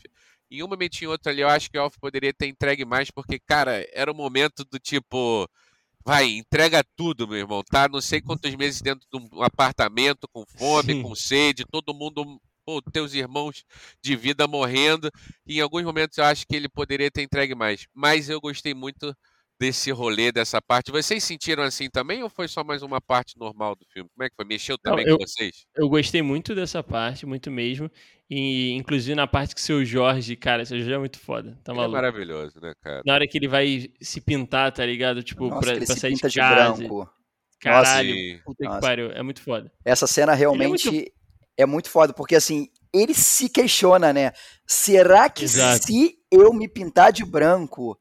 em 0.51 0.63
um 0.63 0.69
momentinho 0.69 1.11
ou 1.11 1.13
outro 1.13 1.31
ali, 1.31 1.41
eu 1.41 1.49
acho 1.49 1.71
que 1.71 1.79
o 1.79 1.81
Alf 1.81 1.97
poderia 1.99 2.33
ter 2.33 2.47
entregue 2.47 2.85
mais, 2.85 3.11
porque, 3.11 3.39
cara, 3.39 3.87
era 3.93 4.11
o 4.11 4.15
um 4.15 4.17
momento 4.17 4.65
do 4.65 4.79
tipo. 4.79 5.49
Vai, 6.05 6.31
entrega 6.33 6.85
tudo, 6.97 7.29
meu 7.29 7.39
irmão, 7.39 7.63
tá? 7.63 7.89
Não 7.89 8.01
sei 8.01 8.21
quantos 8.21 8.53
meses 8.57 8.83
dentro 8.83 9.07
de 9.09 9.17
um 9.17 9.41
apartamento, 9.41 10.27
com 10.33 10.45
fome, 10.45 10.95
Sim. 10.95 11.03
com 11.03 11.15
sede, 11.15 11.65
todo 11.65 11.95
mundo 11.95 12.41
pô, 12.65 12.81
teus 12.83 13.15
irmãos 13.15 13.65
de 14.03 14.17
vida 14.17 14.47
morrendo. 14.47 15.11
E 15.47 15.59
em 15.59 15.61
alguns 15.61 15.83
momentos 15.83 16.19
eu 16.19 16.25
acho 16.25 16.47
que 16.47 16.57
ele 16.57 16.69
poderia 16.69 17.11
ter 17.11 17.23
entregue 17.23 17.55
mais. 17.55 17.87
Mas 17.95 18.29
eu 18.29 18.41
gostei 18.41 18.75
muito 18.75 19.15
desse 19.63 19.93
rolê, 19.93 20.33
dessa 20.33 20.61
parte. 20.61 20.91
Vocês 20.91 21.23
sentiram 21.23 21.63
assim 21.63 21.89
também 21.89 22.23
ou 22.23 22.29
foi 22.29 22.49
só 22.49 22.65
mais 22.65 22.83
uma 22.83 23.01
parte 23.01 23.39
normal 23.39 23.77
do 23.77 23.87
filme? 23.93 24.11
Como 24.13 24.25
é 24.25 24.29
que 24.29 24.35
foi? 24.35 24.45
Mexeu 24.45 24.77
também 24.77 25.05
Não, 25.05 25.13
eu, 25.13 25.19
com 25.19 25.25
vocês? 25.25 25.65
Eu 25.77 25.89
gostei 25.89 26.21
muito 26.21 26.53
dessa 26.53 26.83
parte, 26.83 27.25
muito 27.25 27.49
mesmo. 27.49 27.89
E 28.29 28.73
inclusive 28.73 29.15
na 29.15 29.27
parte 29.27 29.55
que 29.55 29.61
seu 29.61 29.85
Jorge, 29.85 30.35
cara, 30.35 30.65
seu 30.65 30.79
Jorge 30.79 30.95
é 30.95 30.99
muito 30.99 31.21
foda. 31.21 31.57
Tá 31.63 31.73
é 31.73 31.89
maravilhoso, 31.89 32.61
né, 32.61 32.75
cara? 32.83 33.03
Na 33.07 33.15
hora 33.15 33.29
que 33.29 33.39
ele 33.39 33.47
vai 33.47 33.89
se 34.01 34.21
pintar, 34.21 34.73
tá 34.73 34.85
ligado? 34.85 35.23
Tipo, 35.23 35.49
Nossa, 35.49 35.61
pra, 35.61 35.77
pra 35.77 35.97
sair 35.97 36.15
de 36.15 36.21
casa. 36.21 36.33
De 36.33 36.89
branco. 36.89 37.09
Caralho, 37.61 38.15
Nossa, 38.15 38.43
puta 38.45 38.65
Nossa. 38.65 38.77
que 38.77 38.81
pariu. 38.81 39.13
É 39.13 39.23
muito 39.23 39.41
foda. 39.41 39.71
Essa 39.85 40.09
cena 40.09 40.35
realmente 40.35 41.13
é 41.57 41.67
muito... 41.67 41.91
foda, 41.91 42.13
porque 42.13 42.35
assim, 42.35 42.69
ele 42.93 43.15
se 43.15 43.49
questiona, 43.49 44.13
né? 44.13 44.33
Será 44.67 45.29
que 45.29 45.45
Exato. 45.45 45.87
se 45.87 46.19
eu 46.31 46.53
me 46.53 46.69
pintar 46.69 47.13
de 47.13 47.25
branco, 47.25 47.99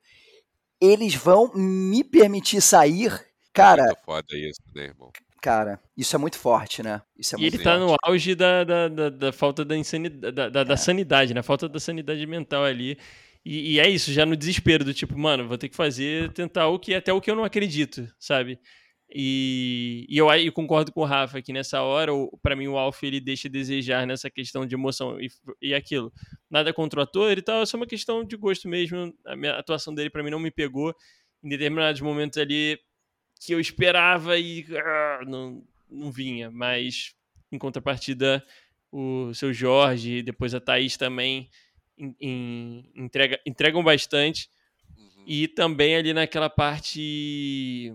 eles 0.79 1.15
vão 1.15 1.51
me 1.53 2.03
permitir 2.03 2.61
sair, 2.61 3.11
cara. 3.53 3.83
Muito 3.83 4.03
foda 4.05 4.25
isso, 4.31 4.61
né, 4.75 4.85
irmão? 4.85 5.11
Cara, 5.41 5.79
isso 5.97 6.15
é 6.15 6.19
muito 6.19 6.37
forte, 6.37 6.83
né? 6.83 7.01
Isso 7.17 7.35
é 7.35 7.39
e 7.39 7.45
ele 7.45 7.57
tá 7.57 7.77
no 7.79 7.95
auge 8.03 8.35
da, 8.35 8.63
da, 8.63 8.87
da, 8.87 9.09
da 9.09 9.33
falta 9.33 9.65
da, 9.65 9.75
insanidade, 9.75 10.35
da, 10.35 10.49
da, 10.49 10.59
é. 10.59 10.65
da, 10.65 10.77
sanidade, 10.77 11.33
né? 11.33 11.41
Falta 11.41 11.67
da 11.67 11.79
sanidade 11.79 12.25
mental 12.27 12.63
ali. 12.63 12.95
E, 13.43 13.73
e, 13.73 13.79
é 13.79 13.89
isso, 13.89 14.13
já 14.13 14.23
no 14.23 14.37
desespero 14.37 14.85
do 14.85 14.93
tipo, 14.93 15.17
mano, 15.17 15.47
vou 15.47 15.57
ter 15.57 15.67
que 15.67 15.75
fazer, 15.75 16.31
tentar 16.31 16.67
o 16.67 16.77
que 16.77 16.93
até 16.93 17.11
o 17.11 17.19
que 17.19 17.31
eu 17.31 17.35
não 17.35 17.43
acredito, 17.43 18.07
sabe? 18.19 18.59
E, 19.13 20.05
e 20.07 20.17
eu, 20.17 20.31
eu, 20.33 20.53
concordo 20.53 20.91
com 20.91 21.01
o 21.01 21.05
Rafa 21.05 21.41
que 21.41 21.51
nessa 21.51 21.81
hora, 21.81 22.13
para 22.41 22.55
mim, 22.55 22.67
o 22.67 22.77
Alf 22.77 23.03
ele 23.03 23.19
deixa 23.19 23.49
a 23.49 23.51
desejar 23.51 24.07
nessa 24.07 24.29
questão 24.29 24.65
de 24.65 24.73
emoção 24.73 25.19
e, 25.19 25.29
e 25.61 25.73
aquilo. 25.73 26.13
Nada 26.49 26.73
contra 26.73 27.01
o 27.01 27.03
ator 27.03 27.37
e 27.37 27.41
tal, 27.41 27.61
é 27.61 27.65
só 27.65 27.75
uma 27.75 27.85
questão 27.85 28.23
de 28.23 28.37
gosto 28.37 28.69
mesmo. 28.69 29.13
A, 29.25 29.35
minha, 29.35 29.53
a 29.53 29.59
atuação 29.59 29.93
dele, 29.93 30.09
para 30.09 30.23
mim, 30.23 30.29
não 30.29 30.39
me 30.39 30.49
pegou 30.49 30.95
em 31.43 31.49
determinados 31.49 31.99
momentos 31.99 32.37
ali 32.37 32.79
que 33.41 33.53
eu 33.53 33.59
esperava 33.59 34.37
e 34.37 34.65
ah, 34.77 35.19
não, 35.27 35.61
não 35.89 36.09
vinha. 36.09 36.49
Mas, 36.49 37.13
em 37.51 37.57
contrapartida, 37.57 38.45
o 38.89 39.33
seu 39.33 39.53
Jorge, 39.53 40.21
depois 40.21 40.55
a 40.55 40.61
Thaís 40.61 40.95
também 40.95 41.49
em, 41.97 42.15
em, 42.21 42.91
entrega, 42.95 43.41
entregam 43.45 43.83
bastante. 43.83 44.49
Uhum. 44.97 45.23
E 45.27 45.47
também 45.49 45.97
ali 45.97 46.13
naquela 46.13 46.49
parte 46.49 47.93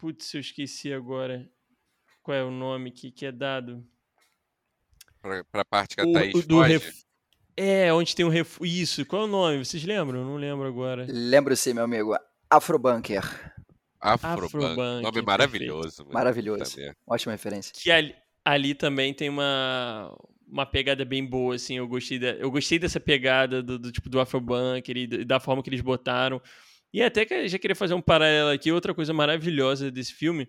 Putz, 0.00 0.32
eu 0.32 0.40
esqueci 0.40 0.90
agora 0.94 1.46
qual 2.22 2.34
é 2.34 2.42
o 2.42 2.50
nome 2.50 2.90
que, 2.90 3.10
que 3.10 3.26
é 3.26 3.30
dado. 3.30 3.86
Pra, 5.20 5.44
pra 5.44 5.62
parte 5.62 5.94
que 5.94 6.00
a 6.00 6.06
o, 6.06 6.12
Thaís 6.14 6.46
do 6.46 6.62
ref... 6.62 7.02
É, 7.54 7.92
onde 7.92 8.16
tem 8.16 8.24
um 8.24 8.30
ref... 8.30 8.58
Isso, 8.62 9.04
qual 9.04 9.22
é 9.22 9.24
o 9.26 9.28
nome? 9.28 9.62
Vocês 9.62 9.84
lembram? 9.84 10.24
Não 10.24 10.36
lembro 10.36 10.66
agora. 10.66 11.06
Lembro 11.06 11.54
sim, 11.54 11.74
meu 11.74 11.84
amigo. 11.84 12.16
Afrobunker. 12.48 13.22
Afrobunker. 14.00 14.70
Afro 14.70 15.02
nome 15.02 15.22
maravilhoso. 15.22 16.06
Maravilhoso. 16.10 16.76
Também. 16.76 16.94
Ótima 17.06 17.32
referência. 17.32 17.74
Que 17.76 17.90
ali, 17.90 18.14
ali, 18.42 18.74
também 18.74 19.12
tem 19.12 19.28
uma, 19.28 20.16
uma 20.48 20.64
pegada 20.64 21.04
bem 21.04 21.26
boa, 21.26 21.56
assim. 21.56 21.76
Eu 21.76 21.86
gostei, 21.86 22.18
da, 22.18 22.28
eu 22.28 22.50
gostei 22.50 22.78
dessa 22.78 22.98
pegada 22.98 23.62
do, 23.62 23.78
do 23.78 23.92
tipo 23.92 24.08
do 24.08 24.18
Afrobunker 24.18 24.96
e 24.96 25.24
da 25.26 25.38
forma 25.38 25.62
que 25.62 25.68
eles 25.68 25.82
botaram. 25.82 26.40
E 26.92 27.02
até 27.02 27.24
que 27.24 27.48
já 27.48 27.58
queria 27.58 27.76
fazer 27.76 27.94
um 27.94 28.02
paralelo 28.02 28.50
aqui, 28.50 28.72
outra 28.72 28.94
coisa 28.94 29.12
maravilhosa 29.12 29.90
desse 29.90 30.12
filme 30.12 30.48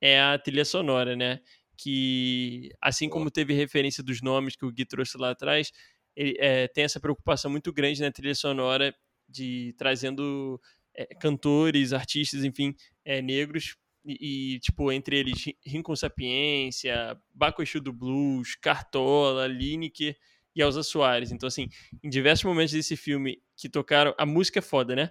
é 0.00 0.20
a 0.20 0.38
trilha 0.38 0.64
sonora, 0.64 1.14
né? 1.14 1.40
Que, 1.76 2.70
assim 2.80 3.08
como 3.08 3.30
teve 3.30 3.52
referência 3.52 4.02
dos 4.02 4.22
nomes 4.22 4.56
que 4.56 4.64
o 4.64 4.72
Gui 4.72 4.86
trouxe 4.86 5.18
lá 5.18 5.30
atrás, 5.30 5.72
ele, 6.16 6.36
é, 6.38 6.68
tem 6.68 6.84
essa 6.84 7.00
preocupação 7.00 7.50
muito 7.50 7.72
grande 7.72 8.00
na 8.00 8.10
trilha 8.10 8.34
sonora 8.34 8.94
de 9.28 9.74
trazendo 9.76 10.60
é, 10.96 11.06
cantores, 11.16 11.92
artistas, 11.92 12.44
enfim, 12.44 12.74
é, 13.04 13.20
negros 13.20 13.76
e, 14.04 14.54
e, 14.54 14.60
tipo, 14.60 14.92
entre 14.92 15.18
eles 15.18 15.44
Rincon 15.66 15.96
Sapiência, 15.96 17.18
Baco 17.32 17.62
do 17.80 17.92
Blues, 17.92 18.54
Cartola, 18.56 19.46
Lineker 19.46 20.16
e 20.54 20.60
Elza 20.62 20.82
Soares. 20.82 21.32
Então, 21.32 21.46
assim, 21.46 21.68
em 22.02 22.08
diversos 22.08 22.44
momentos 22.44 22.72
desse 22.72 22.96
filme 22.96 23.42
que 23.56 23.68
tocaram... 23.68 24.14
A 24.16 24.26
música 24.26 24.60
é 24.60 24.62
foda, 24.62 24.94
né? 24.94 25.10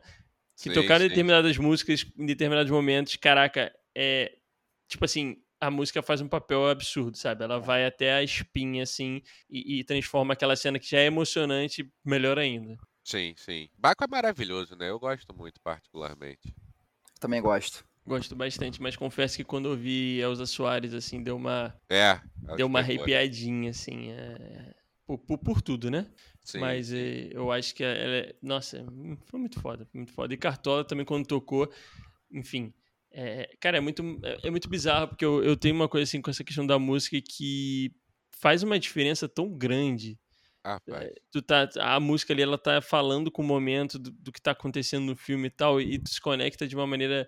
Que 0.55 0.69
sim, 0.69 0.73
tocaram 0.73 1.03
sim. 1.03 1.09
determinadas 1.09 1.57
músicas 1.57 2.05
em 2.17 2.25
determinados 2.25 2.71
momentos, 2.71 3.15
caraca, 3.15 3.73
é. 3.95 4.37
Tipo 4.87 5.05
assim, 5.05 5.37
a 5.59 5.71
música 5.71 6.01
faz 6.01 6.21
um 6.21 6.27
papel 6.27 6.69
absurdo, 6.69 7.17
sabe? 7.17 7.43
Ela 7.43 7.59
vai 7.59 7.85
até 7.85 8.13
a 8.13 8.23
espinha, 8.23 8.83
assim, 8.83 9.21
e, 9.49 9.79
e, 9.79 9.83
transforma 9.83 10.33
aquela 10.33 10.55
cena 10.55 10.77
que 10.77 10.89
já 10.89 10.99
é 10.99 11.05
emocionante 11.05 11.89
melhor 12.05 12.37
ainda. 12.37 12.77
Sim, 13.03 13.33
sim. 13.37 13.69
Baco 13.77 14.03
é 14.03 14.07
maravilhoso, 14.07 14.75
né? 14.75 14.89
Eu 14.89 14.99
gosto 14.99 15.33
muito, 15.33 15.59
particularmente. 15.61 16.53
Também 17.19 17.41
gosto. 17.41 17.85
Gosto 18.05 18.35
bastante, 18.35 18.81
mas 18.81 18.97
confesso 18.97 19.37
que 19.37 19.45
quando 19.45 19.69
eu 19.69 19.77
vi 19.77 20.19
Elza 20.19 20.45
Soares, 20.45 20.93
assim, 20.93 21.23
deu 21.23 21.37
uma. 21.37 21.73
É. 21.89 22.19
Deu 22.57 22.67
uma 22.67 22.79
arrepiadinha, 22.79 23.69
assim. 23.69 24.11
É... 24.11 24.73
Por, 25.05 25.17
por, 25.17 25.37
por, 25.37 25.61
tudo, 25.61 25.89
né? 25.89 26.05
Sim, 26.43 26.59
Mas. 26.59 26.91
Eh, 26.91 27.29
eu 27.31 27.51
acho 27.51 27.73
que 27.73 27.83
ela 27.83 28.15
é. 28.15 28.35
Nossa, 28.41 28.85
foi 29.25 29.39
muito 29.39 29.59
foda, 29.59 29.87
muito 29.93 30.11
foda. 30.11 30.33
E 30.33 30.37
Cartola 30.37 30.83
também, 30.83 31.05
quando 31.05 31.25
tocou, 31.25 31.71
enfim. 32.31 32.73
É, 33.11 33.55
cara, 33.59 33.77
é 33.77 33.79
muito, 33.79 34.19
é, 34.23 34.47
é, 34.47 34.49
muito 34.49 34.67
bizarro, 34.67 35.07
porque 35.07 35.23
eu, 35.23 35.43
eu 35.43 35.55
tenho 35.55 35.75
uma 35.75 35.87
coisa 35.87 36.03
assim 36.03 36.19
com 36.19 36.31
essa 36.31 36.43
questão 36.43 36.65
da 36.65 36.79
música 36.79 37.21
que 37.21 37.93
faz 38.31 38.63
uma 38.63 38.79
diferença 38.79 39.29
tão 39.29 39.55
grande. 39.55 40.19
Ah, 40.63 40.79
é, 40.89 41.13
tu 41.31 41.41
tá, 41.41 41.69
a 41.79 41.99
música 41.99 42.33
ali, 42.33 42.41
ela 42.41 42.57
tá 42.57 42.81
falando 42.81 43.29
com 43.29 43.41
o 43.41 43.45
momento 43.45 43.99
do, 43.99 44.11
do 44.11 44.31
que 44.31 44.41
tá 44.41 44.51
acontecendo 44.51 45.05
no 45.05 45.15
filme 45.15 45.47
e 45.47 45.51
tal, 45.51 45.79
e 45.79 45.99
tu 45.99 46.09
se 46.09 46.19
conecta 46.19 46.67
de 46.67 46.75
uma 46.75 46.87
maneira. 46.87 47.27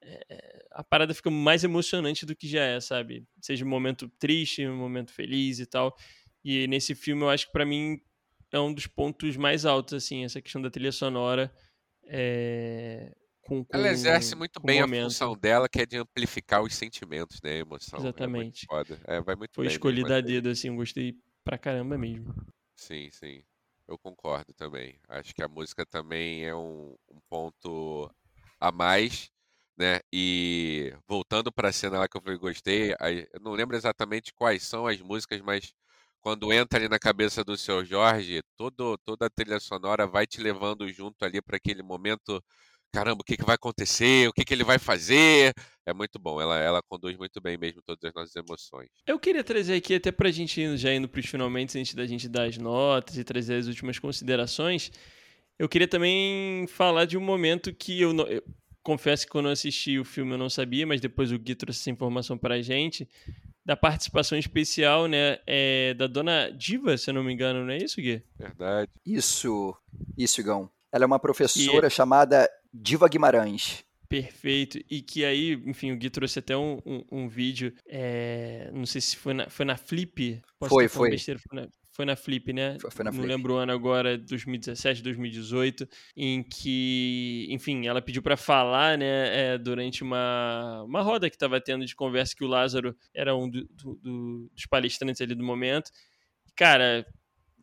É, 0.00 0.66
a 0.70 0.84
parada 0.84 1.14
fica 1.14 1.30
mais 1.30 1.64
emocionante 1.64 2.24
do 2.24 2.36
que 2.36 2.46
já 2.46 2.62
é, 2.62 2.80
sabe? 2.80 3.26
Seja 3.40 3.64
um 3.64 3.68
momento 3.68 4.08
triste, 4.18 4.66
um 4.66 4.76
momento 4.76 5.12
feliz 5.12 5.58
e 5.58 5.66
tal. 5.66 5.96
E 6.44 6.66
nesse 6.68 6.94
filme 6.94 7.22
eu 7.22 7.30
acho 7.30 7.46
que 7.46 7.52
para 7.52 7.64
mim 7.64 8.00
é 8.54 8.60
um 8.60 8.72
dos 8.72 8.86
pontos 8.86 9.36
mais 9.36 9.66
altos, 9.66 9.94
assim, 9.94 10.24
essa 10.24 10.40
questão 10.40 10.62
da 10.62 10.70
trilha 10.70 10.92
sonora. 10.92 11.52
É, 12.06 13.12
com, 13.42 13.64
com, 13.64 13.76
ela 13.76 13.88
exerce 13.88 14.36
muito 14.36 14.60
bem 14.60 14.80
a 14.80 14.86
função 14.86 15.36
dela, 15.36 15.68
que 15.68 15.80
é 15.80 15.86
de 15.86 15.96
amplificar 15.96 16.62
os 16.62 16.74
sentimentos, 16.74 17.40
né? 17.42 17.50
A 17.50 17.56
emoção. 17.56 17.98
Exatamente. 17.98 18.66
É, 19.08 19.16
é 19.16 19.20
vai 19.20 19.34
muito 19.34 19.54
Foi 19.54 19.64
bem, 19.64 19.72
escolhida 19.72 20.18
a 20.18 20.20
dedo, 20.20 20.48
assim, 20.48 20.68
eu 20.68 20.76
gostei 20.76 21.16
pra 21.42 21.58
caramba 21.58 21.98
mesmo. 21.98 22.32
Sim, 22.76 23.10
sim. 23.10 23.42
Eu 23.88 23.98
concordo 23.98 24.54
também. 24.54 24.98
Acho 25.08 25.34
que 25.34 25.42
a 25.42 25.48
música 25.48 25.84
também 25.84 26.44
é 26.44 26.54
um, 26.54 26.94
um 27.10 27.18
ponto 27.28 28.10
a 28.60 28.70
mais. 28.70 29.30
né? 29.76 29.98
E 30.12 30.94
voltando 31.08 31.52
para 31.52 31.70
a 31.70 31.72
cena 31.72 31.98
lá 31.98 32.08
que 32.08 32.16
eu 32.16 32.38
gostei, 32.38 32.92
eu 32.92 33.40
não 33.40 33.52
lembro 33.52 33.76
exatamente 33.76 34.32
quais 34.32 34.62
são 34.62 34.86
as 34.86 35.00
músicas, 35.00 35.40
mas 35.40 35.74
quando 36.24 36.50
entra 36.50 36.78
ali 36.78 36.88
na 36.88 36.98
cabeça 36.98 37.44
do 37.44 37.54
seu 37.54 37.84
Jorge, 37.84 38.40
todo, 38.56 38.96
toda 39.04 39.26
a 39.26 39.30
trilha 39.30 39.60
sonora 39.60 40.06
vai 40.06 40.26
te 40.26 40.40
levando 40.40 40.88
junto 40.88 41.22
ali 41.22 41.42
para 41.42 41.58
aquele 41.58 41.82
momento. 41.82 42.42
Caramba, 42.90 43.20
o 43.20 43.24
que, 43.24 43.36
que 43.36 43.44
vai 43.44 43.56
acontecer? 43.56 44.26
O 44.26 44.32
que, 44.32 44.42
que 44.42 44.54
ele 44.54 44.64
vai 44.64 44.78
fazer? 44.78 45.52
É 45.84 45.92
muito 45.92 46.18
bom, 46.18 46.40
ela, 46.40 46.58
ela 46.58 46.80
conduz 46.88 47.14
muito 47.18 47.42
bem 47.42 47.58
mesmo 47.58 47.82
todas 47.82 48.02
as 48.04 48.14
nossas 48.14 48.34
emoções. 48.36 48.88
Eu 49.06 49.18
queria 49.18 49.44
trazer 49.44 49.74
aqui, 49.74 49.96
até 49.96 50.10
para 50.10 50.30
a 50.30 50.32
gente 50.32 50.58
ir 50.58 50.74
já 50.78 50.94
indo 50.94 51.06
para 51.06 51.20
os 51.20 51.26
finalmente, 51.26 51.78
antes 51.78 51.92
da 51.92 52.06
gente 52.06 52.26
dar 52.26 52.44
as 52.44 52.56
notas 52.56 53.18
e 53.18 53.24
trazer 53.24 53.56
as 53.56 53.66
últimas 53.66 53.98
considerações, 53.98 54.90
eu 55.58 55.68
queria 55.68 55.88
também 55.88 56.66
falar 56.68 57.04
de 57.04 57.18
um 57.18 57.20
momento 57.20 57.74
que 57.74 58.00
eu, 58.00 58.16
eu 58.28 58.42
confesso 58.82 59.26
que 59.26 59.32
quando 59.32 59.46
eu 59.46 59.52
assisti 59.52 59.98
o 59.98 60.04
filme 60.04 60.32
eu 60.32 60.38
não 60.38 60.48
sabia, 60.48 60.86
mas 60.86 61.02
depois 61.02 61.30
o 61.30 61.38
Gui 61.38 61.54
trouxe 61.54 61.80
essa 61.80 61.90
informação 61.90 62.38
para 62.38 62.54
a 62.54 62.62
gente, 62.62 63.06
da 63.64 63.76
participação 63.76 64.38
especial, 64.38 65.06
né, 65.06 65.38
é, 65.46 65.94
da 65.94 66.06
dona 66.06 66.50
Diva, 66.50 66.96
se 66.96 67.10
eu 67.10 67.14
não 67.14 67.24
me 67.24 67.32
engano, 67.32 67.64
não 67.64 67.72
é 67.72 67.78
isso, 67.78 68.00
Gui? 68.00 68.22
Verdade. 68.38 68.90
Isso, 69.04 69.74
isso, 70.16 70.40
Igão. 70.40 70.70
Ela 70.92 71.04
é 71.04 71.06
uma 71.06 71.18
professora 71.18 71.86
e... 71.86 71.90
chamada 71.90 72.48
Diva 72.72 73.08
Guimarães. 73.08 73.84
Perfeito. 74.08 74.78
E 74.88 75.00
que 75.00 75.24
aí, 75.24 75.52
enfim, 75.64 75.92
o 75.92 75.96
Gui 75.96 76.10
trouxe 76.10 76.38
até 76.38 76.56
um, 76.56 76.78
um, 76.84 77.04
um 77.10 77.28
vídeo, 77.28 77.74
é, 77.88 78.70
não 78.72 78.86
sei 78.86 79.00
se 79.00 79.16
foi 79.16 79.34
na, 79.34 79.48
foi 79.48 79.64
na 79.64 79.76
Flip. 79.76 80.40
Posso 80.58 80.70
foi, 80.70 80.88
foi. 80.88 81.10
Besteira, 81.10 81.40
foi 81.40 81.60
na, 81.60 81.68
foi 81.94 82.04
na 82.04 82.16
Flip, 82.16 82.52
né? 82.52 82.76
Foi, 82.80 82.90
foi 82.90 83.04
na 83.04 83.12
Não 83.12 83.18
Flip. 83.20 83.28
lembro 83.32 83.54
o 83.54 83.56
ano 83.56 83.72
agora, 83.72 84.18
2017, 84.18 85.00
2018, 85.00 85.88
em 86.16 86.42
que, 86.42 87.46
enfim, 87.50 87.86
ela 87.86 88.02
pediu 88.02 88.20
para 88.20 88.36
falar, 88.36 88.98
né, 88.98 89.54
é, 89.54 89.58
durante 89.58 90.02
uma, 90.02 90.82
uma 90.82 91.00
roda 91.02 91.30
que 91.30 91.36
estava 91.36 91.60
tendo 91.60 91.86
de 91.86 91.94
conversa 91.94 92.34
que 92.34 92.44
o 92.44 92.48
Lázaro 92.48 92.96
era 93.14 93.34
um 93.36 93.48
do, 93.48 93.64
do, 93.70 93.94
do, 93.94 94.50
dos 94.52 94.66
palestrantes 94.66 95.20
ali 95.20 95.36
do 95.36 95.44
momento. 95.44 95.92
Cara, 96.56 97.06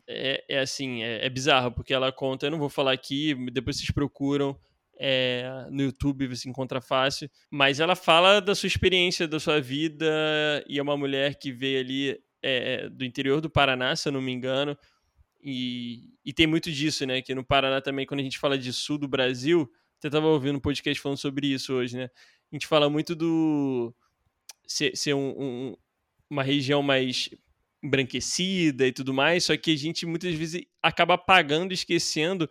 é, 0.08 0.44
é 0.48 0.60
assim, 0.60 1.04
é, 1.04 1.26
é, 1.26 1.30
bizarro, 1.30 1.72
porque 1.74 1.94
ela 1.94 2.12
conta, 2.12 2.46
eu 2.46 2.52
não 2.52 2.60
vou 2.60 2.70
falar 2.70 2.94
aqui, 2.94 3.36
depois 3.52 3.78
vocês 3.78 3.92
procuram. 3.92 4.58
É, 5.04 5.66
no 5.72 5.82
YouTube 5.82 6.28
você 6.28 6.48
encontra 6.48 6.80
fácil, 6.80 7.28
mas 7.50 7.80
ela 7.80 7.96
fala 7.96 8.40
da 8.40 8.54
sua 8.54 8.68
experiência, 8.68 9.28
da 9.28 9.40
sua 9.40 9.60
vida, 9.60 10.06
e 10.70 10.78
é 10.78 10.82
uma 10.82 10.96
mulher 10.96 11.40
que 11.40 11.52
veio 11.52 11.80
ali 11.80 12.20
é, 12.42 12.90
do 12.90 13.06
interior 13.06 13.42
do 13.42 13.50
Paraná, 13.50 13.96
se 13.96 14.08
eu 14.08 14.14
não 14.14 14.22
me 14.22 14.32
engano. 14.32 14.78
E, 15.44 16.14
e 16.24 16.32
tem 16.34 16.46
muito 16.46 16.72
disso, 16.72 17.06
né? 17.06 17.22
Que 17.22 17.34
no 17.34 17.44
Paraná 17.44 17.82
também, 17.82 18.06
quando 18.06 18.20
a 18.20 18.24
gente 18.24 18.38
fala 18.38 18.58
de 18.58 18.72
sul 18.72 18.98
do 18.98 19.08
Brasil, 19.08 19.72
você 20.00 20.08
estava 20.08 20.28
ouvindo 20.28 20.58
um 20.58 20.62
podcast 20.62 21.02
falando 21.02 21.18
sobre 21.18 21.48
isso 21.48 21.74
hoje, 21.74 21.98
né? 21.98 22.10
A 22.52 22.56
gente 22.56 22.68
fala 22.68 22.90
muito 22.90 23.16
do 23.16 23.94
ser, 24.68 24.96
ser 24.96 25.14
um, 25.14 25.30
um, 25.38 25.78
uma 26.30 26.44
região 26.44 26.82
mais 26.82 27.30
embranquecida 27.84 28.88
e 28.88 28.92
tudo 28.92 29.14
mais, 29.14 29.46
só 29.46 29.58
que 29.58 29.72
a 29.72 29.78
gente 29.78 30.06
muitas 30.06 30.34
vezes 30.36 30.64
acaba 30.82 31.16
apagando, 31.16 31.74
esquecendo 31.74 32.50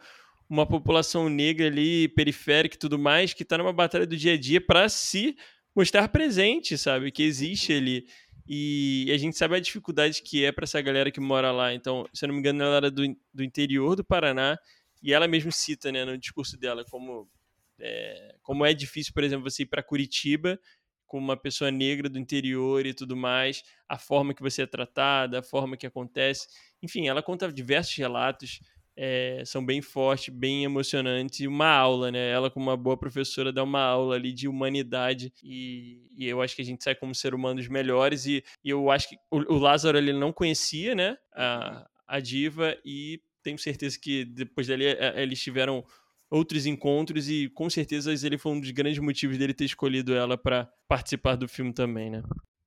uma 0.48 0.66
população 0.66 1.28
negra 1.28 1.68
ali, 1.68 2.08
periférica 2.08 2.74
e 2.74 2.78
tudo 2.78 2.98
mais, 2.98 3.32
que 3.32 3.44
está 3.44 3.56
numa 3.56 3.72
batalha 3.72 4.06
do 4.06 4.16
dia 4.16 4.34
a 4.34 4.36
dia 4.36 4.60
para 4.60 4.88
se 4.88 5.36
mostrar 5.74 6.08
presente, 6.08 6.76
sabe? 6.76 7.12
Que 7.12 7.22
existe 7.22 7.72
ali. 7.72 8.06
E 8.52 9.08
a 9.14 9.16
gente 9.16 9.38
sabe 9.38 9.54
a 9.54 9.60
dificuldade 9.60 10.20
que 10.22 10.44
é 10.44 10.50
para 10.50 10.64
essa 10.64 10.80
galera 10.80 11.08
que 11.12 11.20
mora 11.20 11.52
lá. 11.52 11.72
Então, 11.72 12.04
se 12.12 12.24
eu 12.24 12.26
não 12.26 12.34
me 12.34 12.40
engano, 12.40 12.64
ela 12.64 12.78
era 12.78 12.90
do, 12.90 13.02
do 13.32 13.44
interior 13.44 13.94
do 13.94 14.02
Paraná 14.02 14.58
e 15.00 15.12
ela 15.12 15.28
mesmo 15.28 15.52
cita 15.52 15.92
né, 15.92 16.04
no 16.04 16.18
discurso 16.18 16.58
dela 16.58 16.84
como 16.90 17.30
é, 17.78 18.34
como 18.42 18.66
é 18.66 18.74
difícil, 18.74 19.14
por 19.14 19.22
exemplo, 19.22 19.48
você 19.48 19.62
ir 19.62 19.66
para 19.66 19.84
Curitiba 19.84 20.58
com 21.06 21.16
uma 21.16 21.36
pessoa 21.36 21.70
negra 21.70 22.08
do 22.08 22.18
interior 22.18 22.84
e 22.84 22.92
tudo 22.92 23.16
mais, 23.16 23.62
a 23.88 23.96
forma 23.96 24.34
que 24.34 24.42
você 24.42 24.62
é 24.62 24.66
tratada, 24.66 25.38
a 25.38 25.42
forma 25.44 25.76
que 25.76 25.86
acontece. 25.86 26.48
Enfim, 26.82 27.06
ela 27.06 27.22
conta 27.22 27.52
diversos 27.52 27.94
relatos 27.94 28.58
é, 29.02 29.42
são 29.46 29.64
bem 29.64 29.80
fortes, 29.80 30.28
bem 30.28 30.62
emocionantes, 30.62 31.40
e 31.40 31.48
uma 31.48 31.68
aula, 31.68 32.10
né? 32.10 32.30
Ela, 32.30 32.50
como 32.50 32.66
uma 32.66 32.76
boa 32.76 32.98
professora, 32.98 33.50
dá 33.50 33.62
uma 33.62 33.80
aula 33.80 34.14
ali 34.14 34.30
de 34.30 34.46
humanidade, 34.46 35.32
e, 35.42 36.06
e 36.14 36.28
eu 36.28 36.42
acho 36.42 36.54
que 36.54 36.60
a 36.60 36.64
gente 36.64 36.84
sai 36.84 36.94
como 36.94 37.14
ser 37.14 37.34
humanos 37.34 37.66
melhores, 37.66 38.26
e, 38.26 38.44
e 38.62 38.68
eu 38.68 38.90
acho 38.90 39.08
que 39.08 39.16
o, 39.30 39.54
o, 39.54 39.58
Lázaro 39.58 39.96
ele 39.96 40.12
não 40.12 40.34
conhecia, 40.34 40.94
né, 40.94 41.16
a, 41.34 41.88
a 42.06 42.20
diva, 42.20 42.76
e 42.84 43.22
tenho 43.42 43.58
certeza 43.58 43.98
que 43.98 44.26
depois 44.26 44.66
dali 44.66 44.84
eles 45.16 45.40
tiveram 45.40 45.82
outros 46.30 46.66
encontros 46.66 47.26
e 47.30 47.48
com 47.48 47.70
certeza 47.70 48.12
ele 48.12 48.36
foi 48.36 48.52
um 48.52 48.60
dos 48.60 48.70
grandes 48.70 48.98
motivos 48.98 49.38
dele 49.38 49.54
ter 49.54 49.64
escolhido 49.64 50.14
ela 50.14 50.36
para 50.36 50.70
participar 50.86 51.36
do 51.36 51.48
filme 51.48 51.72
também, 51.72 52.10
né? 52.10 52.22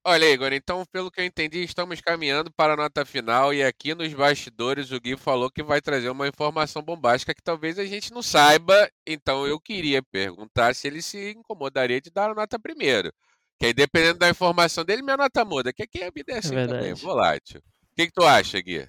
Olha, 0.06 0.30
Igor, 0.30 0.51
então, 0.51 0.84
pelo 0.91 1.10
que 1.10 1.22
eu 1.22 1.26
entendi, 1.26 1.64
estamos 1.64 2.01
caminhando 2.01 2.51
para 2.51 2.74
a 2.74 2.76
nota 2.76 3.06
final 3.06 3.54
e 3.54 3.64
aqui 3.64 3.95
nos 3.95 4.14
bastidores 4.14 4.91
o 4.91 4.99
Gui 4.99 5.16
falou 5.16 5.49
que 5.49 5.64
vai 5.64 5.80
trazer 5.80 6.10
uma 6.10 6.28
informação 6.28 6.82
bombástica 6.82 7.34
que 7.34 7.41
talvez 7.41 7.80
a 7.80 7.86
gente 7.86 8.12
não 8.12 8.22
saiba. 8.22 8.91
Então, 9.08 9.47
eu 9.47 9.58
queria 9.62 10.04
perguntar 10.04 10.76
se 10.76 10.88
ele 10.88 11.01
se 11.01 11.32
incomodaria 11.32 12.01
de 12.01 12.10
dar 12.10 12.32
a 12.32 12.36
nota 12.36 12.60
primeiro. 12.60 13.14
Que 13.58 13.68
aí, 13.68 13.74
dependendo 13.74 14.20
da 14.20 14.30
informação 14.30 14.84
dele, 14.84 15.01
minha 15.01 15.16
nota 15.16 15.45
muda. 15.45 15.72
Que 15.72 15.84
aqui 15.84 16.04
a 16.04 16.12
vida 16.14 16.34
é, 16.34 16.36
é 16.36 16.38
assim 16.39 16.56
é 16.56 16.68
também, 16.68 16.93
volátil. 16.93 17.62
O 17.62 17.95
que, 17.95 18.08
que 18.08 18.14
tu 18.14 18.26
acha, 18.26 18.60
Gui? 18.60 18.86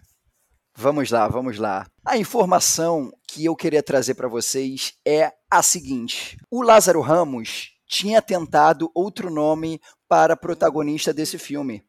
Vamos 0.77 1.13
lá, 1.13 1.29
vamos 1.29 1.59
lá. 1.59 1.87
A 2.05 2.19
informação 2.19 3.13
que 3.29 3.45
eu 3.45 3.55
queria 3.55 3.85
trazer 3.85 4.17
para 4.17 4.27
vocês 4.27 4.95
é 5.07 5.31
a 5.49 5.63
seguinte: 5.63 6.37
o 6.51 6.61
Lázaro 6.61 7.01
Ramos 7.01 7.74
tinha 7.95 8.21
tentado 8.21 8.91
outro 8.93 9.31
nome 9.31 9.81
para 10.09 10.37
protagonista 10.37 11.15
desse 11.15 11.39
filme, 11.39 11.85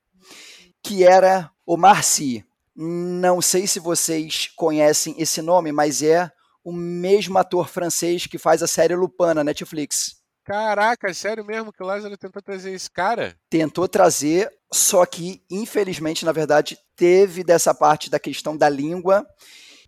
que 0.84 1.04
era 1.04 1.50
o 1.66 1.76
Marcy. 1.76 2.46
Não 2.76 3.42
sei 3.42 3.66
se 3.66 3.80
vocês 3.80 4.48
conhecem 4.56 5.16
esse 5.18 5.42
nome, 5.42 5.72
mas 5.72 6.04
é 6.04 6.30
o 6.64 6.72
mesmo 6.72 7.40
ator 7.40 7.68
francês 7.68 8.28
que 8.28 8.38
faz 8.38 8.62
a 8.62 8.68
série 8.68 8.96
Lupin 8.96 9.34
na 9.34 9.44
Netflix. 9.44 10.18
Caraca, 10.44 11.12
sério 11.12 11.44
mesmo 11.44 11.74
que 11.74 11.82
o 11.82 11.88
Lázaro 11.88 12.16
tentou 12.16 12.40
trazer 12.40 12.72
esse 12.72 12.92
cara? 12.92 13.36
Tentou 13.50 13.88
trazer, 13.88 14.54
só 14.72 15.08
que 15.08 15.42
infelizmente, 15.50 16.24
na 16.24 16.32
verdade, 16.32 16.78
teve 16.96 17.44
dessa 17.44 17.74
parte 17.74 18.12
da 18.12 18.20
questão 18.20 18.56
da 18.56 18.70
língua 18.70 19.26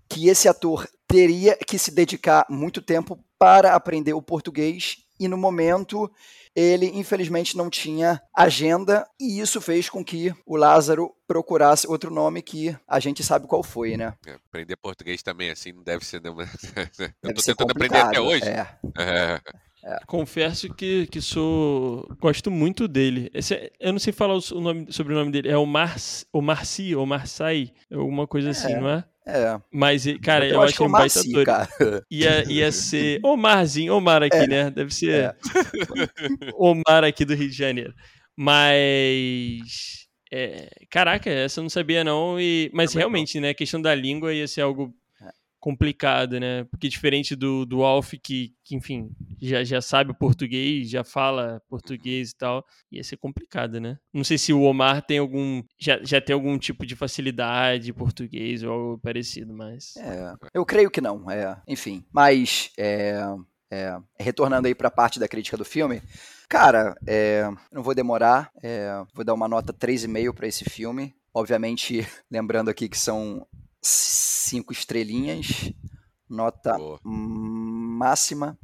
que 0.09 0.29
esse 0.29 0.47
ator 0.49 0.89
teria 1.07 1.55
que 1.55 1.77
se 1.77 1.91
dedicar 1.91 2.43
muito 2.49 2.81
tempo 2.81 3.23
para 3.37 3.75
aprender 3.75 4.13
o 4.13 4.21
português 4.21 5.06
e 5.19 5.27
no 5.27 5.37
momento 5.37 6.11
ele 6.55 6.87
infelizmente 6.87 7.55
não 7.55 7.69
tinha 7.69 8.21
agenda 8.35 9.07
e 9.19 9.39
isso 9.39 9.61
fez 9.61 9.89
com 9.89 10.03
que 10.03 10.33
o 10.45 10.55
Lázaro 10.55 11.13
procurasse 11.27 11.87
outro 11.87 12.11
nome 12.11 12.41
que 12.41 12.75
a 12.87 12.99
gente 12.99 13.23
sabe 13.23 13.47
qual 13.47 13.61
foi, 13.61 13.95
né? 13.95 14.13
É, 14.25 14.33
aprender 14.33 14.75
português 14.77 15.21
também 15.21 15.51
assim 15.51 15.71
não 15.71 15.83
deve 15.83 16.05
ser. 16.05 16.21
Não... 16.21 16.35
Eu 17.21 17.33
tô 17.33 17.41
tentando 17.41 17.71
aprender 17.71 17.97
até 17.97 18.19
hoje. 18.19 18.45
É. 18.45 18.67
é. 18.97 19.41
É. 19.83 19.99
Confesso 20.05 20.73
que, 20.73 21.07
que 21.07 21.21
sou. 21.21 22.05
Gosto 22.19 22.51
muito 22.51 22.89
dele. 22.89 23.31
Esse 23.33 23.53
é, 23.53 23.71
eu 23.79 23.93
não 23.93 23.99
sei 23.99 24.11
falar 24.11 24.35
o 24.35 24.59
nome, 24.59 24.91
sobre 24.91 25.13
o 25.13 25.15
nome 25.15 25.31
dele. 25.31 25.49
É 25.49 25.57
o, 25.57 25.65
Mar, 25.65 25.95
o 26.33 26.41
Marci, 26.41 26.93
ou 26.93 27.05
Marçai, 27.05 27.71
alguma 27.89 28.27
coisa 28.27 28.49
assim, 28.49 28.73
é. 28.73 28.79
não 28.81 28.89
é? 28.89 29.05
É. 29.27 29.59
Mas, 29.69 30.05
cara, 30.23 30.47
eu, 30.47 30.53
eu 30.53 30.61
acho 30.61 30.77
que 30.77 30.83
é 30.83 30.85
um 30.85 30.91
baita 30.91 31.19
ator. 31.19 31.45
Cara. 31.45 32.05
Ia, 32.09 32.49
ia 32.49 32.71
ser 32.71 33.19
Omarzinho, 33.21 33.93
Omar 33.93 34.23
aqui, 34.23 34.37
é. 34.37 34.47
né? 34.47 34.71
Deve 34.71 34.93
ser 34.93 35.11
é. 35.11 35.35
Omar 36.55 37.03
aqui 37.03 37.25
do 37.25 37.35
Rio 37.35 37.49
de 37.49 37.55
Janeiro. 37.55 37.93
Mas. 38.35 40.07
É, 40.31 40.69
caraca, 40.89 41.29
essa 41.29 41.59
eu 41.59 41.63
não 41.63 41.69
sabia, 41.69 42.03
não. 42.03 42.39
E, 42.39 42.71
mas 42.73 42.93
realmente, 42.93 43.39
né? 43.39 43.49
A 43.49 43.53
questão 43.53 43.81
da 43.81 43.93
língua 43.93 44.33
ia 44.33 44.47
ser 44.47 44.61
algo 44.61 44.93
complicado, 45.67 46.39
né? 46.39 46.63
Porque 46.63 46.87
diferente 46.87 47.35
do, 47.35 47.65
do 47.65 47.83
Alf, 47.83 48.13
que, 48.23 48.53
que, 48.63 48.73
enfim, 48.73 49.11
já, 49.37 49.65
já 49.65 49.81
sabe 49.81 50.17
português, 50.17 50.89
já 50.89 51.03
fala 51.03 51.61
português 51.67 52.31
e 52.31 52.37
tal, 52.37 52.65
ia 52.89 53.03
ser 53.03 53.17
complicado, 53.17 53.77
né? 53.77 53.99
Não 54.13 54.23
sei 54.23 54.37
se 54.37 54.53
o 54.53 54.61
Omar 54.61 55.01
tem 55.01 55.17
algum. 55.17 55.61
Já, 55.77 55.99
já 56.01 56.21
tem 56.21 56.33
algum 56.33 56.57
tipo 56.57 56.85
de 56.85 56.95
facilidade 56.95 57.91
português 57.91 58.63
ou 58.63 58.71
algo 58.71 58.99
parecido, 58.99 59.53
mas. 59.53 59.97
É, 59.97 60.35
eu 60.53 60.65
creio 60.65 60.89
que 60.89 61.01
não, 61.01 61.29
é. 61.29 61.61
Enfim. 61.67 62.05
Mas, 62.13 62.71
é, 62.77 63.21
é, 63.69 63.97
retornando 64.17 64.69
aí 64.69 64.73
para 64.73 64.87
a 64.87 64.91
parte 64.91 65.19
da 65.19 65.27
crítica 65.27 65.57
do 65.57 65.65
filme. 65.65 66.01
Cara, 66.47 66.95
é, 67.05 67.45
não 67.73 67.83
vou 67.83 67.93
demorar, 67.93 68.49
é, 68.63 69.03
vou 69.13 69.25
dar 69.25 69.33
uma 69.33 69.49
nota 69.49 69.73
3,5 69.73 70.33
para 70.33 70.47
esse 70.47 70.63
filme. 70.63 71.13
Obviamente, 71.33 72.07
lembrando 72.31 72.69
aqui 72.69 72.87
que 72.87 72.97
são 72.97 73.45
cinco 73.87 74.73
estrelinhas, 74.73 75.71
nota 76.29 76.77
Boa. 76.77 76.99
máxima. 77.03 78.57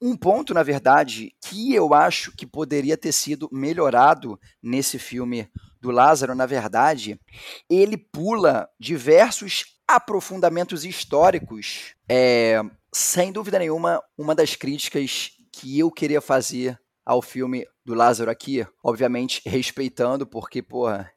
Um 0.00 0.16
ponto, 0.16 0.52
na 0.52 0.62
verdade, 0.62 1.34
que 1.40 1.74
eu 1.74 1.94
acho 1.94 2.32
que 2.36 2.46
poderia 2.46 2.96
ter 2.96 3.12
sido 3.12 3.48
melhorado 3.50 4.38
nesse 4.62 4.98
filme 4.98 5.50
do 5.80 5.90
Lázaro, 5.90 6.34
na 6.34 6.46
verdade, 6.46 7.18
ele 7.70 7.96
pula 7.96 8.68
diversos 8.78 9.76
aprofundamentos 9.88 10.84
históricos. 10.84 11.94
É, 12.08 12.60
sem 12.92 13.32
dúvida 13.32 13.58
nenhuma, 13.58 14.02
uma 14.18 14.34
das 14.34 14.56
críticas 14.56 15.30
que 15.52 15.78
eu 15.78 15.90
queria 15.90 16.20
fazer 16.20 16.78
ao 17.04 17.22
filme 17.22 17.64
do 17.84 17.94
Lázaro 17.94 18.30
aqui, 18.30 18.66
obviamente 18.82 19.40
respeitando, 19.46 20.26
porque, 20.26 20.60
porra, 20.60 21.10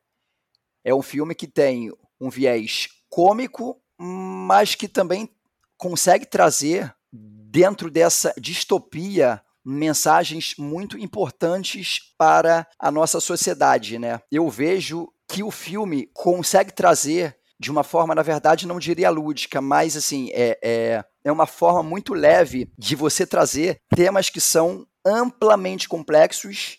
é 0.83 0.93
um 0.93 1.01
filme 1.01 1.33
que 1.33 1.47
tem 1.47 1.91
um 2.21 2.29
viés 2.29 2.87
cômico, 3.09 3.81
mas 3.97 4.75
que 4.75 4.87
também 4.87 5.29
consegue 5.77 6.25
trazer 6.25 6.93
dentro 7.11 7.89
dessa 7.89 8.33
distopia 8.39 9.41
mensagens 9.65 10.55
muito 10.57 10.97
importantes 10.97 12.13
para 12.17 12.67
a 12.79 12.91
nossa 12.91 13.19
sociedade, 13.19 13.99
né? 13.99 14.19
Eu 14.31 14.49
vejo 14.49 15.11
que 15.27 15.43
o 15.43 15.51
filme 15.51 16.09
consegue 16.13 16.73
trazer 16.73 17.37
de 17.59 17.69
uma 17.69 17.83
forma, 17.83 18.15
na 18.15 18.21
verdade, 18.21 18.65
não 18.65 18.79
diria 18.79 19.09
lúdica, 19.09 19.59
mas 19.59 19.97
assim, 19.97 20.29
é, 20.31 20.57
é, 20.63 21.03
é 21.25 21.31
uma 21.31 21.45
forma 21.45 21.83
muito 21.83 22.13
leve 22.13 22.71
de 22.77 22.95
você 22.95 23.27
trazer 23.27 23.81
temas 23.93 24.29
que 24.29 24.39
são 24.39 24.87
amplamente 25.05 25.89
complexos 25.89 26.77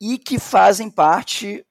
e 0.00 0.16
que 0.16 0.38
fazem 0.38 0.88
parte 0.88 1.66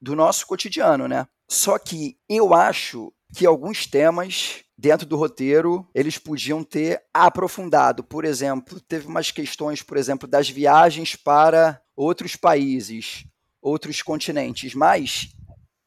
do 0.00 0.16
nosso 0.16 0.46
cotidiano, 0.46 1.06
né? 1.06 1.26
Só 1.48 1.78
que 1.78 2.16
eu 2.28 2.52
acho 2.52 3.12
que 3.34 3.46
alguns 3.46 3.86
temas 3.86 4.64
dentro 4.76 5.06
do 5.06 5.16
roteiro 5.16 5.88
eles 5.94 6.18
podiam 6.18 6.62
ter 6.62 7.02
aprofundado. 7.12 8.04
Por 8.04 8.24
exemplo, 8.24 8.80
teve 8.80 9.06
umas 9.06 9.30
questões, 9.30 9.82
por 9.82 9.96
exemplo, 9.96 10.28
das 10.28 10.48
viagens 10.48 11.16
para 11.16 11.80
outros 11.96 12.36
países, 12.36 13.24
outros 13.60 14.02
continentes, 14.02 14.74
mas 14.74 15.34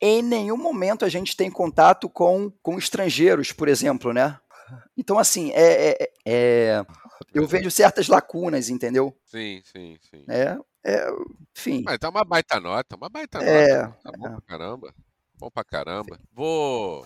em 0.01 0.21
nenhum 0.21 0.57
momento 0.57 1.05
a 1.05 1.09
gente 1.09 1.35
tem 1.35 1.49
contato 1.49 2.09
com, 2.09 2.51
com 2.61 2.77
estrangeiros, 2.77 3.51
por 3.51 3.67
exemplo, 3.67 4.13
né? 4.13 4.39
Então, 4.97 5.17
assim, 5.17 5.51
é, 5.51 5.91
é, 5.91 6.11
é 6.25 6.85
eu 7.33 7.47
vejo 7.47 7.71
certas 7.71 8.07
lacunas, 8.07 8.69
entendeu? 8.69 9.15
Sim, 9.25 9.61
sim, 9.63 9.97
sim. 10.09 10.25
É, 10.29 10.57
é, 10.85 11.07
enfim. 11.57 11.83
Mas 11.85 11.97
tá 11.97 12.09
uma 12.09 12.23
baita 12.23 12.59
nota, 12.59 12.95
uma 12.95 13.09
baita 13.09 13.39
é, 13.39 13.83
nota. 13.83 13.97
Tá 14.03 14.11
bom 14.17 14.27
é. 14.27 14.31
pra 14.31 14.41
caramba. 14.41 14.93
Bom 15.39 15.51
pra 15.51 15.63
caramba. 15.63 16.19
Vou, 16.33 17.05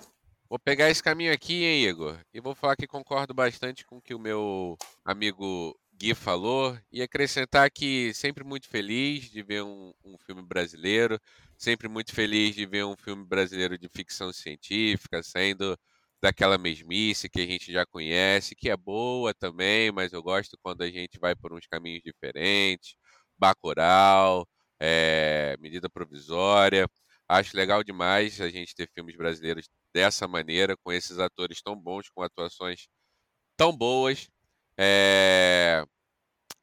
vou 0.51 0.59
pegar 0.59 0.89
esse 0.89 1.01
caminho 1.01 1.31
aqui, 1.31 1.63
hein, 1.63 1.85
Igor? 1.85 2.19
E 2.33 2.41
vou 2.41 2.53
falar 2.53 2.75
que 2.75 2.85
concordo 2.85 3.33
bastante 3.33 3.85
com 3.85 3.99
o 3.99 4.01
que 4.01 4.13
o 4.13 4.19
meu 4.19 4.77
amigo 5.05 5.73
Gui 5.93 6.13
falou 6.13 6.77
e 6.91 7.01
acrescentar 7.01 7.71
que 7.71 8.13
sempre 8.13 8.43
muito 8.43 8.67
feliz 8.67 9.31
de 9.31 9.41
ver 9.41 9.63
um, 9.63 9.93
um, 10.03 10.17
filme 10.17 10.41
brasileiro, 10.41 11.17
sempre 11.57 11.87
muito 11.87 12.13
feliz 12.13 12.53
de 12.53 12.65
ver 12.65 12.83
um 12.83 12.97
filme 12.97 13.23
brasileiro 13.23 13.77
de 13.77 13.87
ficção 13.87 14.33
científica, 14.33 15.23
saindo 15.23 15.79
daquela 16.21 16.57
mesmice 16.57 17.29
que 17.29 17.39
a 17.39 17.45
gente 17.45 17.71
já 17.71 17.85
conhece, 17.85 18.53
que 18.53 18.69
é 18.69 18.75
boa 18.75 19.33
também, 19.33 19.89
mas 19.89 20.11
eu 20.11 20.21
gosto 20.21 20.57
quando 20.61 20.81
a 20.81 20.91
gente 20.91 21.17
vai 21.17 21.33
por 21.33 21.53
uns 21.53 21.65
caminhos 21.65 22.01
diferentes, 22.03 22.95
Bacurau, 23.37 24.45
é, 24.81 25.55
Medida 25.61 25.89
Provisória. 25.89 26.89
Acho 27.31 27.55
legal 27.55 27.81
demais 27.81 28.41
a 28.41 28.49
gente 28.49 28.75
ter 28.75 28.89
filmes 28.93 29.15
brasileiros 29.15 29.69
dessa 29.93 30.27
maneira, 30.27 30.75
com 30.75 30.91
esses 30.91 31.17
atores 31.17 31.61
tão 31.61 31.77
bons, 31.77 32.09
com 32.09 32.21
atuações 32.21 32.87
tão 33.55 33.71
boas. 33.71 34.29
É... 34.77 35.85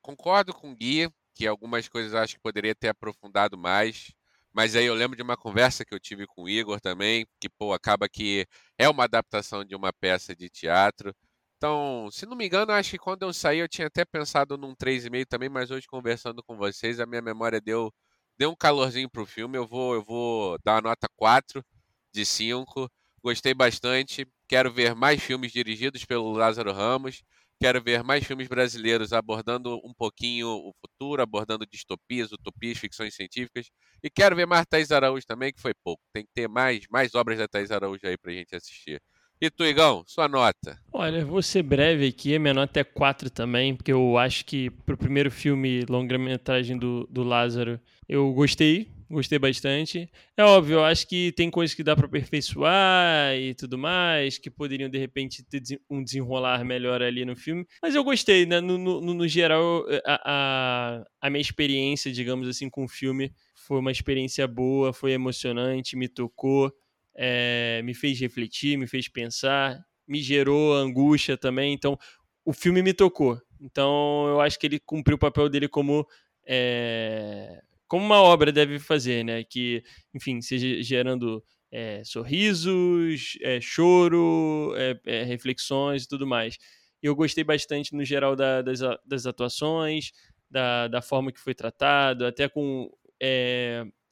Concordo 0.03 0.53
com 0.53 0.73
o 0.73 0.77
Gui, 0.77 1.09
que 1.35 1.47
algumas 1.47 1.89
coisas 1.89 2.15
acho 2.15 2.35
que 2.35 2.43
poderia 2.43 2.75
ter 2.75 2.89
aprofundado 2.89 3.57
mais. 3.57 4.13
Mas 4.53 4.77
aí 4.77 4.85
eu 4.85 4.95
lembro 4.95 5.17
de 5.17 5.23
uma 5.23 5.39
conversa 5.39 5.87
que 5.87 5.95
eu 5.95 6.01
tive 6.01 6.27
com 6.27 6.43
o 6.43 6.49
Igor 6.51 6.79
também, 6.81 7.27
que 7.41 7.49
pô, 7.49 7.73
acaba 7.73 8.07
que 8.07 8.47
é 8.77 8.89
uma 8.91 9.05
adaptação 9.05 9.65
de 9.65 9.75
uma 9.75 9.91
peça 9.91 10.37
de 10.37 10.51
teatro. 10.51 11.15
Então, 11.57 12.11
se 12.13 12.27
não 12.27 12.37
me 12.37 12.45
engano, 12.47 12.73
acho 12.73 12.91
que 12.91 12.99
quando 12.99 13.23
eu 13.23 13.33
saí 13.33 13.59
eu 13.61 13.69
tinha 13.69 13.87
até 13.87 14.05
pensado 14.05 14.59
num 14.59 14.75
3,5 14.75 15.27
também, 15.27 15.49
mas 15.49 15.71
hoje 15.71 15.87
conversando 15.87 16.43
com 16.43 16.59
vocês, 16.59 17.01
a 17.01 17.07
minha 17.07 17.23
memória 17.23 17.59
deu, 17.59 17.91
deu 18.39 18.51
um 18.51 18.57
calorzinho 18.57 19.11
pro 19.11 19.27
filme. 19.27 19.59
Eu 19.59 19.67
vou, 19.67 19.95
eu 19.95 20.03
vou 20.03 20.59
dar 20.65 20.75
uma 20.77 20.91
nota 20.91 21.09
4 21.17 21.65
de 22.13 22.25
5. 22.25 22.91
Gostei 23.23 23.55
bastante. 23.55 24.27
Quero 24.49 24.73
ver 24.73 24.95
mais 24.95 25.23
filmes 25.23 25.53
dirigidos 25.53 26.05
pelo 26.05 26.33
Lázaro 26.33 26.73
Ramos. 26.73 27.23
Quero 27.61 27.83
ver 27.83 28.05
mais 28.05 28.25
filmes 28.25 28.47
brasileiros 28.47 29.13
abordando 29.13 29.81
um 29.85 29.93
pouquinho 29.93 30.49
o 30.49 30.73
futuro, 30.81 31.21
abordando 31.21 31.67
distopias, 31.67 32.31
utopias, 32.31 32.79
ficções 32.79 33.15
científicas. 33.15 33.69
E 34.03 34.09
quero 34.09 34.37
ver 34.37 34.47
mais 34.47 34.65
Thais 34.67 34.93
Araújo 34.93 35.27
também, 35.27 35.53
que 35.53 35.61
foi 35.61 35.75
pouco. 35.83 36.01
Tem 36.13 36.25
que 36.25 36.31
ter 36.33 36.49
mais, 36.49 36.87
mais 36.89 37.15
obras 37.17 37.39
da 37.39 37.49
Thais 37.49 37.73
Araújo 37.73 38.07
aí 38.07 38.17
pra 38.17 38.33
gente 38.33 38.55
assistir. 38.55 39.03
E 39.41 39.49
tu, 39.49 39.65
Igão, 39.65 40.03
sua 40.05 40.27
nota? 40.27 40.81
Olha, 40.93 41.25
vou 41.25 41.41
ser 41.41 41.63
breve 41.63 42.09
aqui, 42.09 42.37
minha 42.41 42.53
nota 42.53 42.81
é 42.81 42.85
4 42.85 43.31
também, 43.31 43.77
porque 43.77 43.93
eu 43.93 44.19
acho 44.19 44.45
que 44.45 44.69
pro 44.69 44.97
primeiro 44.97 45.31
filme, 45.31 45.85
longa-metragem 45.89 46.77
do, 46.77 47.07
do 47.09 47.23
Lázaro, 47.23 47.81
eu 48.09 48.33
gostei, 48.33 48.91
gostei 49.09 49.39
bastante. 49.39 50.11
É 50.37 50.43
óbvio, 50.43 50.79
eu 50.79 50.85
acho 50.85 51.07
que 51.07 51.31
tem 51.31 51.53
coisas 51.53 51.73
que 51.73 51.85
dá 51.85 51.95
para 51.95 52.07
aperfeiçoar 52.07 53.37
e 53.37 53.55
tudo 53.55 53.79
mais, 53.79 54.39
que 54.39 54.51
poderiam 54.51 54.91
de 54.91 54.99
repente 54.99 55.45
ter 55.45 55.63
um 55.89 56.03
desenrolar 56.03 56.65
melhor 56.65 57.01
ali 57.01 57.25
no 57.25 57.37
filme. 57.37 57.65
Mas 57.81 57.95
eu 57.95 58.03
gostei, 58.03 58.45
né? 58.45 58.61
No, 58.61 58.77
no, 58.77 59.01
no 59.01 59.29
geral, 59.29 59.85
a, 60.05 60.21
a, 60.25 61.05
a, 61.21 61.31
minha 61.31 61.41
experiência, 61.41 62.11
digamos 62.11 62.49
assim, 62.49 62.69
com 62.69 62.85
o 62.85 62.89
filme 62.89 63.33
foi 63.55 63.79
uma 63.79 63.93
experiência 63.93 64.49
boa, 64.49 64.93
foi 64.93 65.13
emocionante, 65.13 65.95
me 65.95 66.09
tocou, 66.09 66.73
é, 67.21 67.83
me 67.83 67.95
fez 67.95 68.21
refletir, 68.21 68.79
me 68.79 68.87
fez 68.87 69.09
pensar, 69.09 69.77
me 70.07 70.23
gerou 70.23 70.73
angústia 70.75 71.37
também. 71.37 71.75
Então, 71.75 71.99
o 72.45 72.53
filme 72.53 72.81
me 72.81 72.95
tocou. 72.95 73.41
Então, 73.61 74.27
eu 74.29 74.41
acho 74.41 74.57
que 74.57 74.67
ele 74.67 74.79
cumpriu 74.79 75.17
o 75.17 75.19
papel 75.19 75.49
dele 75.49 75.69
como. 75.69 76.07
É, 76.47 77.61
como 77.89 78.05
uma 78.05 78.23
obra 78.23 78.53
deve 78.53 78.79
fazer, 78.79 79.25
né? 79.25 79.43
Que, 79.43 79.83
enfim, 80.15 80.41
seja 80.41 80.81
gerando 80.83 81.43
é, 81.73 82.03
sorrisos, 82.05 83.37
é, 83.43 83.61
choro, 83.61 84.75
é, 85.05 85.25
reflexões 85.25 86.05
e 86.05 86.09
tudo 86.09 86.27
mais. 86.27 86.57
Eu 87.03 87.17
gostei 87.17 87.43
bastante, 87.43 87.95
no 87.97 88.05
geral, 88.05 88.37
da, 88.37 88.63
das, 88.63 88.81
das 89.05 89.27
atuações, 89.27 90.13
da, 90.51 90.87
da 90.89 91.03
forma 91.03 91.33
que 91.33 91.41
foi 91.41 91.55
tratado, 91.55 92.25
até 92.27 92.49
com. 92.49 92.89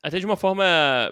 Até 0.07 0.21
de 0.21 0.25
uma 0.25 0.37
forma 0.37 0.65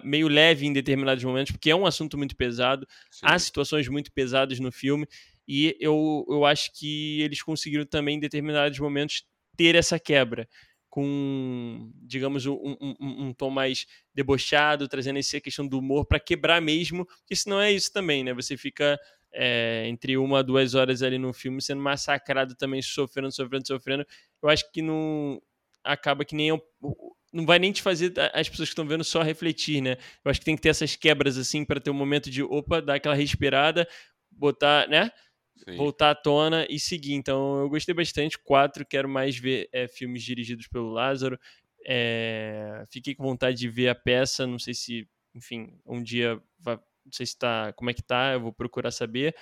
meio 0.05 0.29
leve 0.29 0.65
em 0.67 0.73
determinados 0.73 1.25
momentos, 1.25 1.51
porque 1.51 1.69
é 1.69 1.75
um 1.75 1.85
assunto 1.85 2.17
muito 2.17 2.37
pesado. 2.37 2.87
Sim. 3.11 3.23
Há 3.25 3.37
situações 3.41 3.89
muito 3.89 4.13
pesadas 4.13 4.61
no 4.61 4.71
filme, 4.71 5.05
e 5.49 5.77
eu, 5.81 6.25
eu 6.29 6.45
acho 6.45 6.71
que 6.73 7.21
eles 7.21 7.43
conseguiram 7.43 7.85
também, 7.85 8.19
em 8.19 8.21
determinados 8.21 8.79
momentos, 8.79 9.25
ter 9.57 9.75
essa 9.75 9.99
quebra 9.99 10.49
com, 10.89 11.91
digamos, 12.05 12.47
um, 12.47 12.77
um, 12.81 12.95
um, 13.01 13.33
tom 13.33 13.51
mais 13.51 13.85
debochado, 14.15 14.87
trazendo 14.87 15.19
essa 15.19 15.41
questão 15.41 15.67
do 15.67 15.81
humor 15.81 16.07
para 16.07 16.21
quebrar 16.21 16.63
mesmo, 16.63 17.05
porque 17.05 17.35
senão 17.35 17.61
é 17.61 17.73
isso 17.73 17.93
também, 17.93 18.23
né? 18.23 18.33
Você 18.33 18.57
fica 18.57 18.97
é, 19.33 19.89
entre 19.89 20.17
uma 20.17 20.39
a 20.39 20.43
duas 20.43 20.77
horas 20.77 21.03
ali 21.03 21.19
no 21.19 21.33
filme 21.33 21.61
sendo 21.61 21.83
massacrado 21.83 22.55
também, 22.55 22.81
sofrendo, 22.81 23.33
sofrendo, 23.33 23.67
sofrendo. 23.67 24.07
Eu 24.41 24.49
acho 24.49 24.71
que 24.71 24.81
não 24.81 25.43
acaba 25.83 26.25
que 26.25 26.37
nem 26.37 26.51
eu, 26.51 26.63
não 27.35 27.45
vai 27.45 27.59
nem 27.59 27.73
te 27.73 27.83
fazer 27.83 28.13
as 28.33 28.49
pessoas 28.49 28.69
que 28.69 28.73
estão 28.73 28.87
vendo 28.87 29.03
só 29.03 29.21
refletir, 29.21 29.83
né? 29.83 29.97
Eu 30.25 30.31
acho 30.31 30.39
que 30.39 30.47
tem 30.47 30.55
que 30.55 30.63
ter 30.63 30.69
essas 30.69 30.95
quebras 30.95 31.37
assim 31.37 31.65
para 31.65 31.81
ter 31.81 31.91
um 31.91 31.95
momento 31.95 32.31
de 32.31 32.45
opa, 32.45 32.81
dar 32.81 32.95
aquela 32.95 33.15
respirada, 33.15 33.89
botar, 34.31 34.89
né? 34.89 35.11
Sim. 35.57 35.77
voltar 35.77 36.11
à 36.11 36.15
tona 36.15 36.67
e 36.71 36.79
seguir. 36.79 37.15
Então 37.15 37.61
eu 37.61 37.69
gostei 37.69 37.93
bastante. 37.95 38.39
Quatro, 38.39 38.87
quero 38.87 39.09
mais 39.09 39.37
ver 39.37 39.69
é, 39.73 39.89
filmes 39.89 40.23
dirigidos 40.23 40.69
pelo 40.69 40.91
Lázaro. 40.91 41.39
É, 41.85 42.85
fiquei 42.89 43.15
com 43.15 43.25
vontade 43.25 43.59
de 43.59 43.69
ver 43.69 43.89
a 43.89 43.95
peça. 43.97 44.47
Não 44.47 44.59
sei 44.59 44.75
se, 44.75 45.09
enfim, 45.35 45.77
um 45.85 46.01
dia 46.03 46.41
vai, 46.59 46.77
não 46.77 47.13
sei 47.13 47.27
se 47.27 47.37
tá, 47.37 47.73
como 47.73 47.91
é 47.91 47.95
que 47.95 48.03
tá, 48.03 48.35
eu 48.35 48.41
vou 48.41 48.53
procurar 48.53 48.93
saber. 48.93 49.35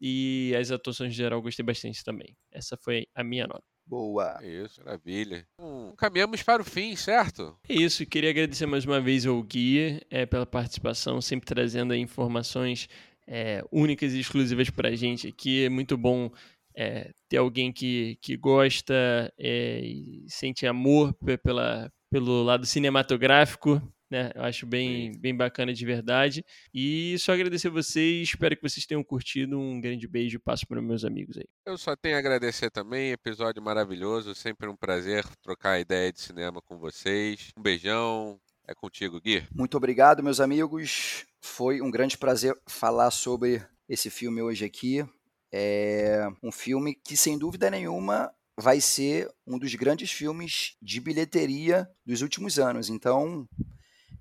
E 0.00 0.52
as 0.58 0.70
atuações 0.72 1.12
em 1.12 1.16
geral 1.16 1.40
gostei 1.40 1.64
bastante 1.64 2.02
também. 2.02 2.36
Essa 2.50 2.76
foi 2.76 3.06
a 3.14 3.22
minha 3.22 3.46
nota. 3.46 3.69
Boa. 3.90 4.38
Isso, 4.40 4.80
maravilha. 4.84 5.44
Então, 5.54 5.92
caminhamos 5.96 6.44
para 6.44 6.62
o 6.62 6.64
fim, 6.64 6.94
certo? 6.94 7.58
É 7.68 7.74
isso, 7.74 8.06
queria 8.06 8.30
agradecer 8.30 8.64
mais 8.64 8.84
uma 8.84 9.00
vez 9.00 9.26
ao 9.26 9.42
Guia 9.42 10.00
é, 10.08 10.24
pela 10.24 10.46
participação, 10.46 11.20
sempre 11.20 11.48
trazendo 11.48 11.92
informações 11.92 12.88
é, 13.26 13.64
únicas 13.72 14.12
e 14.12 14.20
exclusivas 14.20 14.70
para 14.70 14.90
a 14.90 14.94
gente 14.94 15.26
aqui. 15.26 15.64
É 15.64 15.68
muito 15.68 15.96
bom 15.98 16.30
é, 16.72 17.10
ter 17.28 17.38
alguém 17.38 17.72
que, 17.72 18.16
que 18.22 18.36
gosta 18.36 18.94
é, 19.36 19.80
e 19.80 20.24
sente 20.28 20.68
amor 20.68 21.12
pela, 21.42 21.92
pelo 22.08 22.44
lado 22.44 22.66
cinematográfico. 22.66 23.82
Né? 24.10 24.32
Eu 24.34 24.42
acho 24.42 24.66
bem, 24.66 25.12
bem 25.18 25.34
bacana 25.34 25.72
de 25.72 25.86
verdade. 25.86 26.44
E 26.74 27.16
só 27.18 27.32
agradecer 27.32 27.68
a 27.68 27.70
vocês. 27.70 28.28
Espero 28.28 28.56
que 28.56 28.62
vocês 28.62 28.84
tenham 28.84 29.04
curtido. 29.04 29.58
Um 29.58 29.80
grande 29.80 30.08
beijo 30.08 30.36
e 30.36 30.40
passo 30.40 30.66
para 30.66 30.82
meus 30.82 31.04
amigos 31.04 31.38
aí. 31.38 31.46
Eu 31.64 31.78
só 31.78 31.94
tenho 31.94 32.16
a 32.16 32.18
agradecer 32.18 32.70
também. 32.70 33.12
Episódio 33.12 33.62
maravilhoso. 33.62 34.34
Sempre 34.34 34.68
um 34.68 34.76
prazer 34.76 35.24
trocar 35.42 35.78
ideia 35.78 36.12
de 36.12 36.20
cinema 36.20 36.60
com 36.60 36.76
vocês. 36.78 37.52
Um 37.56 37.62
beijão. 37.62 38.40
É 38.66 38.74
contigo, 38.74 39.20
Gui. 39.20 39.44
Muito 39.52 39.76
obrigado, 39.76 40.22
meus 40.22 40.40
amigos. 40.40 41.26
Foi 41.40 41.80
um 41.80 41.90
grande 41.90 42.16
prazer 42.16 42.56
falar 42.68 43.10
sobre 43.10 43.62
esse 43.88 44.10
filme 44.10 44.40
hoje 44.42 44.64
aqui. 44.64 45.04
É 45.52 46.28
um 46.42 46.52
filme 46.52 46.94
que, 46.94 47.16
sem 47.16 47.36
dúvida 47.36 47.68
nenhuma, 47.68 48.32
vai 48.56 48.80
ser 48.80 49.28
um 49.44 49.58
dos 49.58 49.74
grandes 49.74 50.12
filmes 50.12 50.76
de 50.80 51.00
bilheteria 51.00 51.88
dos 52.06 52.22
últimos 52.22 52.58
anos. 52.58 52.88
Então, 52.88 53.48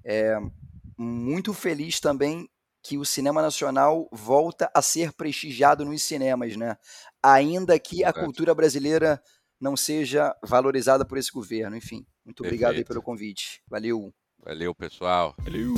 é 0.04 0.38
muito 0.98 1.54
feliz 1.54 2.00
também 2.00 2.50
que 2.82 2.98
o 2.98 3.06
cinema 3.06 3.42
nacional 3.42 4.08
volta 4.12 4.72
a 4.74 4.82
ser 4.82 5.14
prestigiado 5.14 5.86
nos 5.86 6.02
cinemas, 6.02 6.56
né? 6.56 6.78
Ainda 7.22 7.78
que 7.78 8.04
a 8.04 8.14
cultura 8.14 8.56
brasileira 8.56 9.22
não 9.60 9.76
seja 9.76 10.36
valorizada 10.44 11.06
por 11.06 11.18
esse 11.18 11.32
governo. 11.32 11.76
Enfim, 11.76 12.06
muito 12.24 12.44
obrigado 12.44 12.76
aí 12.76 12.86
pelo 12.86 13.02
convite. 13.02 13.62
Valeu. 13.68 14.14
Valeu, 14.44 14.74
pessoal. 14.74 15.36
Valeu. 15.40 15.74